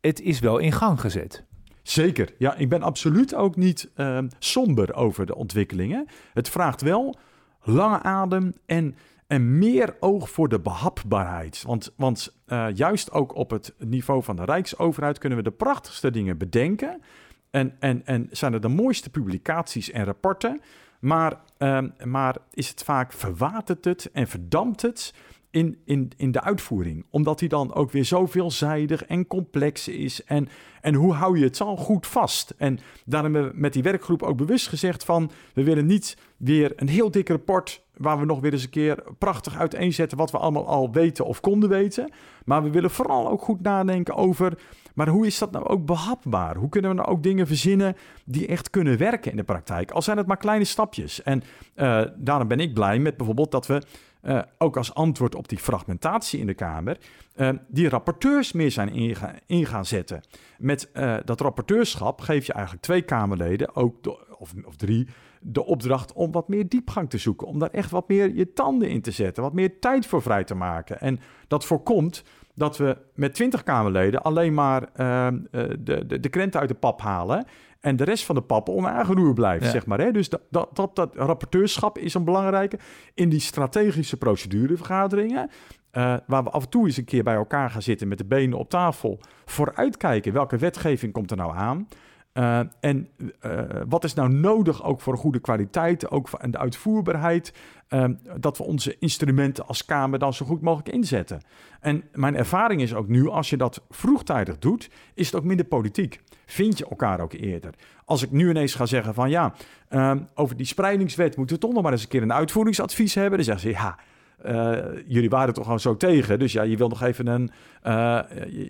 het 0.00 0.20
is 0.20 0.40
wel 0.40 0.58
in 0.58 0.72
gang 0.72 1.00
gezet. 1.00 1.44
Zeker. 1.82 2.34
Ja, 2.38 2.54
ik 2.56 2.68
ben 2.68 2.82
absoluut 2.82 3.34
ook 3.34 3.56
niet 3.56 3.90
ehm, 3.94 4.28
somber 4.38 4.94
over 4.94 5.26
de 5.26 5.34
ontwikkelingen. 5.34 6.06
Het 6.32 6.48
vraagt 6.48 6.80
wel 6.80 7.18
lange 7.62 8.02
adem 8.02 8.52
en, 8.66 8.94
en 9.30 9.58
meer 9.58 9.96
oog 10.00 10.30
voor 10.30 10.48
de 10.48 10.60
behapbaarheid. 10.60 11.62
Want, 11.62 11.92
want 11.96 12.36
eh, 12.46 12.66
juist 12.74 13.12
ook 13.12 13.34
op 13.34 13.50
het 13.50 13.74
niveau 13.78 14.22
van 14.22 14.36
de 14.36 14.44
Rijksoverheid 14.44 15.18
kunnen 15.18 15.38
we 15.38 15.44
de 15.44 15.50
prachtigste 15.50 16.10
dingen 16.10 16.38
bedenken. 16.38 17.02
En, 17.50 17.76
en, 17.78 18.06
en 18.06 18.28
zijn 18.30 18.52
er 18.52 18.60
de 18.60 18.68
mooiste 18.68 19.10
publicaties 19.10 19.90
en 19.90 20.04
rapporten. 20.04 20.60
Maar, 21.00 21.40
ehm, 21.58 21.88
maar 22.04 22.36
is 22.50 22.68
het 22.68 22.82
vaak 22.82 23.12
verwatert 23.12 23.84
het 23.84 24.10
en 24.12 24.28
verdampt 24.28 24.82
het 24.82 25.14
in, 25.50 25.78
in, 25.84 26.10
in 26.16 26.32
de 26.32 26.40
uitvoering. 26.40 27.06
Omdat 27.10 27.38
die 27.38 27.48
dan 27.48 27.74
ook 27.74 27.90
weer 27.90 28.04
zo 28.04 28.26
veelzijdig 28.26 29.04
en 29.04 29.26
complex 29.26 29.88
is. 29.88 30.24
En, 30.24 30.48
en 30.80 30.94
hoe 30.94 31.12
hou 31.12 31.38
je 31.38 31.44
het 31.44 31.56
dan 31.56 31.76
goed 31.76 32.06
vast? 32.06 32.54
En 32.56 32.78
daarom 33.04 33.34
hebben 33.34 33.52
we 33.52 33.60
met 33.60 33.72
die 33.72 33.82
werkgroep 33.82 34.22
ook 34.22 34.36
bewust 34.36 34.68
gezegd 34.68 35.04
van... 35.04 35.30
we 35.54 35.62
willen 35.64 35.86
niet 35.86 36.16
weer 36.36 36.72
een 36.76 36.88
heel 36.88 37.10
dik 37.10 37.28
rapport... 37.28 37.82
waar 38.00 38.18
we 38.18 38.24
nog 38.24 38.40
weer 38.40 38.52
eens 38.52 38.62
een 38.62 38.70
keer 38.70 39.02
prachtig 39.18 39.58
uiteenzetten... 39.58 40.18
wat 40.18 40.30
we 40.30 40.38
allemaal 40.38 40.66
al 40.66 40.92
weten 40.92 41.24
of 41.24 41.40
konden 41.40 41.68
weten. 41.68 42.12
Maar 42.44 42.62
we 42.62 42.70
willen 42.70 42.90
vooral 42.90 43.30
ook 43.30 43.42
goed 43.42 43.62
nadenken 43.62 44.14
over... 44.14 44.58
maar 44.94 45.08
hoe 45.08 45.26
is 45.26 45.38
dat 45.38 45.50
nou 45.50 45.66
ook 45.66 45.86
behapbaar? 45.86 46.56
Hoe 46.56 46.68
kunnen 46.68 46.90
we 46.90 46.96
nou 46.96 47.08
ook 47.08 47.22
dingen 47.22 47.46
verzinnen... 47.46 47.96
die 48.24 48.46
echt 48.46 48.70
kunnen 48.70 48.98
werken 48.98 49.30
in 49.30 49.36
de 49.36 49.42
praktijk? 49.42 49.90
Al 49.90 50.02
zijn 50.02 50.16
het 50.16 50.26
maar 50.26 50.36
kleine 50.36 50.64
stapjes. 50.64 51.22
En 51.22 51.42
eh, 51.74 52.02
daarom 52.16 52.48
ben 52.48 52.60
ik 52.60 52.74
blij 52.74 52.98
met 52.98 53.16
bijvoorbeeld 53.16 53.50
dat 53.50 53.66
we... 53.66 53.82
eh, 54.20 54.38
ook 54.58 54.76
als 54.76 54.94
antwoord 54.94 55.34
op 55.34 55.48
die 55.48 55.58
fragmentatie 55.58 56.40
in 56.40 56.46
de 56.46 56.54
Kamer, 56.54 56.98
eh, 57.34 57.48
die 57.68 57.88
rapporteurs 57.88 58.52
meer 58.52 58.70
zijn 58.70 58.92
inga- 58.92 59.34
in 59.46 59.66
gaan 59.66 59.86
zetten. 59.86 60.20
Met 60.58 60.90
dat 61.24 61.40
rapporteurschap 61.40 62.20
geef 62.20 62.46
je 62.46 62.52
eigenlijk 62.52 62.84
twee 62.84 63.02
Kamerleden, 63.02 63.76
ook 63.76 64.02
of, 64.40 64.54
of 64.64 64.76
drie, 64.76 65.08
de 65.40 65.64
opdracht 65.64 66.12
om 66.12 66.32
wat 66.32 66.48
meer 66.48 66.68
diepgang 66.68 67.10
te 67.10 67.18
zoeken. 67.18 67.46
Om 67.46 67.58
daar 67.58 67.70
echt 67.70 67.90
wat 67.90 68.08
meer 68.08 68.34
je 68.34 68.52
tanden 68.52 68.88
in 68.88 69.00
te 69.00 69.10
zetten, 69.10 69.42
wat 69.42 69.52
meer 69.52 69.78
tijd 69.78 70.06
voor 70.06 70.22
vrij 70.22 70.44
te 70.44 70.54
maken. 70.54 71.00
En 71.00 71.18
dat 71.48 71.64
voorkomt 71.64 72.24
dat 72.54 72.76
we 72.76 72.96
met 73.14 73.34
twintig 73.34 73.62
Kamerleden 73.62 74.22
alleen 74.22 74.54
maar 74.54 74.88
eh, 74.94 75.26
eh, 75.26 75.34
de, 75.78 76.06
de, 76.06 76.20
de 76.20 76.28
krenten 76.28 76.60
uit 76.60 76.68
de 76.68 76.74
pap 76.74 77.00
halen. 77.00 77.44
En 77.80 77.96
de 77.96 78.04
rest 78.04 78.24
van 78.24 78.34
de 78.34 78.40
pap 78.40 78.68
onaangeroerd 78.68 79.34
blijft, 79.34 79.64
Ja. 79.64 79.70
zeg 79.70 79.86
maar. 79.86 80.00
Hè? 80.00 80.10
Dus 80.12 80.28
dat, 80.28 80.40
dat, 80.50 80.68
dat, 80.72 80.96
dat 80.96 81.14
rapporteurschap 81.16 81.98
is 81.98 82.14
een 82.14 82.24
belangrijke. 82.24 82.78
In 83.14 83.28
die 83.28 83.40
strategische 83.40 84.16
procedurevergaderingen... 84.16 85.50
eh, 85.90 86.16
waar 86.26 86.44
we 86.44 86.50
af 86.50 86.62
en 86.64 86.68
toe 86.68 86.86
eens 86.86 86.96
een 86.96 87.04
keer 87.04 87.22
bij 87.22 87.34
elkaar 87.34 87.70
gaan 87.70 87.82
zitten 87.82 88.08
met 88.08 88.18
de 88.18 88.24
benen 88.24 88.58
op 88.58 88.70
tafel... 88.70 89.20
vooruitkijken 89.44 90.32
welke 90.32 90.56
wetgeving 90.56 91.12
komt 91.12 91.30
er 91.30 91.36
nou 91.36 91.56
aan... 91.56 91.88
Uh, 92.34 92.60
en 92.80 93.08
uh, 93.40 93.60
wat 93.88 94.04
is 94.04 94.14
nou 94.14 94.32
nodig 94.32 94.84
ook 94.84 95.00
voor 95.00 95.16
goede 95.16 95.40
kwaliteit, 95.40 96.10
ook 96.10 96.28
voor, 96.28 96.50
de 96.50 96.58
uitvoerbaarheid, 96.58 97.52
uh, 97.88 98.04
dat 98.36 98.58
we 98.58 98.64
onze 98.64 98.96
instrumenten 98.98 99.66
als 99.66 99.84
Kamer 99.84 100.18
dan 100.18 100.34
zo 100.34 100.46
goed 100.46 100.60
mogelijk 100.60 100.88
inzetten. 100.88 101.40
En 101.80 102.04
mijn 102.12 102.36
ervaring 102.36 102.80
is 102.80 102.94
ook 102.94 103.08
nu, 103.08 103.28
als 103.28 103.50
je 103.50 103.56
dat 103.56 103.84
vroegtijdig 103.88 104.58
doet, 104.58 104.90
is 105.14 105.26
het 105.26 105.34
ook 105.34 105.44
minder 105.44 105.66
politiek. 105.66 106.20
Vind 106.46 106.78
je 106.78 106.88
elkaar 106.88 107.20
ook 107.20 107.32
eerder. 107.32 107.74
Als 108.04 108.22
ik 108.22 108.30
nu 108.30 108.50
ineens 108.50 108.74
ga 108.74 108.86
zeggen 108.86 109.14
van 109.14 109.30
ja, 109.30 109.54
ehm, 109.88 110.18
over 110.34 110.56
die 110.56 110.66
spreidingswet 110.66 111.36
moeten 111.36 111.56
we 111.56 111.62
toch 111.62 111.72
nog 111.72 111.82
maar 111.82 111.92
eens 111.92 112.02
een 112.02 112.08
keer 112.08 112.22
een 112.22 112.32
uitvoeringsadvies 112.32 113.14
hebben, 113.14 113.36
dan 113.36 113.44
zeggen 113.44 113.70
ze 113.70 113.78
ja, 113.78 113.98
uh, 114.46 114.76
jullie 115.06 115.30
waren 115.30 115.54
toch 115.54 115.64
gewoon 115.64 115.80
zo 115.80 115.96
tegen. 115.96 116.38
Dus 116.38 116.52
ja, 116.52 116.62
je 116.62 116.76
wil 116.76 116.88
nog 116.88 117.02
even 117.02 117.26
een, 117.26 117.50
uh, 117.86 118.20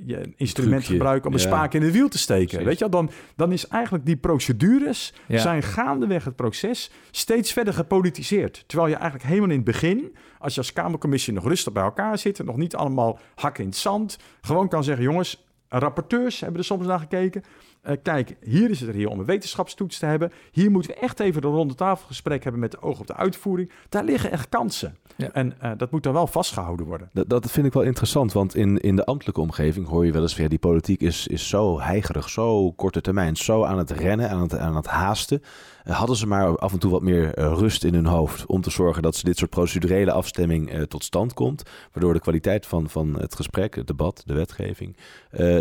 je, 0.04 0.32
instrument 0.36 0.84
gebruiken 0.84 1.28
om 1.28 1.34
een 1.34 1.42
ja. 1.42 1.46
spaak 1.46 1.74
in 1.74 1.82
het 1.82 1.92
wiel 1.92 2.08
te 2.08 2.18
steken. 2.18 2.46
Precies. 2.46 2.66
Weet 2.66 2.78
je, 2.78 2.88
dan, 2.88 3.10
dan 3.36 3.52
is 3.52 3.66
eigenlijk 3.66 4.06
die 4.06 4.16
procedures 4.16 5.12
ja. 5.26 5.38
zijn 5.38 5.62
gaandeweg 5.62 6.24
het 6.24 6.36
proces 6.36 6.90
steeds 7.10 7.52
verder 7.52 7.74
gepolitiseerd. 7.74 8.64
Terwijl 8.66 8.90
je 8.90 8.96
eigenlijk 8.96 9.24
helemaal 9.24 9.50
in 9.50 9.56
het 9.56 9.64
begin, 9.64 10.16
als 10.38 10.54
je 10.54 10.60
als 10.60 10.72
Kamercommissie 10.72 11.32
nog 11.32 11.44
rustig 11.44 11.72
bij 11.72 11.82
elkaar 11.82 12.18
zit, 12.18 12.44
nog 12.44 12.56
niet 12.56 12.76
allemaal 12.76 13.18
hakken 13.34 13.62
in 13.62 13.68
het 13.68 13.78
zand, 13.78 14.18
gewoon 14.40 14.68
kan 14.68 14.84
zeggen: 14.84 15.04
jongens, 15.04 15.44
rapporteurs 15.68 16.40
hebben 16.40 16.58
er 16.58 16.66
soms 16.66 16.86
naar 16.86 16.98
gekeken. 16.98 17.42
Uh, 17.88 17.92
kijk, 18.02 18.36
hier 18.40 18.70
is 18.70 18.80
het 18.80 18.88
er 18.88 18.94
hier 18.94 19.08
om 19.08 19.18
een 19.18 19.24
wetenschapstoets 19.24 19.98
te 19.98 20.06
hebben. 20.06 20.32
Hier 20.52 20.70
moeten 20.70 20.90
we 20.90 20.96
echt 20.96 21.20
even 21.20 21.44
een 21.44 21.50
ronde 21.50 21.74
tafelgesprek 21.74 22.42
hebben 22.42 22.60
met 22.60 22.70
de 22.70 22.82
oog 22.82 23.00
op 23.00 23.06
de 23.06 23.16
uitvoering. 23.16 23.72
Daar 23.88 24.04
liggen 24.04 24.30
echt 24.30 24.48
kansen. 24.48 24.96
Ja. 25.16 25.30
En 25.32 25.54
uh, 25.62 25.70
dat 25.76 25.90
moet 25.90 26.02
dan 26.02 26.12
wel 26.12 26.26
vastgehouden 26.26 26.86
worden. 26.86 27.08
Dat, 27.12 27.28
dat, 27.28 27.50
vind 27.50 27.66
ik 27.66 27.72
wel 27.72 27.82
interessant, 27.82 28.32
want 28.32 28.54
in, 28.54 28.78
in 28.78 28.96
de 28.96 29.04
ambtelijke 29.04 29.40
omgeving 29.40 29.86
hoor 29.86 30.06
je 30.06 30.12
wel 30.12 30.22
eens 30.22 30.36
weer... 30.36 30.48
die 30.48 30.58
politiek 30.58 31.00
is, 31.00 31.26
is 31.26 31.48
zo 31.48 31.80
heigerig, 31.80 32.28
zo 32.28 32.72
korte 32.72 33.00
termijn, 33.00 33.36
zo 33.36 33.64
aan 33.64 33.78
het 33.78 33.90
rennen, 33.90 34.30
aan 34.30 34.42
het, 34.42 34.56
aan 34.58 34.76
het 34.76 34.86
haasten. 34.86 35.42
Uh, 35.84 35.96
hadden 35.96 36.16
ze 36.16 36.26
maar 36.26 36.58
af 36.58 36.72
en 36.72 36.78
toe 36.78 36.90
wat 36.90 37.02
meer 37.02 37.38
rust 37.38 37.84
in 37.84 37.94
hun 37.94 38.06
hoofd... 38.06 38.46
om 38.46 38.60
te 38.60 38.70
zorgen 38.70 39.02
dat 39.02 39.16
ze 39.16 39.24
dit 39.24 39.38
soort 39.38 39.50
procedurele 39.50 40.12
afstemming 40.12 40.86
tot 40.88 41.04
stand 41.04 41.34
komt... 41.34 41.62
waardoor 41.92 42.12
de 42.12 42.20
kwaliteit 42.20 42.66
van, 42.66 42.88
van 42.88 43.20
het 43.20 43.34
gesprek, 43.34 43.74
het 43.74 43.86
debat, 43.86 44.22
de 44.26 44.34
wetgeving... 44.34 44.96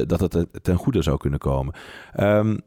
dat 0.06 0.20
het 0.20 0.48
ten 0.62 0.76
goede 0.76 1.02
zou 1.02 1.18
kunnen 1.18 1.40
komen... 1.40 1.74
Um, 2.20 2.60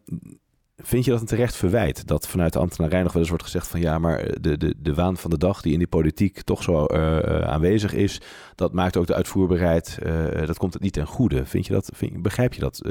vind 0.77 1.05
je 1.05 1.11
dat 1.11 1.21
een 1.21 1.27
terecht 1.27 1.57
verwijt? 1.57 2.07
Dat 2.07 2.29
vanuit 2.29 2.53
de 2.53 2.59
ambtenarij 2.59 3.03
nog 3.03 3.13
wel 3.13 3.21
eens 3.21 3.31
wordt 3.31 3.45
gezegd 3.45 3.69
van 3.69 3.81
ja, 3.81 3.99
maar 3.99 4.41
de, 4.41 4.57
de, 4.57 4.75
de 4.79 4.95
waan 4.95 5.17
van 5.17 5.31
de 5.31 5.39
dag 5.39 5.61
die 5.61 5.73
in 5.73 5.79
die 5.79 5.89
politiek 5.89 6.43
toch 6.43 6.63
zo 6.63 6.87
uh, 6.87 7.19
aanwezig 7.41 7.93
is, 7.93 8.21
dat 8.55 8.73
maakt 8.73 8.97
ook 8.97 9.07
de 9.07 9.15
uitvoerbaarheid, 9.15 9.99
uh, 10.03 10.47
dat 10.47 10.59
komt 10.59 10.73
het 10.73 10.83
niet 10.83 10.93
ten 10.93 11.07
goede. 11.07 11.47
Vind 11.47 11.67
je 11.67 11.73
dat, 11.73 11.91
vind, 11.95 12.23
begrijp 12.23 12.55
je 12.55 12.61
dat 12.61 12.83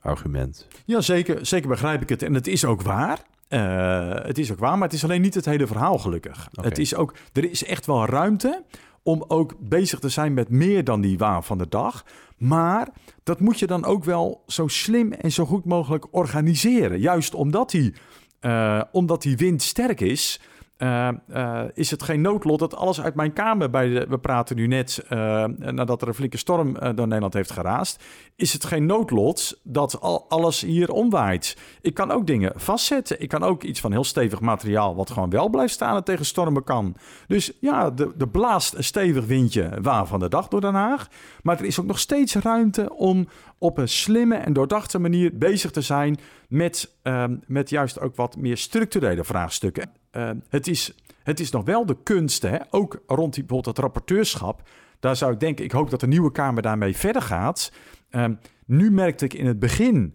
argument? 0.00 0.66
Ja, 0.84 1.00
zeker, 1.00 1.46
zeker 1.46 1.68
begrijp 1.68 2.02
ik 2.02 2.08
het. 2.08 2.22
En 2.22 2.34
het 2.34 2.46
is 2.46 2.64
ook 2.64 2.82
waar. 2.82 3.18
het 4.26 4.38
is 4.38 4.52
ook 4.52 4.58
waar, 4.58 4.78
maar 4.78 4.88
het 4.88 4.96
is 4.96 5.04
alleen 5.04 5.22
niet 5.22 5.34
het 5.34 5.44
hele 5.44 5.66
verhaal 5.66 5.98
gelukkig. 5.98 6.48
Okay. 6.52 6.68
Het 6.68 6.78
is 6.78 6.94
ook, 6.94 7.14
er 7.32 7.50
is 7.50 7.64
echt 7.64 7.86
wel 7.86 8.06
ruimte 8.06 8.64
om 9.02 9.24
ook 9.28 9.54
bezig 9.60 9.98
te 9.98 10.08
zijn 10.08 10.34
met 10.34 10.48
meer 10.48 10.84
dan 10.84 11.00
die 11.00 11.18
waan 11.18 11.44
van 11.44 11.58
de 11.58 11.68
dag. 11.68 12.04
Maar 12.36 12.88
dat 13.22 13.40
moet 13.40 13.58
je 13.58 13.66
dan 13.66 13.84
ook 13.84 14.04
wel 14.04 14.42
zo 14.46 14.68
slim 14.68 15.12
en 15.12 15.32
zo 15.32 15.44
goed 15.44 15.64
mogelijk 15.64 16.06
organiseren. 16.10 17.00
Juist 17.00 17.34
omdat 17.34 17.70
die, 17.70 17.94
uh, 18.40 18.82
omdat 18.92 19.22
die 19.22 19.36
wind 19.36 19.62
sterk 19.62 20.00
is, 20.00 20.40
uh, 20.78 21.08
uh, 21.28 21.62
is 21.74 21.90
het 21.90 22.02
geen 22.02 22.20
noodlot 22.20 22.58
dat 22.58 22.76
alles 22.76 23.00
uit 23.00 23.14
mijn 23.14 23.32
kamer 23.32 23.70
bij 23.70 23.88
de, 23.88 24.06
we 24.08 24.18
praten 24.18 24.56
nu 24.56 24.66
net 24.66 25.04
uh, 25.10 25.44
nadat 25.58 26.02
er 26.02 26.08
een 26.08 26.14
flinke 26.14 26.36
storm 26.36 26.72
door 26.72 27.06
Nederland 27.06 27.34
heeft 27.34 27.50
geraast, 27.50 28.04
is 28.36 28.52
het 28.52 28.64
geen 28.64 28.86
noodlot 28.86 29.60
dat 29.62 30.00
al, 30.00 30.26
alles 30.28 30.60
hier 30.60 30.90
omwaait. 30.90 31.56
Ik 31.80 31.94
kan 31.94 32.10
ook 32.10 32.26
dingen 32.26 32.52
vastzetten. 32.54 33.20
Ik 33.20 33.28
kan 33.28 33.42
ook 33.42 33.62
iets 33.62 33.80
van 33.80 33.92
heel 33.92 34.04
stevig 34.04 34.40
materiaal 34.40 34.94
wat 34.94 35.10
gewoon 35.10 35.30
wel 35.30 35.48
blijft 35.48 35.72
staan 35.72 35.96
en 35.96 36.04
tegen 36.04 36.24
stormen 36.24 36.64
kan. 36.64 36.96
Dus 37.26 37.52
ja, 37.60 37.92
er 38.18 38.28
blaast 38.28 38.74
een 38.74 38.84
stevig 38.84 39.26
windje 39.26 39.70
waar 39.82 40.06
van 40.06 40.20
de 40.20 40.28
dag 40.28 40.48
door 40.48 40.60
Den 40.60 40.74
Haag. 40.74 41.08
Maar 41.42 41.58
er 41.58 41.64
is 41.64 41.80
ook 41.80 41.86
nog 41.86 41.98
steeds 41.98 42.34
ruimte 42.34 42.94
om 42.94 43.28
op 43.64 43.78
een 43.78 43.88
slimme 43.88 44.34
en 44.34 44.52
doordachte 44.52 44.98
manier 44.98 45.38
bezig 45.38 45.70
te 45.70 45.80
zijn 45.80 46.16
met, 46.48 46.96
um, 47.02 47.40
met 47.46 47.70
juist 47.70 48.00
ook 48.00 48.16
wat 48.16 48.36
meer 48.36 48.56
structurele 48.56 49.24
vraagstukken. 49.24 49.90
Uh, 50.12 50.30
het, 50.48 50.66
is, 50.66 50.94
het 51.22 51.40
is 51.40 51.50
nog 51.50 51.64
wel 51.64 51.86
de 51.86 51.96
kunst, 52.02 52.42
hè? 52.42 52.58
ook 52.70 53.02
rond 53.06 53.34
die, 53.34 53.44
bijvoorbeeld 53.44 53.76
het 53.76 53.84
rapporteurschap. 53.84 54.68
Daar 55.00 55.16
zou 55.16 55.32
ik 55.32 55.40
denken, 55.40 55.64
ik 55.64 55.72
hoop 55.72 55.90
dat 55.90 56.00
de 56.00 56.06
nieuwe 56.06 56.32
Kamer 56.32 56.62
daarmee 56.62 56.96
verder 56.96 57.22
gaat. 57.22 57.72
Um, 58.10 58.38
nu 58.66 58.90
merkte 58.90 59.24
ik 59.24 59.34
in 59.34 59.46
het 59.46 59.58
begin, 59.58 60.14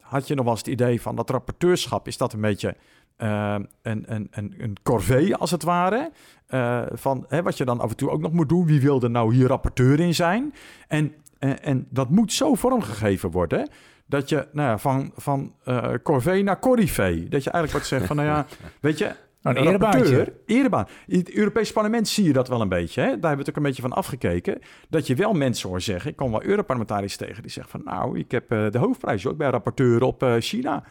had 0.00 0.28
je 0.28 0.34
nog 0.34 0.44
wel 0.44 0.52
eens 0.52 0.62
het 0.62 0.72
idee 0.72 1.00
van 1.00 1.16
dat 1.16 1.30
rapporteurschap, 1.30 2.06
is 2.06 2.16
dat 2.16 2.32
een 2.32 2.40
beetje 2.40 2.76
een, 3.16 3.68
een, 3.82 4.28
een, 4.30 4.54
een 4.58 4.76
corvée 4.82 5.36
als 5.36 5.50
het 5.50 5.62
ware. 5.62 6.10
Uh, 6.48 6.82
van 6.92 7.24
hè, 7.28 7.42
wat 7.42 7.56
je 7.56 7.64
dan 7.64 7.80
af 7.80 7.90
en 7.90 7.96
toe 7.96 8.10
ook 8.10 8.20
nog 8.20 8.32
moet 8.32 8.48
doen. 8.48 8.66
Wie 8.66 8.80
wil 8.80 9.02
er 9.02 9.10
nou 9.10 9.34
hier 9.34 9.46
rapporteur 9.46 10.00
in 10.00 10.14
zijn? 10.14 10.54
En, 10.88 11.14
en, 11.42 11.62
en 11.62 11.86
dat 11.90 12.10
moet 12.10 12.32
zo 12.32 12.54
vormgegeven 12.54 13.30
worden 13.30 13.68
dat 14.06 14.28
je 14.28 14.46
nou 14.52 14.68
ja, 14.68 14.78
van, 14.78 15.12
van 15.16 15.54
uh, 15.64 15.88
corvée 16.02 16.42
naar 16.42 16.58
corrivee, 16.58 17.28
dat 17.28 17.44
je 17.44 17.50
eigenlijk 17.50 17.72
wat 17.72 17.86
zegt 17.86 18.06
van, 18.06 18.16
nou 18.16 18.28
ja, 18.28 18.46
weet 18.80 18.98
je... 18.98 19.12
Nou, 19.42 19.56
een 19.56 19.66
erebaantje. 19.66 20.32
Erebaan. 20.46 20.86
In 21.06 21.18
het 21.18 21.32
Europees 21.32 21.72
parlement 21.72 22.08
zie 22.08 22.24
je 22.24 22.32
dat 22.32 22.48
wel 22.48 22.60
een 22.60 22.68
beetje. 22.68 23.00
Hè? 23.00 23.06
Daar 23.06 23.12
hebben 23.12 23.30
we 23.30 23.38
het 23.38 23.48
ook 23.48 23.56
een 23.56 23.62
beetje 23.62 23.82
van 23.82 23.92
afgekeken. 23.92 24.58
Dat 24.88 25.06
je 25.06 25.14
wel 25.14 25.32
mensen 25.32 25.68
hoort 25.68 25.82
zeggen. 25.82 26.10
Ik 26.10 26.16
kom 26.16 26.30
wel 26.30 26.44
Europarlementariërs 26.44 27.16
tegen 27.16 27.42
die 27.42 27.50
zeggen 27.50 27.72
van... 27.72 27.94
nou, 27.94 28.18
ik 28.18 28.30
heb 28.30 28.52
uh, 28.52 28.70
de 28.70 28.78
hoofdprijs 28.78 29.26
ook 29.26 29.36
bij 29.36 29.50
rapporteur 29.50 30.02
op 30.02 30.22
uh, 30.22 30.34
China 30.38 30.84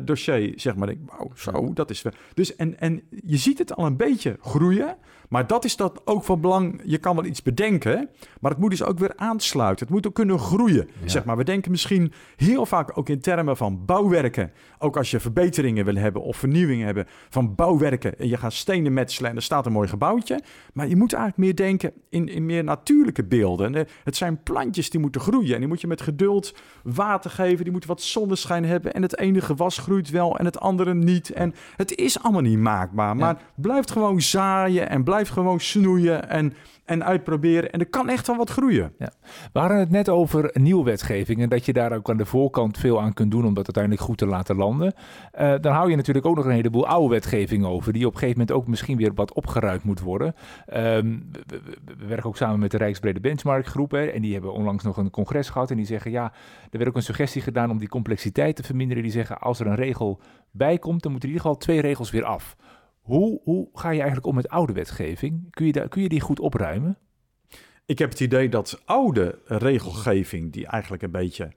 dossier. 0.00 0.52
Zeg 0.56 0.74
maar, 0.74 0.88
ik, 0.88 0.98
wow, 1.06 1.36
zo, 1.36 1.72
dat 1.72 1.90
is... 1.90 2.04
Dus 2.34 2.56
en, 2.56 2.80
en 2.80 3.02
je 3.24 3.36
ziet 3.36 3.58
het 3.58 3.74
al 3.74 3.86
een 3.86 3.96
beetje 3.96 4.36
groeien... 4.40 4.96
Maar 5.32 5.46
dat 5.46 5.64
is 5.64 5.76
dat 5.76 6.00
ook 6.04 6.24
van 6.24 6.40
belang. 6.40 6.80
Je 6.84 6.98
kan 6.98 7.16
wel 7.16 7.24
iets 7.24 7.42
bedenken, 7.42 8.08
maar 8.40 8.50
het 8.50 8.60
moet 8.60 8.70
dus 8.70 8.82
ook 8.84 8.98
weer 8.98 9.12
aansluiten. 9.16 9.86
Het 9.86 9.94
moet 9.94 10.06
ook 10.06 10.14
kunnen 10.14 10.38
groeien. 10.38 10.88
Ja. 11.00 11.08
Zeg 11.08 11.24
maar. 11.24 11.36
We 11.36 11.44
denken 11.44 11.70
misschien 11.70 12.12
heel 12.36 12.66
vaak 12.66 12.98
ook 12.98 13.08
in 13.08 13.20
termen 13.20 13.56
van 13.56 13.84
bouwwerken. 13.84 14.52
Ook 14.78 14.96
als 14.96 15.10
je 15.10 15.20
verbeteringen 15.20 15.84
wil 15.84 15.94
hebben 15.94 16.22
of 16.22 16.36
vernieuwingen 16.36 16.86
hebben 16.86 17.06
van 17.28 17.54
bouwwerken. 17.54 18.18
En 18.18 18.28
je 18.28 18.36
gaat 18.36 18.52
stenen 18.52 18.92
metselen 18.92 19.30
en 19.30 19.36
er 19.36 19.42
staat 19.42 19.66
een 19.66 19.72
mooi 19.72 19.88
gebouwtje. 19.88 20.42
Maar 20.72 20.88
je 20.88 20.96
moet 20.96 21.12
eigenlijk 21.12 21.44
meer 21.44 21.56
denken 21.56 21.92
in, 22.08 22.28
in 22.28 22.46
meer 22.46 22.64
natuurlijke 22.64 23.24
beelden. 23.24 23.86
Het 24.04 24.16
zijn 24.16 24.42
plantjes 24.42 24.90
die 24.90 25.00
moeten 25.00 25.20
groeien. 25.20 25.54
En 25.54 25.58
die 25.58 25.68
moet 25.68 25.80
je 25.80 25.86
met 25.86 26.00
geduld 26.00 26.54
water 26.82 27.30
geven. 27.30 27.62
Die 27.62 27.72
moeten 27.72 27.90
wat 27.90 28.02
zonneschijn 28.02 28.64
hebben. 28.64 28.94
En 28.94 29.02
het 29.02 29.18
ene 29.18 29.40
gewas 29.40 29.78
groeit 29.78 30.10
wel 30.10 30.38
en 30.38 30.44
het 30.44 30.60
andere 30.60 30.94
niet. 30.94 31.30
En 31.30 31.54
het 31.76 31.96
is 31.96 32.22
allemaal 32.22 32.42
niet 32.42 32.58
maakbaar. 32.58 33.16
Maar 33.16 33.34
ja. 33.34 33.62
blijft 33.62 33.90
gewoon 33.90 34.20
zaaien 34.20 34.88
en 34.88 35.04
blijft 35.04 35.20
gewoon 35.30 35.60
snoeien 35.60 36.28
en, 36.28 36.54
en 36.84 37.04
uitproberen. 37.04 37.72
En 37.72 37.80
er 37.80 37.86
kan 37.86 38.08
echt 38.08 38.26
wel 38.26 38.36
wat 38.36 38.50
groeien. 38.50 38.92
Ja. 38.98 39.10
We 39.52 39.58
hadden 39.58 39.78
het 39.78 39.90
net 39.90 40.08
over 40.08 40.50
nieuwe 40.52 40.84
wetgeving. 40.84 41.40
En 41.40 41.48
dat 41.48 41.64
je 41.64 41.72
daar 41.72 41.92
ook 41.92 42.10
aan 42.10 42.16
de 42.16 42.26
voorkant 42.26 42.78
veel 42.78 43.00
aan 43.00 43.14
kunt 43.14 43.30
doen 43.30 43.44
om 43.44 43.54
dat 43.54 43.64
uiteindelijk 43.64 44.04
goed 44.04 44.18
te 44.18 44.26
laten 44.26 44.56
landen. 44.56 44.94
Uh, 45.40 45.54
dan 45.60 45.72
hou 45.72 45.90
je 45.90 45.96
natuurlijk 45.96 46.26
ook 46.26 46.36
nog 46.36 46.44
een 46.44 46.50
heleboel 46.50 46.86
oude 46.86 47.14
wetgeving 47.14 47.64
over. 47.64 47.92
Die 47.92 48.06
op 48.06 48.12
een 48.12 48.18
gegeven 48.18 48.40
moment 48.40 48.56
ook 48.56 48.66
misschien 48.66 48.96
weer 48.96 49.14
wat 49.14 49.32
opgeruimd 49.32 49.84
moet 49.84 50.00
worden. 50.00 50.34
Um, 50.74 51.30
we, 51.46 51.60
we, 51.98 52.06
werken 52.06 52.26
ook 52.26 52.36
samen 52.36 52.58
met 52.58 52.70
de 52.70 52.76
Rijksbrede 52.76 53.20
Benchmark 53.20 53.70
Hè, 53.88 54.06
en 54.06 54.22
die 54.22 54.32
hebben 54.32 54.52
onlangs 54.52 54.84
nog 54.84 54.96
een 54.96 55.10
congres 55.10 55.48
gehad. 55.48 55.70
En 55.70 55.76
die 55.76 55.86
zeggen 55.86 56.10
ja, 56.10 56.32
er 56.70 56.78
werd 56.78 56.88
ook 56.88 56.96
een 56.96 57.02
suggestie 57.02 57.42
gedaan 57.42 57.70
om 57.70 57.78
die 57.78 57.88
complexiteit 57.88 58.56
te 58.56 58.62
verminderen. 58.62 59.02
Die 59.02 59.12
zeggen 59.12 59.38
als 59.38 59.60
er 59.60 59.66
een 59.66 59.74
regel 59.74 60.20
bij 60.50 60.78
komt, 60.78 61.02
dan 61.02 61.10
moeten 61.10 61.28
in 61.28 61.34
ieder 61.34 61.48
geval 61.50 61.64
twee 61.64 61.80
regels 61.80 62.10
weer 62.10 62.24
af. 62.24 62.56
Hoe, 63.02 63.40
hoe 63.44 63.68
ga 63.72 63.90
je 63.90 63.96
eigenlijk 63.96 64.26
om 64.26 64.34
met 64.34 64.48
oude 64.48 64.72
wetgeving? 64.72 65.50
Kun 65.50 65.66
je, 65.66 65.72
daar, 65.72 65.88
kun 65.88 66.02
je 66.02 66.08
die 66.08 66.20
goed 66.20 66.40
opruimen? 66.40 66.98
Ik 67.86 67.98
heb 67.98 68.10
het 68.10 68.20
idee 68.20 68.48
dat 68.48 68.82
oude 68.84 69.38
regelgeving, 69.44 70.52
die 70.52 70.66
eigenlijk 70.66 71.02
een 71.02 71.10
beetje 71.10 71.52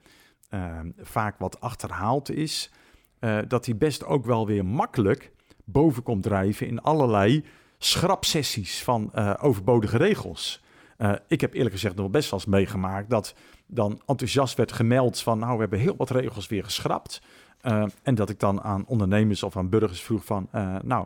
uh, 0.50 0.80
vaak 0.98 1.40
wat 1.40 1.62
achterhaald 1.62 2.32
is, 2.32 2.72
uh, 3.20 3.38
dat 3.48 3.66
die 3.66 3.76
best 3.76 4.06
ook 4.06 4.26
wel 4.26 4.48
weer 4.48 4.66
makkelijk 4.66 5.32
boven 5.64 6.04
komt 6.04 6.24
drijven 6.24 6.68
in 6.68 6.82
allerlei 6.82 7.46
schrapsessies 7.78 8.84
van 8.84 9.12
uh, 9.16 9.34
overbodige 9.42 9.98
regels. 9.98 10.64
ik 11.28 11.42
heb 11.42 11.54
eerlijk 11.54 11.74
gezegd 11.74 11.96
nog 11.96 12.10
best 12.10 12.30
wel 12.30 12.40
eens 12.40 12.50
meegemaakt 12.50 13.10
dat 13.10 13.36
dan 13.66 14.02
enthousiast 14.06 14.58
werd 14.58 14.72
gemeld 14.72 15.20
van 15.20 15.40
nou 15.40 15.54
we 15.54 15.60
hebben 15.60 15.80
heel 15.80 15.96
wat 15.98 16.10
regels 16.10 16.48
weer 16.48 16.64
geschrapt. 16.64 17.22
en 18.04 18.16
dat 18.16 18.30
ik 18.30 18.40
dan 18.40 18.62
aan 18.62 18.86
ondernemers 18.88 19.44
of 19.44 19.58
aan 19.58 19.70
burgers 19.70 20.02
vroeg 20.02 20.26
van 20.26 20.50
nou 20.84 21.06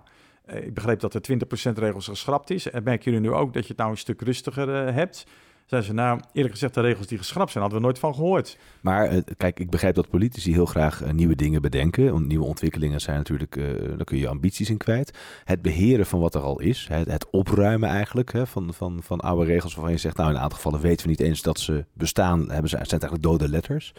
ik 0.52 0.74
begreep 0.74 1.00
dat 1.00 1.12
de 1.12 1.40
20% 1.70 1.74
regels 1.74 2.08
geschrapt 2.08 2.50
is. 2.50 2.70
En 2.70 2.84
merken 2.84 3.12
jullie 3.12 3.30
nu 3.30 3.36
ook 3.36 3.54
dat 3.54 3.64
je 3.64 3.70
het 3.70 3.78
nou 3.78 3.92
een 3.92 3.98
stuk 3.98 4.22
rustiger 4.22 4.88
uh, 4.88 4.96
hebt? 4.96 5.26
Zijn 5.66 5.84
ze 5.84 5.94
nou, 5.94 6.20
eerlijk 6.34 6.54
gezegd, 6.54 6.74
de 6.74 6.82
regels 6.82 7.08
die 7.08 7.18
geschrapt 7.18 7.52
zijn, 7.52 7.64
hadden 7.64 7.82
we 7.82 7.86
nooit 7.88 8.00
van 8.00 8.16
gehoord. 8.16 8.58
Maar 8.82 9.14
uh, 9.14 9.22
kijk, 9.38 9.60
ik 9.60 9.70
begrijp 9.70 9.96
dat 9.96 10.10
politici 10.10 10.54
heel 10.54 10.66
graag 10.66 11.12
nieuwe 11.12 11.36
dingen 11.36 11.62
bedenken. 11.62 12.12
Want 12.12 12.28
nieuwe 12.28 12.46
ontwikkelingen 12.46 13.02
zijn 13.02 13.18
natuurlijk, 13.18 13.56
daar 13.98 14.04
kun 14.04 14.18
je 14.18 14.28
ambities 14.28 14.70
in 14.70 14.78
kwijt. 14.78 15.18
Het 15.44 15.62
beheren 15.62 16.06
van 16.06 16.20
wat 16.20 16.36
er 16.36 16.42
al 16.42 16.60
is, 16.60 16.88
het, 16.92 17.08
het 17.08 17.30
opruimen 17.30 17.90
eigenlijk 17.90 18.32
hè, 18.32 18.48
van, 18.48 18.74
van, 18.74 19.00
van 19.04 19.20
oude 19.20 19.46
regels 19.46 19.76
waarvan 19.76 19.94
je 19.94 20.00
zegt, 20.00 20.18
nou 20.18 20.30
in 20.30 20.36
een 20.36 20.42
aantal 20.42 20.58
gevallen 20.58 20.82
weten 20.82 21.04
we 21.04 21.10
niet 21.10 21.20
eens 21.20 21.42
dat 21.42 21.60
ze 21.60 21.86
bestaan, 21.94 22.40
hebben 22.40 22.70
ze, 22.70 22.76
zijn 22.76 22.90
eigenlijk 22.90 23.24
dode 23.24 23.50
letters. 23.50 23.94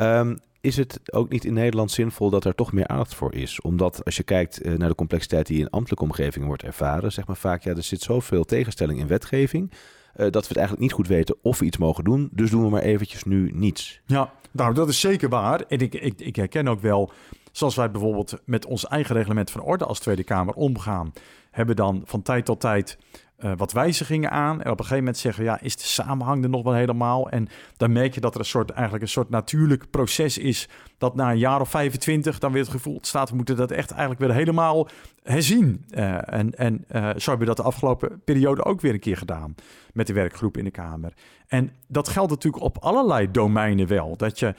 Um, 0.00 0.38
is 0.60 0.76
het 0.76 1.00
ook 1.12 1.28
niet 1.28 1.44
in 1.44 1.52
Nederland 1.52 1.90
zinvol 1.90 2.30
dat 2.30 2.44
er 2.44 2.54
toch 2.54 2.72
meer 2.72 2.86
aandacht 2.86 3.14
voor 3.14 3.34
is? 3.34 3.60
Omdat 3.60 4.04
als 4.04 4.16
je 4.16 4.22
kijkt 4.22 4.60
eh, 4.60 4.72
naar 4.72 4.88
de 4.88 4.94
complexiteit 4.94 5.46
die 5.46 5.60
in 5.60 5.70
ambtelijke 5.70 6.04
omgevingen 6.04 6.46
wordt 6.46 6.62
ervaren, 6.62 7.12
zeg 7.12 7.26
maar 7.26 7.36
vaak, 7.36 7.62
ja, 7.62 7.74
er 7.74 7.82
zit 7.82 8.02
zoveel 8.02 8.44
tegenstelling 8.44 8.98
in 8.98 9.06
wetgeving, 9.06 9.70
eh, 9.70 10.30
dat 10.30 10.42
we 10.42 10.48
het 10.48 10.56
eigenlijk 10.56 10.80
niet 10.80 10.92
goed 10.92 11.08
weten 11.08 11.36
of 11.42 11.58
we 11.58 11.64
iets 11.64 11.76
mogen 11.76 12.04
doen. 12.04 12.28
Dus 12.32 12.50
doen 12.50 12.62
we 12.62 12.70
maar 12.70 12.82
eventjes 12.82 13.24
nu 13.24 13.50
niets. 13.54 14.00
Ja, 14.06 14.32
nou 14.50 14.74
dat 14.74 14.88
is 14.88 15.00
zeker 15.00 15.28
waar. 15.28 15.60
En 15.68 15.78
ik, 15.78 15.94
ik, 15.94 16.20
ik 16.20 16.36
herken 16.36 16.68
ook 16.68 16.80
wel, 16.80 17.12
zoals 17.58 17.74
wij 17.74 17.90
bijvoorbeeld 17.90 18.38
met 18.44 18.66
ons 18.66 18.86
eigen 18.86 19.14
reglement 19.14 19.50
van 19.50 19.60
orde 19.60 19.84
als 19.84 19.98
Tweede 19.98 20.24
Kamer 20.24 20.54
omgaan, 20.54 21.12
hebben 21.50 21.76
dan 21.76 22.02
van 22.04 22.22
tijd 22.22 22.44
tot 22.44 22.60
tijd 22.60 22.98
uh, 23.38 23.52
wat 23.56 23.72
wijzigingen 23.72 24.30
aan. 24.30 24.62
En 24.62 24.70
op 24.70 24.78
een 24.78 24.84
gegeven 24.84 24.96
moment 24.96 25.18
zeggen, 25.18 25.44
ja, 25.44 25.60
is 25.60 25.76
de 25.76 25.84
samenhang 25.84 26.42
er 26.42 26.50
nog 26.50 26.62
wel 26.62 26.72
helemaal? 26.72 27.30
En 27.30 27.48
dan 27.76 27.92
merk 27.92 28.14
je 28.14 28.20
dat 28.20 28.34
er 28.34 28.40
een 28.40 28.46
soort, 28.46 28.70
eigenlijk 28.70 29.02
een 29.02 29.08
soort 29.08 29.30
natuurlijk 29.30 29.90
proces 29.90 30.38
is, 30.38 30.68
dat 30.98 31.14
na 31.14 31.30
een 31.30 31.38
jaar 31.38 31.60
of 31.60 31.70
25 31.70 32.38
dan 32.38 32.52
weer 32.52 32.62
het 32.62 32.70
gevoel 32.70 32.98
staat, 33.02 33.30
we 33.30 33.36
moeten 33.36 33.56
dat 33.56 33.70
echt 33.70 33.90
eigenlijk 33.90 34.20
weer 34.20 34.32
helemaal 34.32 34.88
herzien. 35.22 35.84
Uh, 35.90 36.32
en 36.32 36.54
en 36.54 36.84
uh, 36.92 37.02
zo 37.16 37.30
hebben 37.30 37.38
we 37.38 37.44
dat 37.44 37.56
de 37.56 37.62
afgelopen 37.62 38.20
periode 38.24 38.64
ook 38.64 38.80
weer 38.80 38.92
een 38.92 39.00
keer 39.00 39.16
gedaan 39.16 39.54
met 39.92 40.06
de 40.06 40.12
werkgroep 40.12 40.56
in 40.56 40.64
de 40.64 40.70
Kamer. 40.70 41.12
En 41.46 41.72
dat 41.86 42.08
geldt 42.08 42.30
natuurlijk 42.30 42.62
op 42.62 42.78
allerlei 42.78 43.30
domeinen 43.30 43.86
wel. 43.86 44.16
Dat 44.16 44.38
je, 44.38 44.54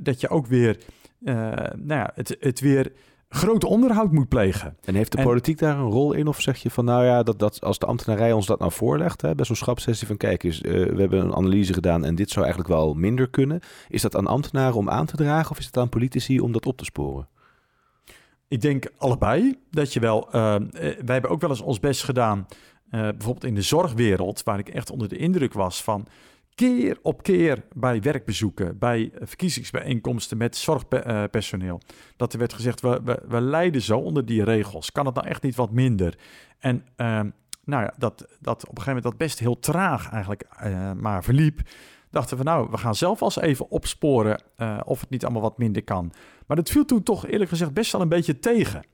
dat 0.00 0.20
je 0.20 0.28
ook 0.28 0.46
weer, 0.46 0.78
nou 1.24 2.00
ja, 2.00 2.10
het, 2.14 2.36
het 2.40 2.60
weer 2.60 2.92
groot 3.34 3.64
onderhoud 3.64 4.12
moet 4.12 4.28
plegen. 4.28 4.76
En 4.84 4.94
heeft 4.94 5.12
de 5.12 5.22
politiek 5.22 5.58
daar 5.58 5.78
een 5.78 5.90
rol 5.90 6.12
in? 6.12 6.26
Of 6.26 6.40
zeg 6.40 6.58
je 6.58 6.70
van 6.70 6.84
nou 6.84 7.04
ja, 7.04 7.22
dat, 7.22 7.38
dat 7.38 7.60
als 7.60 7.78
de 7.78 7.86
ambtenarij 7.86 8.32
ons 8.32 8.46
dat 8.46 8.58
nou 8.58 8.72
voorlegt, 8.72 9.22
hè, 9.22 9.34
bij 9.34 9.44
zo'n 9.44 9.56
schapsessie 9.56 10.06
van 10.06 10.16
kijk 10.16 10.42
eens, 10.42 10.62
uh, 10.62 10.72
we 10.72 11.00
hebben 11.00 11.20
een 11.20 11.34
analyse 11.34 11.72
gedaan 11.72 12.04
en 12.04 12.14
dit 12.14 12.30
zou 12.30 12.44
eigenlijk 12.44 12.74
wel 12.74 12.94
minder 12.94 13.28
kunnen. 13.28 13.60
Is 13.88 14.02
dat 14.02 14.16
aan 14.16 14.26
ambtenaren 14.26 14.76
om 14.76 14.90
aan 14.90 15.06
te 15.06 15.16
dragen 15.16 15.50
of 15.50 15.58
is 15.58 15.66
het 15.66 15.76
aan 15.76 15.88
politici 15.88 16.40
om 16.40 16.52
dat 16.52 16.66
op 16.66 16.76
te 16.76 16.84
sporen? 16.84 17.28
Ik 18.48 18.60
denk 18.60 18.90
allebei. 18.98 19.58
Dat 19.70 19.92
je 19.92 20.00
wel, 20.00 20.26
uh, 20.26 20.32
wij 20.80 21.02
hebben 21.04 21.30
ook 21.30 21.40
wel 21.40 21.50
eens 21.50 21.60
ons 21.60 21.80
best 21.80 22.04
gedaan, 22.04 22.38
uh, 22.38 23.00
bijvoorbeeld 23.00 23.44
in 23.44 23.54
de 23.54 23.62
zorgwereld, 23.62 24.42
waar 24.42 24.58
ik 24.58 24.68
echt 24.68 24.90
onder 24.90 25.08
de 25.08 25.16
indruk 25.16 25.52
was 25.52 25.82
van 25.82 26.06
keer 26.54 26.98
op 27.02 27.22
keer 27.22 27.64
bij 27.74 28.00
werkbezoeken, 28.00 28.78
bij 28.78 29.12
verkiezingsbijeenkomsten 29.20 30.36
met 30.36 30.56
zorgpersoneel. 30.56 31.80
Dat 32.16 32.32
er 32.32 32.38
werd 32.38 32.52
gezegd, 32.52 32.80
we, 32.80 33.00
we, 33.04 33.22
we 33.28 33.40
lijden 33.40 33.82
zo 33.82 33.98
onder 33.98 34.26
die 34.26 34.44
regels. 34.44 34.92
Kan 34.92 35.06
het 35.06 35.14
nou 35.14 35.26
echt 35.26 35.42
niet 35.42 35.54
wat 35.54 35.70
minder? 35.70 36.18
En 36.58 36.84
uh, 36.96 37.20
nou 37.64 37.82
ja, 37.82 37.94
dat, 37.98 38.26
dat 38.40 38.62
op 38.62 38.76
een 38.76 38.82
gegeven 38.82 38.86
moment 38.86 39.02
dat 39.02 39.16
best 39.16 39.38
heel 39.38 39.58
traag 39.58 40.10
eigenlijk 40.10 40.44
uh, 40.64 40.92
maar 40.92 41.24
verliep. 41.24 41.60
Dachten 42.10 42.36
we, 42.36 42.42
nou, 42.42 42.68
we 42.70 42.78
gaan 42.78 42.94
zelf 42.94 43.22
als 43.22 43.36
even 43.36 43.70
opsporen 43.70 44.42
of 44.84 45.00
het 45.00 45.10
niet 45.10 45.24
allemaal 45.24 45.42
wat 45.42 45.58
minder 45.58 45.84
kan. 45.84 46.12
Maar 46.46 46.56
dat 46.56 46.70
viel 46.70 46.84
toen 46.84 47.02
toch 47.02 47.26
eerlijk 47.26 47.50
gezegd 47.50 47.72
best 47.72 47.92
wel 47.92 48.00
een 48.00 48.08
beetje 48.08 48.38
tegen. 48.38 48.84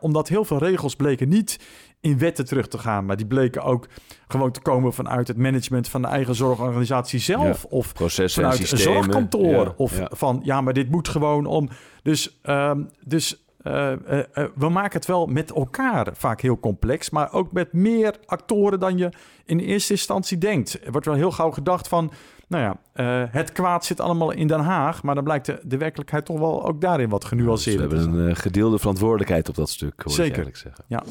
Omdat 0.00 0.28
heel 0.28 0.44
veel 0.44 0.58
regels 0.58 0.96
bleken 0.96 1.28
niet 1.28 1.58
in 2.02 2.18
wetten 2.18 2.44
terug 2.44 2.68
te 2.68 2.78
gaan, 2.78 3.06
maar 3.06 3.16
die 3.16 3.26
bleken 3.26 3.62
ook 3.62 3.86
gewoon 4.28 4.50
te 4.50 4.60
komen 4.60 4.92
vanuit 4.92 5.28
het 5.28 5.36
management 5.36 5.88
van 5.88 6.02
de 6.02 6.08
eigen 6.08 6.34
zorgorganisatie 6.34 7.20
zelf. 7.20 7.62
Ja, 7.62 7.68
of 7.68 7.92
processen 7.92 8.42
vanuit 8.42 8.72
een 8.72 8.78
zorgkantoor. 8.78 9.64
Ja, 9.64 9.74
of 9.76 9.98
ja. 9.98 10.10
van 10.14 10.40
ja, 10.44 10.60
maar 10.60 10.72
dit 10.72 10.90
moet 10.90 11.08
gewoon 11.08 11.46
om. 11.46 11.68
Dus, 12.02 12.40
um, 12.42 12.88
dus 13.04 13.44
uh, 13.62 13.92
uh, 14.10 14.18
uh, 14.34 14.44
we 14.54 14.68
maken 14.68 14.92
het 14.92 15.06
wel 15.06 15.26
met 15.26 15.52
elkaar 15.52 16.08
vaak 16.12 16.40
heel 16.40 16.60
complex, 16.60 17.10
maar 17.10 17.32
ook 17.32 17.52
met 17.52 17.72
meer 17.72 18.14
actoren 18.26 18.80
dan 18.80 18.98
je 18.98 19.08
in 19.44 19.58
eerste 19.58 19.92
instantie 19.92 20.38
denkt. 20.38 20.84
Er 20.84 20.90
wordt 20.90 21.06
wel 21.06 21.14
heel 21.14 21.30
gauw 21.30 21.50
gedacht 21.50 21.88
van 21.88 22.12
nou 22.48 22.76
ja, 22.94 23.02
het 23.30 23.52
kwaad 23.52 23.84
zit 23.84 24.00
allemaal 24.00 24.30
in 24.30 24.46
Den 24.46 24.60
Haag, 24.60 25.02
maar 25.02 25.14
dan 25.14 25.24
blijkt 25.24 25.46
de, 25.46 25.60
de 25.62 25.76
werkelijkheid 25.76 26.24
toch 26.24 26.38
wel 26.38 26.66
ook 26.66 26.80
daarin 26.80 27.08
wat 27.08 27.24
genuanceerder. 27.24 27.88
Dus 27.88 27.98
we 27.98 28.04
hebben 28.04 28.28
een 28.28 28.36
gedeelde 28.36 28.78
verantwoordelijkheid 28.78 29.48
op 29.48 29.54
dat 29.54 29.70
stuk, 29.70 30.02
hoor 30.02 30.12
Zeker. 30.12 30.46
Ik 30.46 30.56
zeggen. 30.56 30.84
Ja. 30.86 31.02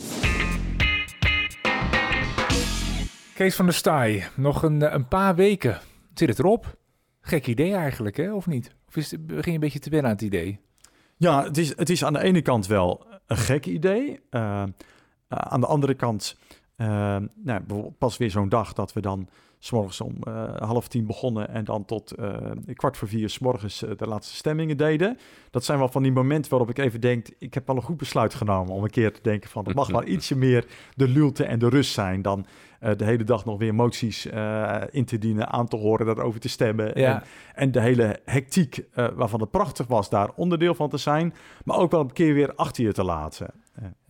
Kees 3.42 3.56
van 3.56 3.66
der 3.66 3.74
Staaij, 3.74 4.28
nog 4.36 4.64
een, 4.64 4.94
een 4.94 5.08
paar 5.08 5.36
weken. 5.36 5.80
Zit 6.14 6.30
het 6.30 6.40
erop? 6.40 6.78
Gek 7.22 7.48
idee 7.48 7.74
eigenlijk, 7.74 8.18
hè? 8.18 8.34
Of 8.34 8.48
niet? 8.48 8.76
Of 8.88 8.96
is 8.96 9.12
het, 9.12 9.28
begin 9.28 9.44
je 9.46 9.52
een 9.52 9.60
beetje 9.60 9.80
te 9.80 9.90
wennen 9.90 10.10
aan 10.10 10.16
het 10.16 10.26
idee? 10.26 10.60
Ja, 11.18 11.44
het 11.44 11.58
is, 11.58 11.78
het 11.78 11.90
is 11.90 12.04
aan 12.04 12.14
de 12.14 12.22
ene 12.22 12.42
kant 12.42 12.68
wel 12.68 13.06
een 13.28 13.38
gek 13.38 13.66
idee. 13.66 14.20
Uh, 14.32 14.64
aan 15.28 15.60
de 15.60 15.66
andere 15.66 15.94
kant, 15.94 16.38
nou, 16.76 17.62
pas 17.98 18.18
weer 18.18 18.32
zo'n 18.32 18.50
dag 18.50 18.74
dat 18.74 18.94
we 18.94 19.02
dan 19.02 19.30
s'morgens 19.64 20.02
om 20.02 20.16
uh, 20.28 20.56
half 20.58 20.88
tien 20.88 21.06
begonnen 21.06 21.50
en 21.50 21.64
dan 21.64 21.86
tot 21.86 22.14
uh, 22.20 22.36
kwart 22.74 22.98
voor 22.98 23.08
vier 23.08 23.30
s'morgens 23.30 23.84
uh, 23.84 23.90
de 23.98 24.08
laatste 24.08 24.36
stemmingen 24.36 24.78
deden. 24.78 25.18
Dat 25.50 25.66
zijn 25.66 25.78
wel 25.78 25.88
van 25.90 26.04
die 26.04 26.12
momenten 26.12 26.50
waarop 26.50 26.70
ik 26.70 26.78
even 26.78 27.02
denk, 27.02 27.28
ik 27.40 27.54
heb 27.54 27.68
wel 27.68 27.76
een 27.76 27.82
goed 27.82 27.98
besluit 27.98 28.34
genomen 28.34 28.74
om 28.74 28.84
een 28.84 28.90
keer 28.90 29.14
te 29.14 29.22
denken 29.22 29.50
van, 29.50 29.66
het 29.66 29.76
mag 29.76 29.88
wel 29.88 30.08
ietsje 30.14 30.36
meer 30.36 30.66
de 30.96 31.08
lulte 31.08 31.44
en 31.44 31.60
de 31.60 31.70
rust 31.70 31.94
zijn 31.94 32.22
dan 32.22 32.46
de 32.98 33.06
hele 33.06 33.24
dag 33.24 33.46
nog 33.46 33.60
weer 33.60 33.76
moties 33.76 34.26
in 34.90 35.06
te 35.06 35.18
dienen, 35.18 35.50
aan 35.50 35.68
te 35.68 35.76
horen, 35.76 36.06
daarover 36.06 36.40
te 36.40 36.50
stemmen. 36.50 37.00
Ja. 37.00 37.16
En, 37.16 37.24
en, 37.54 37.72
de 37.72 37.82
hele 37.82 38.20
hectiek, 38.26 38.84
waarvan 38.94 39.40
het 39.40 39.52
prachtig 39.52 39.88
was 39.88 40.10
daar 40.10 40.30
onderdeel 40.36 40.76
van 40.76 40.90
te 40.90 40.98
zijn, 40.98 41.34
maar 41.66 41.78
ook 41.78 41.92
wel 41.92 42.02
een 42.02 42.14
keer 42.14 42.34
weer 42.34 42.56
achter 42.56 42.84
je 42.84 42.94
te 42.94 43.04
laten. 43.04 43.48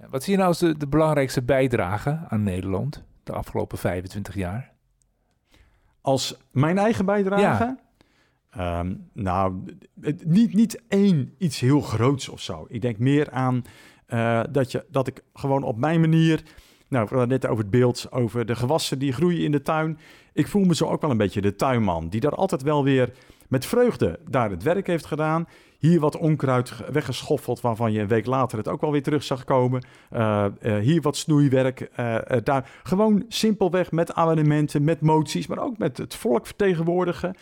Wat 0.10 0.24
zie 0.24 0.32
je 0.32 0.38
nou 0.38 0.50
als 0.50 0.60
de, 0.60 0.78
de 0.78 0.88
belangrijkste 0.88 1.42
bijdrage 1.42 2.20
aan 2.28 2.44
Nederland 2.44 3.04
de 3.24 3.34
afgelopen 3.34 3.78
25 3.78 4.36
jaar? 4.36 4.72
als 6.02 6.38
mijn 6.52 6.78
eigen 6.78 7.06
bijdrage. 7.06 7.76
Ja. 8.54 8.80
Um, 8.80 9.10
nou, 9.14 9.64
niet, 10.26 10.54
niet 10.54 10.82
één 10.88 11.36
iets 11.38 11.60
heel 11.60 11.82
groots 11.82 12.30
of 12.30 12.42
zo. 12.42 12.66
Ik 12.70 12.82
denk 12.82 12.98
meer 12.98 13.32
aan 13.32 13.62
uh, 14.08 14.42
dat, 14.52 14.72
je, 14.72 14.86
dat 14.90 15.08
ik 15.08 15.24
gewoon 15.34 15.64
op 15.64 15.78
mijn 15.78 16.00
manier... 16.00 16.44
Nou, 16.92 17.08
we 17.10 17.16
hadden 17.16 17.40
net 17.40 17.48
over 17.48 17.64
het 17.64 17.72
beeld, 17.72 18.08
over 18.10 18.46
de 18.46 18.56
gewassen 18.56 19.00
die 19.00 19.14
groeien 19.14 19.44
in 19.44 19.52
de 19.52 19.62
tuin. 19.62 20.00
Ik 20.34 20.48
voel 20.48 20.64
me 20.64 20.76
zo 20.76 20.86
ook 20.86 21.02
wel 21.02 21.12
een 21.12 21.18
beetje 21.18 21.42
de 21.42 21.56
tuinman... 21.56 22.10
die 22.10 22.20
daar 22.20 22.36
altijd 22.36 22.62
wel 22.62 22.84
weer 22.84 23.14
met 23.48 23.66
vreugde 23.66 24.20
daar 24.30 24.50
het 24.50 24.64
werk 24.64 24.88
heeft 24.88 25.06
gedaan. 25.06 25.48
Hier 25.78 26.00
wat 26.00 26.18
onkruid 26.18 26.74
weggeschoffeld, 26.92 27.62
waarvan 27.62 27.92
je 27.92 28.00
een 28.00 28.08
week 28.08 28.26
later 28.26 28.58
het 28.58 28.68
ook 28.68 28.82
wel 28.82 28.92
weer 28.92 29.04
terug 29.04 29.24
zag 29.24 29.44
komen. 29.44 29.84
Uh, 30.12 30.46
uh, 30.62 30.78
hier 30.78 31.02
wat 31.02 31.18
snoeiwerk. 31.18 31.90
Uh, 32.00 32.18
daar 32.44 32.70
gewoon 32.84 33.26
simpelweg 33.28 33.92
met 33.92 34.14
amendementen, 34.14 34.84
met 34.84 35.02
moties, 35.02 35.48
maar 35.48 35.60
ook 35.60 35.78
met 35.78 35.98
het 35.98 36.16
volk 36.16 36.46
vertegenwoordigen. 36.46 37.36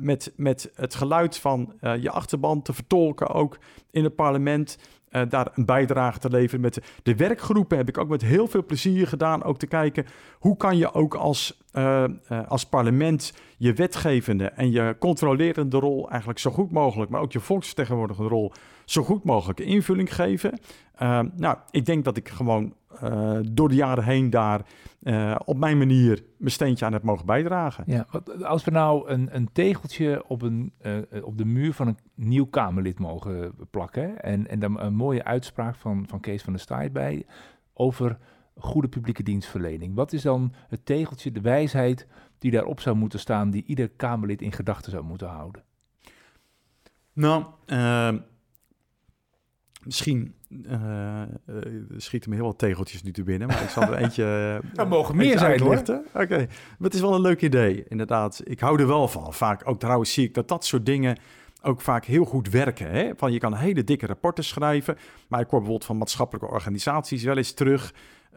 met, 0.00 0.32
met 0.36 0.70
het 0.74 0.94
geluid 0.94 1.36
van 1.36 1.72
je 2.00 2.10
achterban 2.10 2.62
te 2.62 2.72
vertolken, 2.72 3.28
ook 3.28 3.58
in 3.90 4.04
het 4.04 4.14
parlement. 4.14 4.78
Uh, 5.10 5.22
daar 5.28 5.48
een 5.54 5.64
bijdrage 5.64 6.18
te 6.18 6.30
leveren. 6.30 6.60
Met 6.60 6.82
de, 7.02 7.16
werkgroepen 7.16 7.76
heb 7.76 7.88
ik 7.88 7.98
ook 7.98 8.08
met 8.08 8.22
heel 8.22 8.46
veel 8.46 8.64
plezier 8.64 9.06
gedaan. 9.06 9.42
Ook 9.42 9.58
te 9.58 9.66
kijken 9.66 10.06
hoe 10.38 10.56
kan 10.56 10.76
je 10.76 10.92
ook 10.92 11.14
als, 11.14 11.60
uh, 11.72 12.04
uh, 12.32 12.48
als 12.48 12.64
parlement 12.64 13.34
je 13.56 13.72
wetgevende 13.72 14.44
en 14.44 14.70
je 14.70 14.96
controlerende 14.98 15.78
rol 15.78 16.10
eigenlijk 16.10 16.38
zo 16.38 16.50
goed 16.50 16.70
mogelijk, 16.70 17.10
maar 17.10 17.20
ook 17.20 17.32
je 17.32 17.40
volksvertegenwoordigende 17.40 18.30
rol 18.30 18.52
zo 18.90 19.02
goed 19.02 19.24
mogelijk 19.24 19.60
invulling 19.60 20.14
geven. 20.14 20.58
nou, 21.36 21.56
ik 21.70 21.86
denk 21.86 22.04
dat 22.04 22.16
ik 22.16 22.28
gewoon 22.28 22.74
door 23.52 23.68
de 23.68 23.74
jaren 23.74 24.04
heen 24.04 24.30
daar 24.30 24.66
op 25.44 25.56
mijn 25.56 25.78
manier 25.78 26.24
mijn 26.36 26.50
steentje 26.50 26.84
aan 26.84 26.92
heb 26.92 27.02
mogen 27.02 27.26
bijdragen. 27.26 27.84
Ja, 27.86 28.06
als 28.42 28.64
we 28.64 28.70
nou 28.70 29.08
een, 29.08 29.28
een 29.36 29.52
tegeltje 29.52 30.24
op, 30.26 30.42
een, 30.42 30.72
op 31.22 31.38
de 31.38 31.44
muur 31.44 31.72
van 31.72 31.86
een 31.86 31.98
nieuw 32.14 32.46
Kamerlid 32.46 32.98
mogen 32.98 33.54
plakken 33.70 34.22
en, 34.22 34.48
en 34.48 34.58
dan 34.58 34.80
een 34.80 34.94
mooie 34.94 35.24
uitspraak 35.24 35.74
van, 35.74 36.04
van 36.08 36.20
Kees 36.20 36.42
van 36.42 36.52
der 36.52 36.62
Staaij 36.62 36.92
bij 36.92 37.26
over 37.72 38.18
goede 38.56 38.88
publieke 38.88 39.22
dienstverlening. 39.22 39.94
Wat 39.94 40.12
is 40.12 40.22
dan 40.22 40.52
het 40.68 40.86
tegeltje, 40.86 41.32
de 41.32 41.40
wijsheid 41.40 42.06
die 42.38 42.50
daarop 42.50 42.80
zou 42.80 42.96
moeten 42.96 43.18
staan, 43.18 43.50
die 43.50 43.64
ieder 43.66 43.88
Kamerlid 43.88 44.42
in 44.42 44.52
gedachten 44.52 44.90
zou 44.90 45.04
moeten 45.04 45.28
houden? 45.28 45.64
Nou, 47.12 47.44
uh, 47.66 48.14
misschien 49.82 50.34
uh, 50.66 51.22
schieten 51.96 52.30
me 52.30 52.36
heel 52.36 52.44
wat 52.44 52.58
tegeltjes 52.58 53.02
nu 53.02 53.12
te 53.12 53.22
binnen, 53.22 53.48
maar 53.48 53.62
ik 53.62 53.68
zal 53.68 53.82
er 53.82 53.94
eentje. 54.02 54.24
er 54.74 54.88
mogen 54.88 55.16
meer 55.16 55.38
zijn 55.38 55.60
hoor. 55.60 55.78
Oké, 55.78 56.02
okay. 56.14 56.38
maar 56.38 56.78
het 56.78 56.94
is 56.94 57.00
wel 57.00 57.14
een 57.14 57.20
leuk 57.20 57.42
idee, 57.42 57.84
inderdaad. 57.88 58.40
Ik 58.44 58.60
hou 58.60 58.80
er 58.80 58.86
wel 58.86 59.08
van. 59.08 59.34
Vaak 59.34 59.68
ook 59.68 59.78
trouwens 59.78 60.12
zie 60.12 60.24
ik 60.24 60.34
dat 60.34 60.48
dat 60.48 60.64
soort 60.64 60.86
dingen 60.86 61.18
ook 61.62 61.80
vaak 61.80 62.04
heel 62.04 62.24
goed 62.24 62.50
werken. 62.50 62.90
Hè? 62.90 63.10
Van 63.16 63.32
je 63.32 63.38
kan 63.38 63.54
hele 63.54 63.84
dikke 63.84 64.06
rapporten 64.06 64.44
schrijven, 64.44 64.96
maar 65.28 65.40
ik 65.40 65.48
hoor 65.48 65.58
bijvoorbeeld 65.58 65.84
van 65.84 65.98
maatschappelijke 65.98 66.50
organisaties 66.50 67.22
wel 67.22 67.36
eens 67.36 67.52
terug 67.52 67.94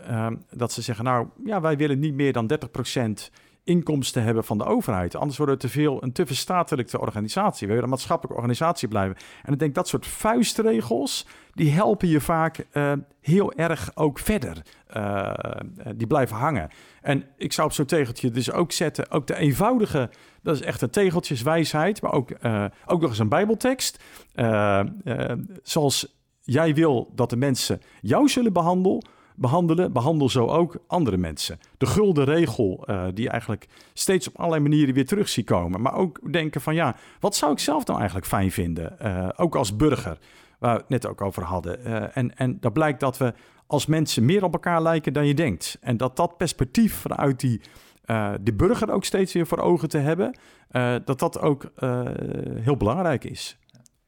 uh, 0.09 0.27
dat 0.51 0.71
ze 0.71 0.81
zeggen: 0.81 1.05
Nou 1.05 1.27
ja, 1.45 1.61
wij 1.61 1.77
willen 1.77 1.99
niet 1.99 2.13
meer 2.13 2.33
dan 2.33 2.51
30% 2.53 3.33
inkomsten 3.63 4.23
hebben 4.23 4.43
van 4.43 4.57
de 4.57 4.65
overheid. 4.65 5.15
Anders 5.15 5.37
wordt 5.37 5.51
het 5.51 5.61
te 5.61 5.69
veel 5.69 6.03
een 6.03 6.11
te 6.11 6.25
verstatelijkte 6.25 6.99
organisatie. 6.99 7.67
We 7.67 7.67
willen 7.67 7.83
een 7.83 7.89
maatschappelijke 7.89 8.41
organisatie 8.41 8.87
blijven. 8.87 9.17
En 9.43 9.53
ik 9.53 9.59
denk 9.59 9.75
dat 9.75 9.87
soort 9.87 10.07
vuistregels, 10.07 11.25
die 11.53 11.71
helpen 11.71 12.07
je 12.07 12.21
vaak 12.21 12.65
uh, 12.73 12.93
heel 13.21 13.53
erg 13.53 13.91
ook 13.95 14.19
verder. 14.19 14.61
Uh, 14.97 15.33
die 15.95 16.07
blijven 16.07 16.35
hangen. 16.35 16.69
En 17.01 17.25
ik 17.37 17.53
zou 17.53 17.67
op 17.67 17.73
zo'n 17.73 17.85
tegeltje 17.85 18.31
dus 18.31 18.51
ook 18.51 18.71
zetten, 18.71 19.11
ook 19.11 19.27
de 19.27 19.35
eenvoudige, 19.35 20.09
dat 20.41 20.55
is 20.55 20.61
echt 20.61 20.81
een 20.81 20.89
tegeltjeswijsheid, 20.89 22.01
maar 22.01 22.11
ook, 22.11 22.31
ook 22.85 23.01
nog 23.01 23.09
eens 23.09 23.19
een 23.19 23.29
bijbeltekst. 23.29 24.03
zoals 25.63 26.21
jij 26.41 26.73
wil 26.73 27.11
dat 27.15 27.29
de 27.29 27.35
mensen 27.35 27.81
jou 28.01 28.29
zullen 28.29 28.53
behandelen, 28.53 29.05
behandelen, 29.35 29.91
behandel 29.91 30.29
zo 30.29 30.47
ook 30.47 30.77
andere 30.87 31.17
mensen. 31.17 31.59
De 31.77 31.85
gulden 31.85 32.25
regel, 32.25 32.83
uh, 32.89 33.05
die 33.13 33.29
eigenlijk 33.29 33.67
steeds 33.93 34.27
op 34.27 34.37
allerlei 34.37 34.61
manieren 34.61 34.93
weer 34.93 35.05
terug 35.05 35.29
zie 35.29 35.43
komen. 35.43 35.81
Maar 35.81 35.95
ook 35.95 36.31
denken 36.31 36.61
van 36.61 36.75
ja, 36.75 36.95
wat 37.19 37.35
zou 37.35 37.51
ik 37.51 37.59
zelf 37.59 37.85
nou 37.85 37.97
eigenlijk 37.97 38.27
fijn 38.27 38.51
vinden? 38.51 38.95
Uh, 39.01 39.29
ook 39.35 39.55
als 39.55 39.75
burger, 39.75 40.17
waar 40.59 40.73
we 40.73 40.79
het 40.79 40.89
net 40.89 41.07
ook 41.07 41.21
over 41.21 41.43
hadden. 41.43 41.79
Uh, 41.85 42.17
en, 42.17 42.37
en 42.37 42.57
dat 42.59 42.73
blijkt 42.73 42.99
dat 42.99 43.17
we 43.17 43.33
als 43.67 43.85
mensen 43.85 44.25
meer 44.25 44.43
op 44.43 44.53
elkaar 44.53 44.81
lijken 44.81 45.13
dan 45.13 45.27
je 45.27 45.33
denkt. 45.33 45.77
En 45.81 45.97
dat 45.97 46.15
dat 46.15 46.37
perspectief 46.37 46.95
vanuit 46.95 47.39
die, 47.39 47.61
de 48.41 48.53
burger 48.55 48.91
ook 48.91 49.05
steeds 49.05 49.33
weer 49.33 49.47
voor 49.47 49.59
ogen 49.59 49.89
te 49.89 49.97
hebben, 49.97 50.37
dat 51.05 51.19
dat 51.19 51.39
ook 51.39 51.71
heel 52.61 52.77
belangrijk 52.77 53.23
is. 53.23 53.57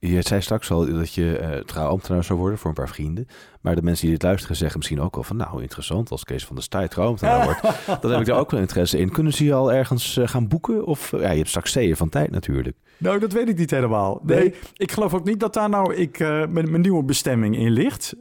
Je 0.08 0.22
zei 0.22 0.41
straks 0.41 0.72
al 0.72 0.86
dat 0.86 1.14
je 1.14 1.39
uh, 1.41 1.58
trouwambtenaar 1.58 2.24
zou 2.24 2.39
worden 2.39 2.58
voor 2.58 2.70
een 2.70 2.76
paar 2.76 2.89
vrienden. 2.89 3.28
Maar 3.62 3.76
de 3.76 3.82
mensen 3.82 4.06
die 4.06 4.16
dit 4.16 4.24
luisteren 4.24 4.56
zeggen 4.56 4.78
misschien 4.78 5.01
ook 5.01 5.16
al 5.16 5.24
van... 5.24 5.38
nou, 5.38 5.62
interessant, 5.62 6.12
als 6.12 6.24
Kees 6.24 6.45
van 6.45 6.56
der 6.56 6.64
Staaij 6.64 6.88
trouwambtenaar 6.88 7.43
wordt. 7.43 7.62
dan 8.01 8.12
heb 8.12 8.20
ik 8.20 8.26
daar 8.26 8.39
ook 8.39 8.51
wel 8.51 8.60
interesse 8.60 8.97
in. 8.97 9.12
Kunnen 9.12 9.34
ze 9.34 9.45
je 9.45 9.53
al 9.53 9.74
ergens 9.74 10.18
uh, 10.18 10.28
gaan 10.28 10.47
boeken? 10.47 10.86
Of 10.86 11.12
ja, 11.12 11.32
je 11.32 11.38
hebt 11.38 11.49
straks 11.49 11.72
zeeën 11.72 11.95
van 11.95 12.10
tijd 12.10 12.32
natuurlijk. 12.32 12.78
Nou, 12.97 13.20
dat 13.20 13.34
weet 13.34 13.49
ik 13.49 13.58
niet 13.58 13.72
helemaal. 13.72 14.22
Nee, 14.24 14.39
nee 14.39 14.53
ik 14.76 14.91
geloof 14.91 15.14
ook 15.14 15.26
niet 15.26 15.39
dat 15.39 15.53
daar 15.53 15.70
nou 15.70 15.95
ik, 15.95 16.20
uh, 16.20 16.28
mijn, 16.28 16.72
mijn, 16.72 16.82
nieuwe 16.82 17.03
bestemming 17.03 17.58
in 17.58 17.72
ligt. 17.72 18.16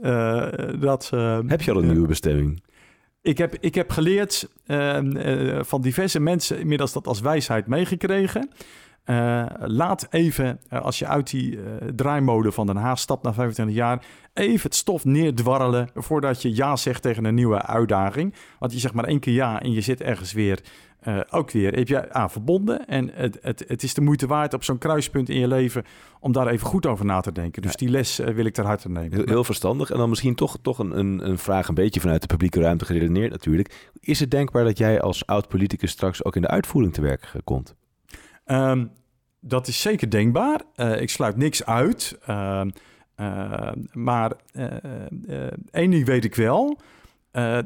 dat, 0.80 1.10
heb 1.46 1.62
je 1.62 1.70
al 1.70 1.82
een 1.82 1.88
nieuwe 1.88 2.06
bestemming? 2.06 2.62
Ik 3.22 3.38
heb, 3.38 3.56
ik 3.60 3.74
heb 3.74 3.90
geleerd 3.90 4.48
van 5.60 5.80
diverse 5.80 6.20
mensen 6.20 6.58
inmiddels 6.58 6.92
dat 6.92 7.06
als 7.06 7.20
wijsheid 7.20 7.66
meegekregen... 7.66 8.48
Uh, 9.06 9.44
laat 9.58 10.06
even, 10.10 10.60
uh, 10.72 10.80
als 10.80 10.98
je 10.98 11.06
uit 11.06 11.30
die 11.30 11.56
uh, 11.56 11.62
draaimode 11.94 12.52
van 12.52 12.66
Den 12.66 12.76
Haag 12.76 12.98
stapt 12.98 13.22
na 13.22 13.32
25 13.32 13.74
jaar, 13.76 14.04
even 14.34 14.62
het 14.62 14.74
stof 14.74 15.04
neerdwarrelen 15.04 15.88
voordat 15.94 16.42
je 16.42 16.54
ja 16.54 16.76
zegt 16.76 17.02
tegen 17.02 17.24
een 17.24 17.34
nieuwe 17.34 17.62
uitdaging. 17.62 18.34
Want 18.58 18.72
je 18.72 18.78
zegt 18.78 18.94
maar 18.94 19.04
één 19.04 19.20
keer 19.20 19.34
ja 19.34 19.62
en 19.62 19.72
je 19.72 19.80
zit 19.80 20.00
ergens 20.00 20.32
weer, 20.32 20.60
ook 21.30 21.50
weer, 21.50 21.74
heb 21.74 21.88
je 21.88 22.12
aan 22.12 22.30
verbonden. 22.30 22.86
En 22.86 23.10
het, 23.14 23.38
het, 23.42 23.64
het 23.68 23.82
is 23.82 23.94
de 23.94 24.00
moeite 24.00 24.26
waard 24.26 24.54
op 24.54 24.64
zo'n 24.64 24.78
kruispunt 24.78 25.28
in 25.28 25.38
je 25.38 25.48
leven 25.48 25.84
om 26.20 26.32
daar 26.32 26.46
even 26.46 26.66
goed 26.66 26.86
over 26.86 27.04
na 27.04 27.20
te 27.20 27.32
denken. 27.32 27.62
Dus 27.62 27.76
die 27.76 27.88
les 27.88 28.16
wil 28.16 28.44
ik 28.44 28.54
ter 28.54 28.66
harte 28.66 28.90
nemen. 28.90 29.14
Heel, 29.14 29.26
heel, 29.26 29.44
verstandig. 29.44 29.90
En 29.90 29.98
dan 29.98 30.08
misschien 30.08 30.34
toch, 30.34 30.58
toch 30.62 30.78
een, 30.78 30.98
een, 30.98 31.28
een 31.28 31.38
vraag 31.38 31.68
een 31.68 31.74
beetje 31.74 32.00
vanuit 32.00 32.20
de 32.20 32.26
publieke 32.26 32.60
ruimte 32.60 32.84
geredeneerd 32.84 33.30
natuurlijk. 33.30 33.90
Is 34.00 34.20
het 34.20 34.30
denkbaar 34.30 34.64
dat 34.64 34.78
jij 34.78 35.00
als 35.00 35.26
oud-politicus 35.26 35.90
straks 35.90 36.24
ook 36.24 36.36
in 36.36 36.42
de 36.42 36.48
uitvoering 36.48 36.92
te 36.92 37.00
werk 37.00 37.32
komt? 37.44 37.74
Um, 38.46 38.90
dat 39.40 39.68
is 39.68 39.80
zeker 39.80 40.10
denkbaar. 40.10 40.60
Uh, 40.76 41.00
ik 41.00 41.10
sluit 41.10 41.36
niks 41.36 41.64
uit. 41.64 42.18
Uh, 42.28 42.60
uh, 43.16 43.72
maar 43.92 44.32
één 45.70 45.90
ding 45.90 46.06
weet 46.06 46.24
ik 46.24 46.34
wel. 46.34 46.80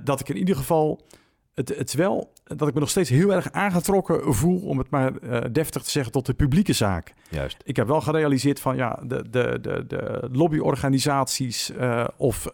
dat 0.05 0.21
ik 0.21 0.29
in 0.29 0.37
ieder 0.37 0.57
geval 0.57 1.07
het, 1.55 1.69
het 1.69 1.95
wel, 1.95 2.33
dat 2.45 2.69
ik 2.69 2.75
me 2.75 2.81
nog 2.81 2.91
steeds 2.91 3.11
heel 3.11 3.33
erg 3.33 3.53
aangetrokken 3.53 4.35
voel, 4.35 4.61
om 4.61 4.79
het 4.79 4.91
maar 4.91 5.13
deftig 5.53 5.83
te 5.83 5.91
zeggen, 5.91 6.13
tot 6.13 6.27
de 6.27 6.35
publieke 6.35 6.73
zaak. 6.73 7.15
Juist. 7.31 7.57
Ik 7.65 7.77
heb 7.77 7.87
wel 7.87 8.01
gerealiseerd 8.01 8.61
van 8.61 8.77
ja, 8.77 9.01
de, 9.03 9.31
de, 9.31 9.59
de, 9.61 9.85
de 9.87 10.29
lobbyorganisaties 10.33 11.73
of 12.17 12.49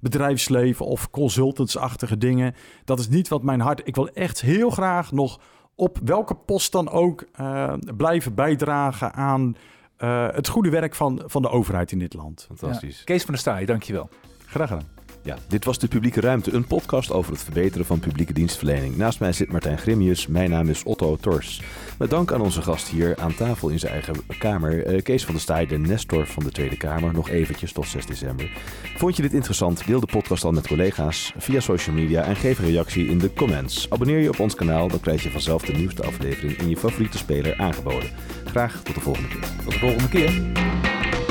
bedrijfsleven 0.00 0.86
of 0.86 1.10
consultantsachtige 1.10 2.18
dingen, 2.18 2.54
dat 2.84 2.98
is 2.98 3.08
niet 3.08 3.28
wat 3.28 3.42
mijn 3.42 3.60
hart. 3.60 3.80
Ik 3.84 3.94
wil 3.94 4.08
echt 4.08 4.40
heel 4.40 4.70
graag 4.70 5.12
nog 5.12 5.40
op 5.76 5.98
welke 6.04 6.34
post 6.34 6.72
dan 6.72 6.90
ook 6.90 7.24
uh, 7.40 7.72
blijven 7.96 8.34
bijdragen 8.34 9.12
aan 9.12 9.56
uh, 9.98 10.28
het 10.30 10.48
goede 10.48 10.70
werk 10.70 10.94
van, 10.94 11.22
van 11.26 11.42
de 11.42 11.48
overheid 11.48 11.92
in 11.92 11.98
dit 11.98 12.14
land. 12.14 12.44
Fantastisch. 12.46 12.98
Ja. 12.98 13.04
Kees 13.04 13.22
van 13.22 13.30
der 13.30 13.40
Staaij, 13.40 13.64
dankjewel. 13.64 14.08
Graag 14.46 14.68
gedaan. 14.68 14.95
Ja, 15.26 15.36
dit 15.48 15.64
was 15.64 15.78
De 15.78 15.88
Publieke 15.88 16.20
Ruimte, 16.20 16.52
een 16.52 16.66
podcast 16.66 17.12
over 17.12 17.32
het 17.32 17.42
verbeteren 17.42 17.86
van 17.86 17.98
publieke 17.98 18.32
dienstverlening. 18.32 18.96
Naast 18.96 19.20
mij 19.20 19.32
zit 19.32 19.52
Martijn 19.52 19.78
Grimius, 19.78 20.26
mijn 20.26 20.50
naam 20.50 20.68
is 20.68 20.82
Otto 20.82 21.16
Tors. 21.16 21.62
Met 21.98 22.10
dank 22.10 22.32
aan 22.32 22.40
onze 22.40 22.62
gast 22.62 22.88
hier 22.88 23.16
aan 23.16 23.34
tafel 23.34 23.68
in 23.68 23.78
zijn 23.78 23.92
eigen 23.92 24.14
kamer, 24.38 24.94
uh, 24.94 25.02
Kees 25.02 25.24
van 25.24 25.34
der 25.34 25.42
Staaij, 25.42 25.66
de 25.66 25.78
Nestor 25.78 26.26
van 26.26 26.42
de 26.42 26.50
Tweede 26.50 26.76
Kamer, 26.76 27.12
nog 27.12 27.28
eventjes 27.28 27.72
tot 27.72 27.86
6 27.86 28.06
december. 28.06 28.50
Vond 28.96 29.16
je 29.16 29.22
dit 29.22 29.32
interessant? 29.32 29.86
Deel 29.86 30.00
de 30.00 30.06
podcast 30.06 30.42
dan 30.42 30.54
met 30.54 30.66
collega's 30.66 31.32
via 31.36 31.60
social 31.60 31.96
media 31.96 32.22
en 32.22 32.36
geef 32.36 32.58
een 32.58 32.70
reactie 32.70 33.06
in 33.06 33.18
de 33.18 33.32
comments. 33.32 33.90
Abonneer 33.90 34.18
je 34.18 34.28
op 34.28 34.40
ons 34.40 34.54
kanaal, 34.54 34.88
dan 34.88 35.00
krijg 35.00 35.22
je 35.22 35.30
vanzelf 35.30 35.62
de 35.62 35.72
nieuwste 35.72 36.04
aflevering 36.04 36.58
in 36.58 36.68
je 36.68 36.76
favoriete 36.76 37.18
speler 37.18 37.58
aangeboden. 37.58 38.10
Graag 38.44 38.82
tot 38.82 38.94
de 38.94 39.00
volgende 39.00 39.28
keer. 39.28 39.48
Tot 39.64 39.72
de 39.72 39.78
volgende 39.78 40.08
keer. 40.08 41.25